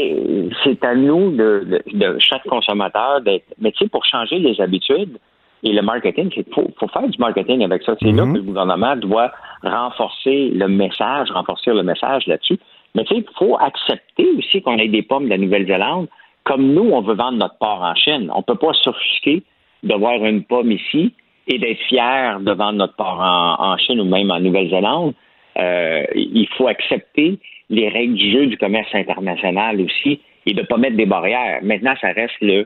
[0.65, 3.45] c'est à nous, de, de- de chaque consommateur, d'être.
[3.61, 5.19] Mais tu sais, pour changer les habitudes
[5.63, 7.95] et le marketing, il faut, faut faire du marketing avec ça.
[8.01, 9.31] C'est là que le gouvernement doit
[9.63, 12.59] renforcer le message, renforcer le message là-dessus.
[12.95, 16.09] Mais tu sais, il faut accepter aussi qu'on ait des pommes de la Nouvelle-Zélande.
[16.45, 18.31] Comme nous, on veut vendre notre porc en Chine.
[18.35, 19.43] On peut pas s'offusquer
[19.83, 21.15] de voir une pomme ici
[21.47, 25.15] et d'être fier de vendre notre porc en, Chine ou même en Nouvelle-Zélande.
[25.59, 27.39] Euh, il faut accepter
[27.69, 31.61] les règles du jeu du commerce international aussi et de ne pas mettre des barrières.
[31.63, 32.65] Maintenant, ça reste le,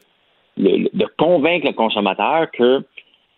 [0.56, 2.84] le- de convaincre le consommateur qu'il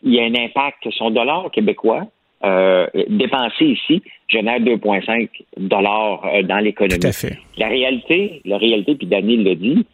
[0.04, 0.88] y a un impact.
[0.92, 2.02] Son dollar québécois
[2.44, 7.00] euh, dépensé ici génère 2,5 dollars euh, dans l'économie.
[7.00, 7.38] Tout à fait.
[7.58, 9.86] La réalité, la réalité, puis Daniel le dit,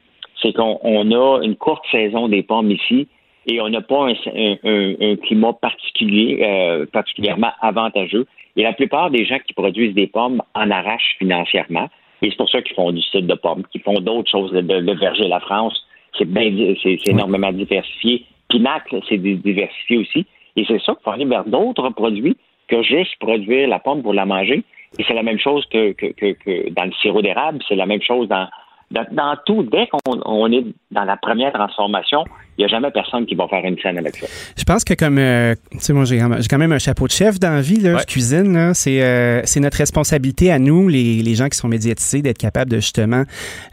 [0.42, 3.06] c'est qu'on on a une courte saison des pommes ici
[3.46, 8.26] et on n'a pas un, un- un- un climat particulier, euh, particulièrement avantageux.
[8.56, 11.88] Et la plupart des gens qui produisent des pommes en arrachent financièrement.
[12.22, 14.52] Et c'est pour ça qu'ils font du cidre de pommes, qu'ils font d'autres choses.
[14.52, 15.74] Le, le verger La France,
[16.18, 18.24] c'est énormément diversifié.
[18.48, 20.26] Pinacle, c'est di- diversifié aussi.
[20.56, 22.36] Et c'est ça qu'il faut aller vers d'autres produits
[22.68, 24.62] que juste produire la pomme pour la manger.
[24.98, 27.86] Et c'est la même chose que, que, que, que dans le sirop d'érable, c'est la
[27.86, 28.48] même chose dans,
[28.92, 29.62] dans, tout.
[29.64, 32.24] Dès qu'on on est dans la première transformation,
[32.56, 34.26] il n'y a jamais personne qui va faire une scène avec ça.
[34.56, 37.12] Je pense que comme, euh, tu sais, moi, j'ai j'ai quand même un chapeau de
[37.12, 38.74] chef dans la vie, là, je cuisine, là.
[38.74, 42.70] C'est euh, c'est notre responsabilité à nous, les, les gens qui sont médiatisés, d'être capables
[42.70, 43.24] de justement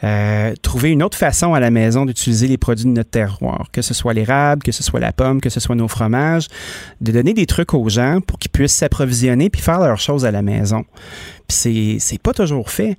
[0.03, 3.81] euh, trouver une autre façon à la maison d'utiliser les produits de notre terroir, que
[3.81, 6.47] ce soit l'érable, que ce soit la pomme, que ce soit nos fromages,
[7.01, 10.31] de donner des trucs aux gens pour qu'ils puissent s'approvisionner puis faire leurs choses à
[10.31, 10.85] la maison.
[11.47, 12.95] Puis c'est pas toujours fait.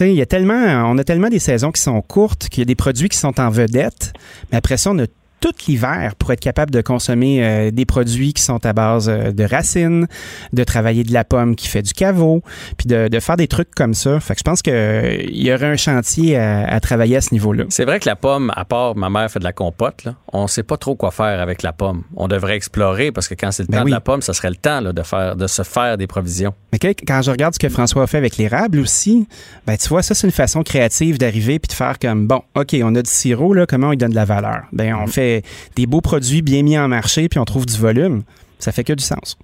[0.00, 2.66] Il y a tellement, on a tellement des saisons qui sont courtes qu'il y a
[2.66, 4.12] des produits qui sont en vedette,
[4.50, 5.06] mais après ça, on a
[5.44, 9.30] tout l'hiver pour être capable de consommer euh, des produits qui sont à base euh,
[9.30, 10.06] de racines,
[10.54, 12.42] de travailler de la pomme qui fait du caveau,
[12.78, 14.20] puis de, de faire des trucs comme ça.
[14.20, 17.64] Fait que je pense qu'il y aurait un chantier à, à travailler à ce niveau-là.
[17.68, 20.46] C'est vrai que la pomme, à part ma mère fait de la compote, là, on
[20.46, 22.04] sait pas trop quoi faire avec la pomme.
[22.16, 23.90] On devrait explorer parce que quand c'est le Ben temps oui.
[23.90, 26.54] de la pomme, ça serait le temps là, de faire, de se faire des provisions.
[26.72, 29.28] Mais quand je regarde ce que François a fait avec l'érable aussi,
[29.66, 32.74] ben tu vois, ça, c'est une façon créative d'arriver puis de faire comme, bon, OK,
[32.82, 34.62] on a du sirop, là, comment on lui donne de la valeur?
[34.72, 35.33] Ben, on fait
[35.76, 38.22] des beaux produits bien mis en marché puis on trouve du volume.
[38.58, 39.36] Ça fait que du sens.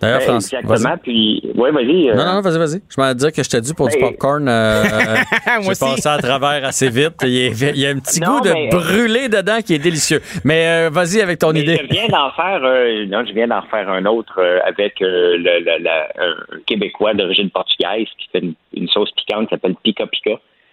[0.00, 0.58] D'ailleurs, Ben, François.
[0.58, 0.96] Exactement.
[1.02, 2.10] Puis, ouais, vas-y.
[2.10, 2.82] euh, Non, non, vas-y, vas-y.
[2.88, 4.46] Je m'en dire que j'étais dû pour du Ben, popcorn.
[4.48, 4.82] Euh,
[5.62, 7.14] Moi J'ai passé à travers assez vite.
[7.22, 9.72] Il y a, il y a un petit Non, goût de mais- brûlé dedans qui
[9.74, 10.20] est délicieux.
[10.44, 11.80] Mais euh, vas-y avec ton Mais idée.
[11.80, 15.36] Je viens d'en faire, euh, non, je viens d'en faire un autre euh, avec euh,
[15.38, 16.34] le, la- un
[16.66, 20.32] Québécois d'origine portugaise qui fait une, une sauce piquante qui s'appelle Pica Pica.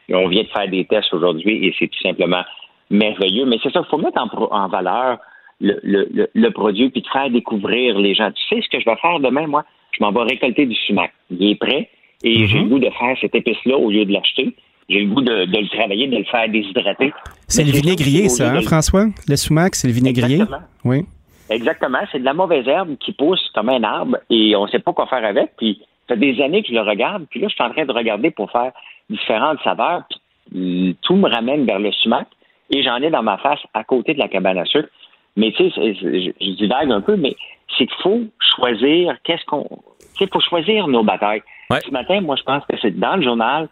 [0.09, 2.43] Et on vient de faire des tests aujourd'hui et c'est tout simplement
[2.91, 3.45] merveilleux.
[3.45, 5.17] Mais c'est ça, il faut mettre en, valeur
[5.59, 8.31] le, le, le, produit puis de faire découvrir les gens.
[8.31, 9.63] Tu sais ce que je vais faire demain, moi?
[9.97, 11.11] Je m'en vais récolter du sumac.
[11.29, 11.89] Il est prêt
[12.23, 14.55] et j'ai le goût de faire cette épice-là au lieu de l'acheter.
[14.89, 17.13] J'ai le goût de, de le travailler, de le faire déshydrater.
[17.47, 19.05] C'est le vinaigrier, aussi, au ça, hein, de François?
[19.27, 20.35] Le sumac, c'est le vinaigrier?
[20.35, 20.65] Exactement.
[20.83, 21.05] Oui.
[21.49, 21.99] Exactement.
[22.11, 24.93] C'est de la mauvaise herbe qui pousse comme un arbre et on ne sait pas
[24.93, 25.51] quoi faire avec.
[25.57, 27.25] Puis, ça fait des années que je le regarde.
[27.29, 28.71] Puis là, je suis en train de regarder pour faire
[29.09, 30.03] différentes saveurs.
[30.49, 32.27] Puis, tout me ramène vers le sumac
[32.71, 34.89] et j'en ai dans ma face à côté de la cabane à sucre.
[35.37, 37.33] Mais tu sais, je, je divague un peu, mais
[37.77, 38.21] c'est qu'il faut
[38.55, 39.63] choisir qu'est-ce qu'on.
[39.63, 41.41] Tu sais, il faut choisir nos batailles.
[41.85, 43.69] Ce matin, moi, je pense que c'est dans le journal,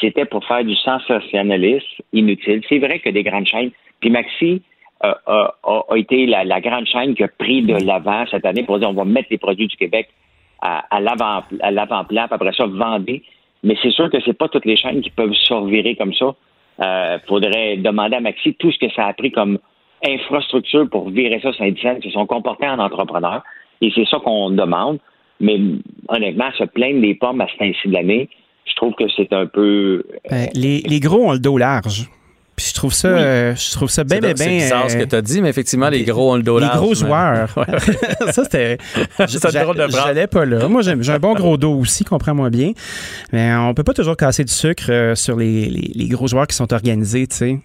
[0.00, 2.62] c'était pour faire du sensationnalisme inutile.
[2.68, 3.70] C'est vrai que des grandes chaînes.
[4.00, 4.62] Puis Maxi
[5.04, 8.46] euh, a, a- a été la, la grande chaîne qui a pris de l'avant cette
[8.46, 10.08] année pour dire on va mettre les produits du Québec
[10.60, 13.04] à, à l'avant à l'avant-plan, puis après ça, vendre.
[13.64, 16.34] Mais c'est sûr que c'est pas toutes les chaînes qui peuvent se revirer comme ça.
[16.80, 19.58] Euh, faudrait demander à Maxi tout ce que ça a pris comme
[20.04, 23.42] infrastructure pour virer ça sur scène, c'est son comportement en entrepreneur.
[23.80, 24.98] Et c'est ça qu'on demande.
[25.40, 25.58] Mais
[26.08, 28.28] honnêtement, se plaindre des pommes à ce temps-ci de l'année,
[28.64, 30.04] je trouve que c'est un peu.
[30.30, 32.08] Ben, les, les gros ont le dos large.
[32.62, 34.34] Puis je trouve ça, euh, je trouve ça bien, bien,
[34.84, 36.66] C'est ce que euh, tu as dit, mais effectivement, les gros ont le dos les
[36.66, 37.48] large, gros joueurs.
[38.30, 38.78] Ça, c'était.
[40.06, 40.68] J'allais pas là.
[40.68, 42.70] Moi, j'ai un bon gros dos aussi, comprends-moi bien.
[43.32, 46.46] Mais on peut pas toujours casser du sucre euh, sur les, les- les gros joueurs
[46.46, 47.58] qui sont organisés, tu sais.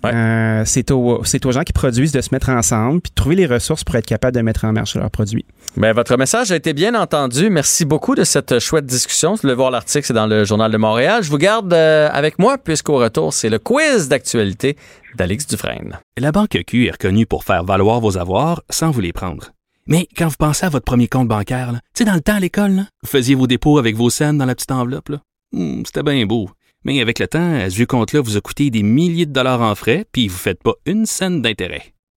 [0.65, 3.83] C'est aux, aux gens qui produisent de se mettre ensemble puis de trouver les ressources
[3.83, 5.45] pour être capable de mettre en marche leurs produits.
[5.77, 7.51] Ben, votre message a été bien entendu.
[7.51, 9.35] Merci beaucoup de cette chouette discussion.
[9.35, 11.21] Vous voulez voir l'article, c'est dans le Journal de Montréal.
[11.21, 14.75] Je vous garde euh, avec moi, puisqu'au retour, c'est le quiz d'actualité
[15.15, 15.99] d'Alix Dufresne.
[16.17, 19.51] La Banque Q est reconnue pour faire valoir vos avoirs sans vous les prendre.
[19.85, 22.39] Mais quand vous pensez à votre premier compte bancaire, tu sais, dans le temps à
[22.39, 25.11] l'école, vous faisiez vos dépôts avec vos scènes dans la petite enveloppe.
[25.51, 26.49] Hmm, C'était bien beau.
[26.85, 29.75] Mais avec le temps, ce vieux compte-là vous a coûté des milliers de dollars en
[29.75, 31.93] frais, puis vous ne faites pas une scène d'intérêt.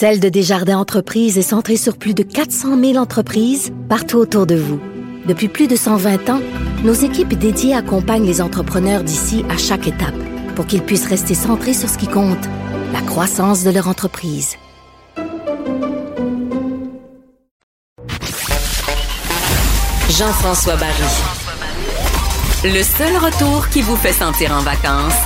[0.00, 4.54] Celle de Desjardins Entreprises est centrée sur plus de 400 000 entreprises partout autour de
[4.54, 4.80] vous.
[5.26, 6.40] Depuis plus de 120 ans,
[6.84, 10.14] nos équipes dédiées accompagnent les entrepreneurs d'ici à chaque étape
[10.56, 12.48] pour qu'ils puissent rester centrés sur ce qui compte,
[12.94, 14.56] la croissance de leur entreprise.
[20.08, 20.94] Jean-François Barry.
[22.64, 25.20] Le seul retour qui vous fait sentir en vacances,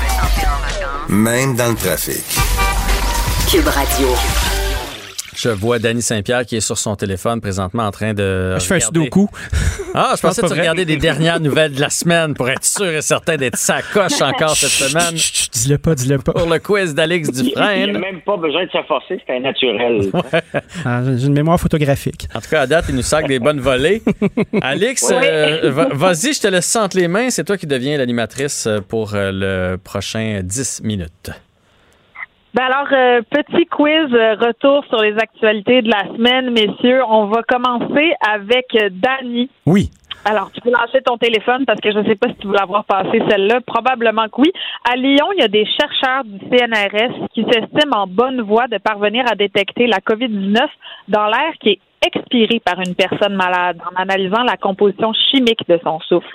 [1.08, 2.24] Même dans le trafic.
[3.48, 4.08] Cube Radio.
[5.44, 8.54] Je vois Danny Saint-Pierre qui est sur son téléphone présentement en train de.
[8.58, 9.28] Je fais un sudoku.
[9.94, 10.60] Ah, je pensais que tu vrai.
[10.62, 14.56] regardais des dernières nouvelles de la semaine pour être sûr et certain d'être sacoche encore
[14.56, 15.12] cette semaine.
[15.52, 16.32] Dis-le pas, dis-le pas.
[16.32, 17.98] Pour le quiz d'Alex Il n'y a Dufresne.
[17.98, 20.10] même pas besoin de se forcer, c'est un naturel.
[20.86, 22.26] Ah, J'ai une mémoire photographique.
[22.34, 24.02] En tout cas, à date, il nous sac des bonnes volées.
[24.62, 25.16] Alix, Oui.
[25.22, 27.28] euh, va- vas-y, je te laisse entre les mains.
[27.28, 31.30] C'est toi qui deviens l'animatrice euh, pour euh, le prochain 10 minutes.
[32.54, 37.02] Ben alors, euh, petit quiz, euh, retour sur les actualités de la semaine, messieurs.
[37.08, 39.50] On va commencer avec euh, Dany.
[39.66, 39.90] Oui.
[40.24, 42.54] Alors, tu peux lancer ton téléphone parce que je ne sais pas si tu veux
[42.54, 43.60] l'avoir passé celle-là.
[43.66, 44.52] Probablement que oui.
[44.88, 48.78] À Lyon, il y a des chercheurs du CNRS qui s'estiment en bonne voie de
[48.78, 50.60] parvenir à détecter la COVID-19
[51.08, 55.78] dans l'air qui est expiré par une personne malade en analysant la composition chimique de
[55.82, 56.26] son souffle.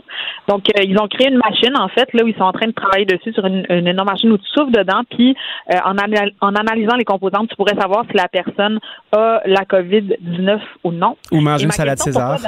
[0.48, 2.68] Donc, euh, ils ont créé une machine, en fait, là où ils sont en train
[2.68, 5.36] de travailler dessus sur une, une énorme machine où tu souffles dedans, puis
[5.74, 8.80] euh, en, anal- en analysant les composantes, tu pourrais savoir si la personne
[9.12, 11.16] a la COVID-19 ou non.
[11.32, 12.38] Ou manger Et une ma salade César.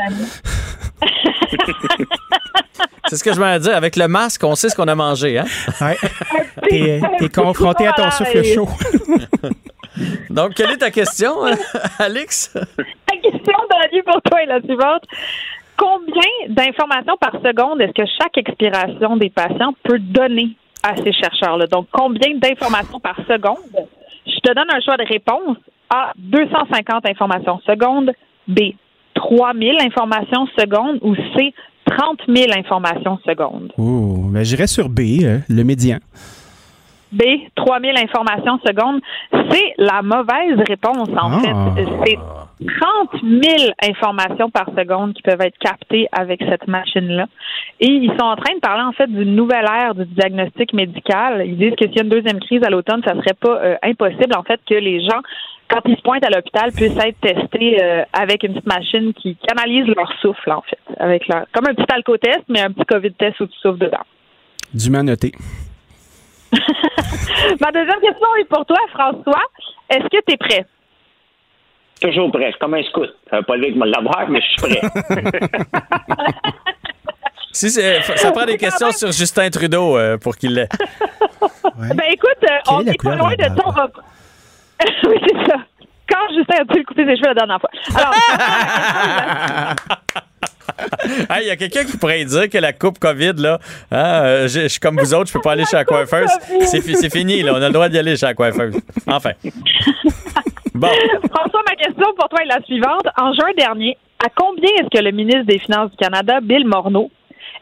[3.07, 3.75] C'est ce que je m'allais dire.
[3.75, 5.45] Avec le masque, on sait ce qu'on a mangé, hein?
[5.81, 5.97] Ouais.
[6.69, 8.69] T'es t'es confronté à ton souffle chaud.
[10.29, 11.33] Donc, quelle est ta question,
[11.99, 12.57] Alex?
[14.05, 15.03] Pour toi est la suivante.
[15.77, 20.49] Combien d'informations par seconde est-ce que chaque expiration des patients peut donner
[20.83, 21.65] à ces chercheurs-là?
[21.67, 23.57] Donc, combien d'informations par seconde?
[24.27, 25.57] Je te donne un choix de réponse.
[25.89, 28.11] A, 250 informations secondes.
[28.47, 28.59] B,
[29.15, 30.99] 3000 informations secondes.
[31.01, 31.53] Ou C,
[31.85, 33.71] 30 000 informations secondes.
[33.77, 35.97] Ouh, ben j'irais sur B, euh, le médian.
[37.11, 37.23] B,
[37.55, 39.01] 3000 informations secondes.
[39.49, 41.39] C'est la mauvaise réponse, en Ah.
[41.75, 41.85] fait.
[42.05, 42.17] C'est
[42.65, 47.25] 30 000 informations par seconde qui peuvent être captées avec cette machine-là.
[47.79, 51.43] Et ils sont en train de parler, en fait, d'une nouvelle ère du diagnostic médical.
[51.45, 53.75] Ils disent que s'il y a une deuxième crise à l'automne, ça serait pas euh,
[53.81, 55.21] impossible, en fait, que les gens,
[55.69, 59.35] quand ils se pointent à l'hôpital, puissent être testés euh, avec une petite machine qui
[59.37, 60.79] canalise leur souffle, en fait.
[60.99, 64.05] Avec leur, comme un petit alcotest, mais un petit COVID-test où tu souffles dedans.
[64.73, 65.31] Dûment noté.
[67.61, 69.43] Ma deuxième question est pour toi, François.
[69.89, 70.65] Est-ce que tu es prêt?
[72.01, 72.53] Toujours prêt.
[72.59, 73.09] Comme un scout.
[73.29, 74.81] Ça veut pas dire que je vais l'avoir, mais je suis prêt.
[77.53, 80.69] Si c'est- ça prend des questions sur Justin Trudeau euh, pour qu'il l'ait.
[81.75, 83.63] Ben écoute, euh, on est pas loin de de ça.
[83.65, 83.89] on va-
[85.03, 85.57] oui, c'est ça.
[86.09, 87.69] Quand Justin a-t-il coupé ses cheveux la dernière fois?
[87.93, 88.13] Alors,
[91.29, 93.59] Hey, Il y a quelqu'un qui pourrait dire que la coupe COVID, là,
[93.91, 96.29] hein, euh, je suis comme vous autres, je peux pas aller chez la coiffeuse.
[96.65, 97.53] C'est fi- c'est fini, là.
[97.53, 98.75] On a le droit d'y aller chez la coiffeuse.
[99.07, 99.31] Enfin.
[100.73, 100.87] Bon.
[101.35, 103.05] François, ma question pour toi est la suivante.
[103.19, 107.11] En juin dernier, à combien est-ce que le ministre des Finances du Canada, Bill Morneau,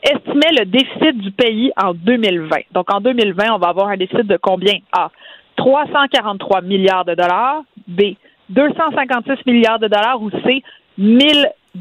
[0.03, 2.55] estimait le déficit du pays en 2020?
[2.71, 4.75] Donc, en 2020, on va avoir un déficit de combien?
[4.93, 5.09] A.
[5.57, 7.63] 343 milliards de dollars.
[7.87, 8.01] B.
[8.49, 10.21] 256 milliards de dollars.
[10.21, 10.63] Ou C.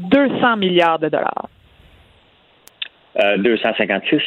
[0.01, 1.47] 1200 milliards de dollars.
[3.23, 4.21] Euh, 256.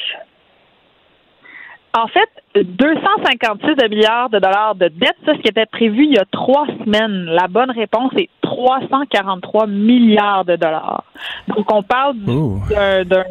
[1.95, 6.15] En fait, 256 de milliards de dollars de dette, ça, ce qui était prévu il
[6.15, 7.27] y a trois semaines.
[7.27, 11.05] La bonne réponse est 343 milliards de dollars.
[11.49, 13.25] Donc, on parle d'un-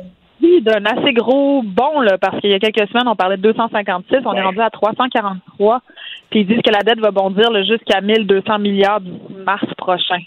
[0.86, 4.34] assez gros bon, là, parce qu'il y a quelques semaines, on parlait de 256, on
[4.34, 5.82] est rendu à 343,
[6.30, 10.20] puis ils disent que la dette va bondir jusqu'à 1200 milliards d'ici mars prochain.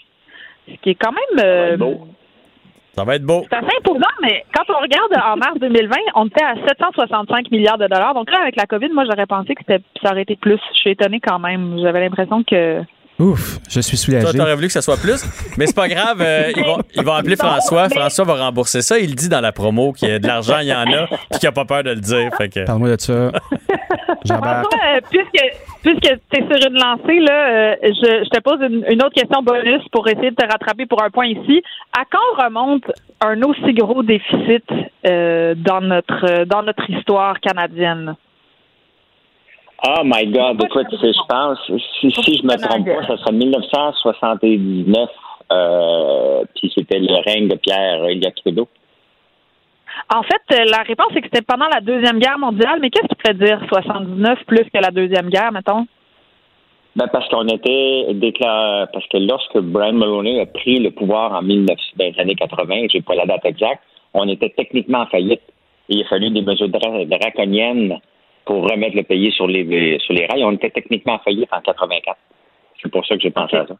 [0.67, 1.45] Ce qui est quand même...
[1.45, 1.77] euh,
[2.95, 3.43] Ça va être beau.
[3.49, 7.77] c'est assez imposant, mais quand on regarde en mars 2020, on était à 765 milliards
[7.77, 8.13] de dollars.
[8.13, 9.61] Donc là, avec la COVID, moi, j'aurais pensé que
[10.01, 10.59] ça aurait été plus.
[10.73, 11.77] Je suis étonnée quand même.
[11.81, 12.81] J'avais l'impression que.
[13.17, 14.37] Ouf, je suis Toi, soulagé.
[14.37, 15.23] t'aurais voulu que ça soit plus,
[15.57, 16.21] mais c'est pas grave.
[16.21, 17.87] euh, ils, vont, ils vont appeler François.
[17.89, 18.99] François va rembourser ça.
[18.99, 21.39] Il dit dans la promo qu'il y a de l'argent, il y en a, puis
[21.39, 22.29] qu'il a pas peur de le dire.
[22.53, 22.65] Que...
[22.65, 23.31] Parle-moi de ça.
[24.27, 24.63] François,
[24.95, 25.45] euh, puisque,
[25.83, 29.13] puisque tu es sur une lancée, là, euh, je, je te pose une, une autre
[29.13, 31.61] question bonus pour essayer de te rattraper pour un point ici.
[31.97, 32.83] À quand remonte
[33.21, 34.65] un aussi gros déficit
[35.07, 38.15] euh, dans, notre, dans notre histoire canadienne?
[39.83, 41.59] Oh my God, écoute, c'est- je pense,
[41.99, 45.09] si, si je me trompe pas, ça sera 1979,
[45.51, 48.67] euh, puis c'était le règne de Pierre Elliott Trudeau.
[50.13, 53.07] En fait, euh, la réponse est que c'était pendant la Deuxième Guerre mondiale, mais qu'est-ce
[53.07, 55.85] qui pourrait dire 79 plus que la Deuxième Guerre, mettons?
[56.95, 61.41] Ben parce qu'on était déclaré, parce que lorsque Brian Mulroney a pris le pouvoir en
[61.41, 63.83] 19, dans les années 80, j'ai pas la date exacte,
[64.13, 65.41] on était techniquement en faillite.
[65.89, 67.99] Et il a fallu des mesures dra- draconiennes
[68.45, 70.43] pour remettre le pays sur les, sur les rails.
[70.43, 72.17] On était techniquement en faillite en 84.
[72.81, 73.75] C'est pour ça que j'ai pensé à ça.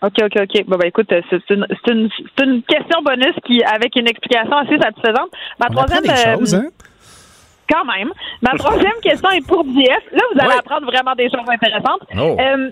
[0.00, 0.64] OK, OK, OK.
[0.66, 4.06] Bon, ben, écoute, euh, c'est une, c'est une, c'est une question bonus qui, avec une
[4.08, 5.30] explication assez satisfaisante.
[5.58, 6.02] Ma On troisième.
[6.02, 6.68] des euh, choses, hein?
[7.68, 8.12] Quand même.
[8.40, 10.12] Ma troisième question est pour JF.
[10.12, 12.00] Là, vous allez apprendre vraiment des choses intéressantes.
[12.16, 12.36] Oh.
[12.40, 12.70] Euh,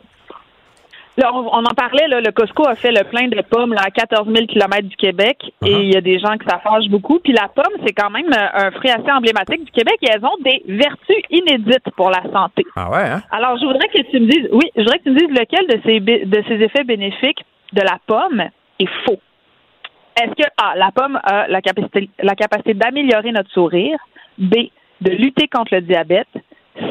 [1.16, 3.82] là, on, on en parlait, là, le Costco a fait le plein de pommes là,
[3.86, 6.88] à 14 000 km du Québec et il y a des gens que ça fâche
[6.88, 7.18] beaucoup.
[7.18, 10.24] Puis la pomme, c'est quand même euh, un fruit assez emblématique du Québec et elles
[10.24, 12.64] ont des vertus inédites pour la santé.
[12.76, 13.22] Ah ouais, hein?
[13.30, 15.66] Alors, je voudrais que tu me dises, oui, je voudrais que tu me dises lequel
[15.66, 18.42] de ces, de ces effets bénéfiques de la pomme
[18.78, 19.20] est faux.
[20.20, 23.98] Est-ce que A, la pomme a la capacité, la capacité d'améliorer notre sourire,
[24.38, 24.54] B,
[25.02, 26.28] de lutter contre le diabète,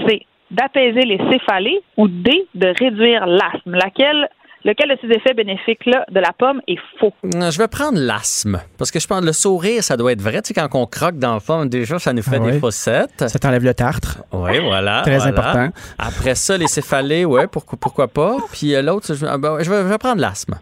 [0.08, 3.74] C, d'apaiser les céphalées ou D, de réduire l'asthme?
[3.76, 4.30] Laquelle,
[4.64, 7.14] lequel de ces effets bénéfiques-là de la pomme est faux?
[7.26, 8.60] Euh, Je vais prendre l'asthme.
[8.78, 10.42] Parce que je pense que le sourire, ça doit être vrai.
[10.42, 13.28] Tu sais, quand on croque dans le fond, déjà, ça nous fait Ah des fossettes.
[13.28, 14.24] Ça t'enlève le tartre.
[14.32, 15.02] Oui, voilà.
[15.06, 15.32] Très voilà.
[15.32, 15.70] important.
[15.98, 18.38] Après ça, les céphalées, ouais, pourquoi, pourquoi pas.
[18.52, 20.56] Puis euh, l'autre, je, ah ben, je vais, je vais prendre l'asthme.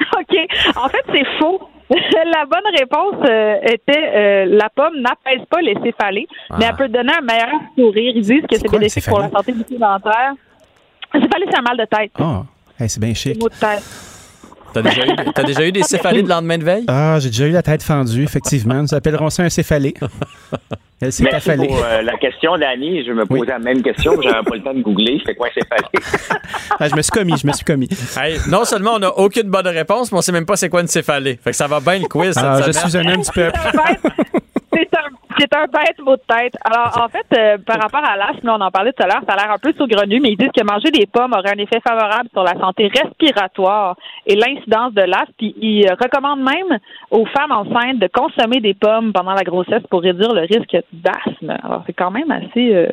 [0.18, 0.36] OK.
[0.76, 1.60] En fait, c'est faux.
[1.90, 6.68] la bonne réponse euh, était euh, la pomme n'apaise pas les céphalées, mais Ah.
[6.70, 8.12] elle peut donner un meilleur sourire.
[8.14, 10.32] Ils disent que c'est bénéfique pour la santé bucco-dentaire.
[11.12, 12.12] Céphalée, c'est un mal de tête.
[12.18, 12.42] Ah,
[12.78, 13.38] hey, c'est bien chic.
[14.74, 16.84] T'as déjà, eu, t'as déjà eu des céphalées de lendemain de veille?
[16.88, 18.82] Ah, j'ai déjà eu la tête fendue, effectivement.
[18.82, 19.94] Nous appellerons ça un céphalé.
[21.00, 21.68] Elle s'est Merci affalée.
[21.68, 23.04] pour euh, la question, Danny.
[23.06, 24.20] Je me posais la même question.
[24.20, 25.20] J'avais pas le temps de googler.
[25.24, 26.40] C'est quoi c'est fallu?
[26.80, 27.88] Ah, je me suis commis, je me suis commis.
[28.20, 30.80] Hey, non seulement on n'a aucune bonne réponse, mais on sait même pas c'est quoi
[30.80, 31.38] une céphalée.
[31.42, 32.88] Fait que ça va bien le quiz cette Ah, je semaine.
[32.88, 33.60] suis un homme du peuple.
[34.72, 35.08] C'est un,
[35.38, 36.54] c'est un bête mot de tête.
[36.64, 39.22] Alors, en fait, euh, par rapport à l'asthme, là, on en parlait tout à l'heure,
[39.28, 41.62] ça a l'air un peu saugrenu, mais ils disent que manger des pommes aurait un
[41.62, 43.96] effet favorable sur la santé respiratoire
[44.26, 45.32] et l'incidence de l'asthme.
[45.38, 46.78] Puis, ils recommandent même
[47.10, 51.56] aux femmes enceintes de consommer des pommes pendant la grossesse pour réduire le risque d'asthme.
[51.62, 52.86] Alors, c'est quand même assez euh,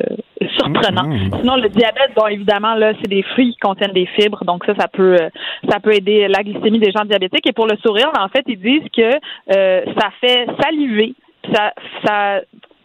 [0.56, 1.08] surprenant.
[1.08, 1.30] Mhm.
[1.40, 4.74] Sinon, le diabète, bon, évidemment, là, c'est des fruits qui contiennent des fibres, donc ça,
[4.78, 5.28] ça peut, euh,
[5.68, 7.46] ça peut aider la glycémie des gens diabétiques.
[7.46, 9.16] Et pour le sourire, en fait, ils disent que
[9.54, 11.14] euh, ça fait saliver,
[11.54, 11.72] ça,
[12.04, 12.40] ça,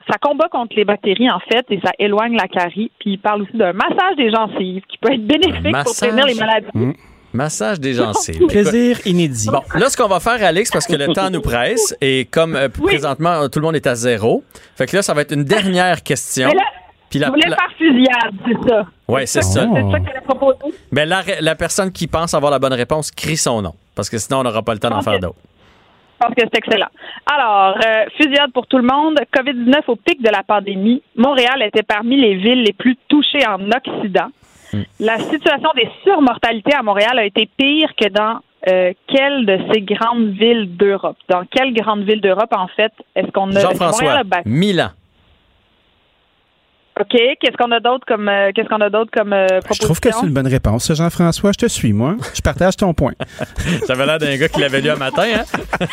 [0.10, 2.92] ça combat contre les bactéries, en fait, et ça éloigne la carie.
[3.00, 6.36] Puis ils parlent aussi d'un massage des gencives qui peut être bénéfique pour prévenir les
[6.36, 6.68] maladies.
[6.74, 6.94] Mm.
[7.34, 8.46] Massage des gencives.
[8.48, 9.48] Plaisir inédit.
[9.50, 12.56] Bon, là, ce qu'on va faire, Alex, parce que le temps nous presse, et comme
[12.58, 14.44] euh, présentement, tout le monde est à zéro,
[14.76, 16.50] fait que là, ça va être une dernière question.
[16.50, 16.64] Mais là,
[17.10, 18.86] Puis la, voulais la- faire fusillade, c'est ça.
[19.08, 19.66] Ouais, c'est ça.
[19.74, 20.76] C'est ça que j'allais proposer.
[20.92, 24.18] Mais la, la personne qui pense avoir la bonne réponse crie son nom, parce que
[24.18, 25.36] sinon, on n'aura pas le temps d'en faire d'autres.
[26.22, 26.90] Je pense que c'est excellent.
[27.26, 29.18] Alors, euh, fusillade pour tout le monde.
[29.36, 31.02] COVID-19 au pic de la pandémie.
[31.16, 34.28] Montréal était parmi les villes les plus touchées en Occident.
[35.00, 39.82] La situation des surmortalités à Montréal a été pire que dans euh, quelle de ces
[39.82, 41.18] grandes villes d'Europe?
[41.28, 43.60] Dans quelle grande ville d'Europe, en fait, est-ce qu'on a...
[43.60, 44.22] Jean-François?
[44.46, 44.90] Milan.
[47.02, 47.20] OK.
[47.40, 49.86] Qu'est-ce qu'on a d'autre comme, euh, qu'est-ce qu'on a d'autre comme euh, Je proposition?
[49.86, 51.52] trouve que c'est une bonne réponse, ça, Jean-François.
[51.54, 52.16] Je te suis, moi.
[52.34, 53.14] Je partage ton point.
[53.88, 55.44] J'avais l'air d'un gars qui l'avait lu un matin, hein?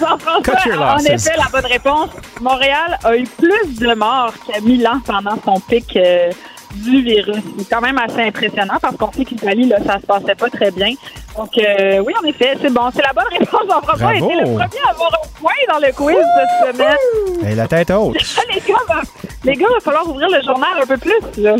[0.00, 2.10] Jean-François, en effet, la bonne réponse.
[2.40, 6.30] Montréal a eu plus de morts qu'à Milan pendant son pic euh,
[6.74, 7.36] du virus.
[7.58, 10.70] C'est quand même assez impressionnant parce qu'on sait qu'Italie, là, ça se passait pas très
[10.70, 10.92] bien.
[11.36, 12.90] Donc, euh, oui, en effet, c'est bon.
[12.94, 13.62] C'est la bonne réponse.
[13.68, 14.40] Jean-François a été Bravo.
[14.40, 17.50] le premier à avoir un point dans le quiz cette semaine.
[17.50, 18.16] Et la tête haute.
[18.54, 19.00] les gars, va,
[19.44, 21.56] les gars, il va falloir ouvrir le journal un peu plus, là.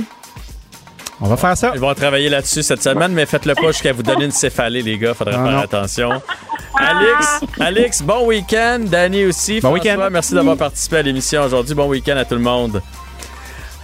[1.21, 1.73] On va faire ça.
[1.75, 4.99] Ils vont travailler là-dessus cette semaine, mais faites-le pas jusqu'à vous donner une céphalée, les
[4.99, 5.15] gars.
[5.15, 5.63] Faudrait Ah, faire non.
[5.63, 6.11] attention.
[6.79, 8.79] Alex, Alex, bon week-end.
[8.85, 9.61] Danny aussi.
[9.61, 9.97] Bon week-end.
[10.13, 11.75] Merci d'avoir participé à l'émission aujourd'hui.
[11.75, 12.81] Bon week-end à tout le monde.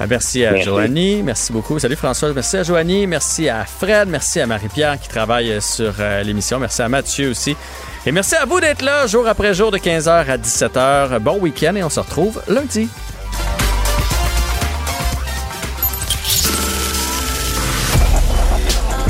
[0.00, 0.64] Ah, Merci à Merci.
[0.64, 1.22] Joanie.
[1.22, 1.78] Merci beaucoup.
[1.78, 2.32] Salut François.
[2.32, 3.06] Merci à Joanie.
[3.06, 4.08] Merci à Fred.
[4.08, 6.58] Merci à Marie-Pierre qui travaille sur euh, l'émission.
[6.58, 7.56] Merci à Mathieu aussi.
[8.06, 11.18] Et merci à vous d'être là jour après jour de 15h à 17h.
[11.20, 12.88] Bon week-end et on se retrouve lundi.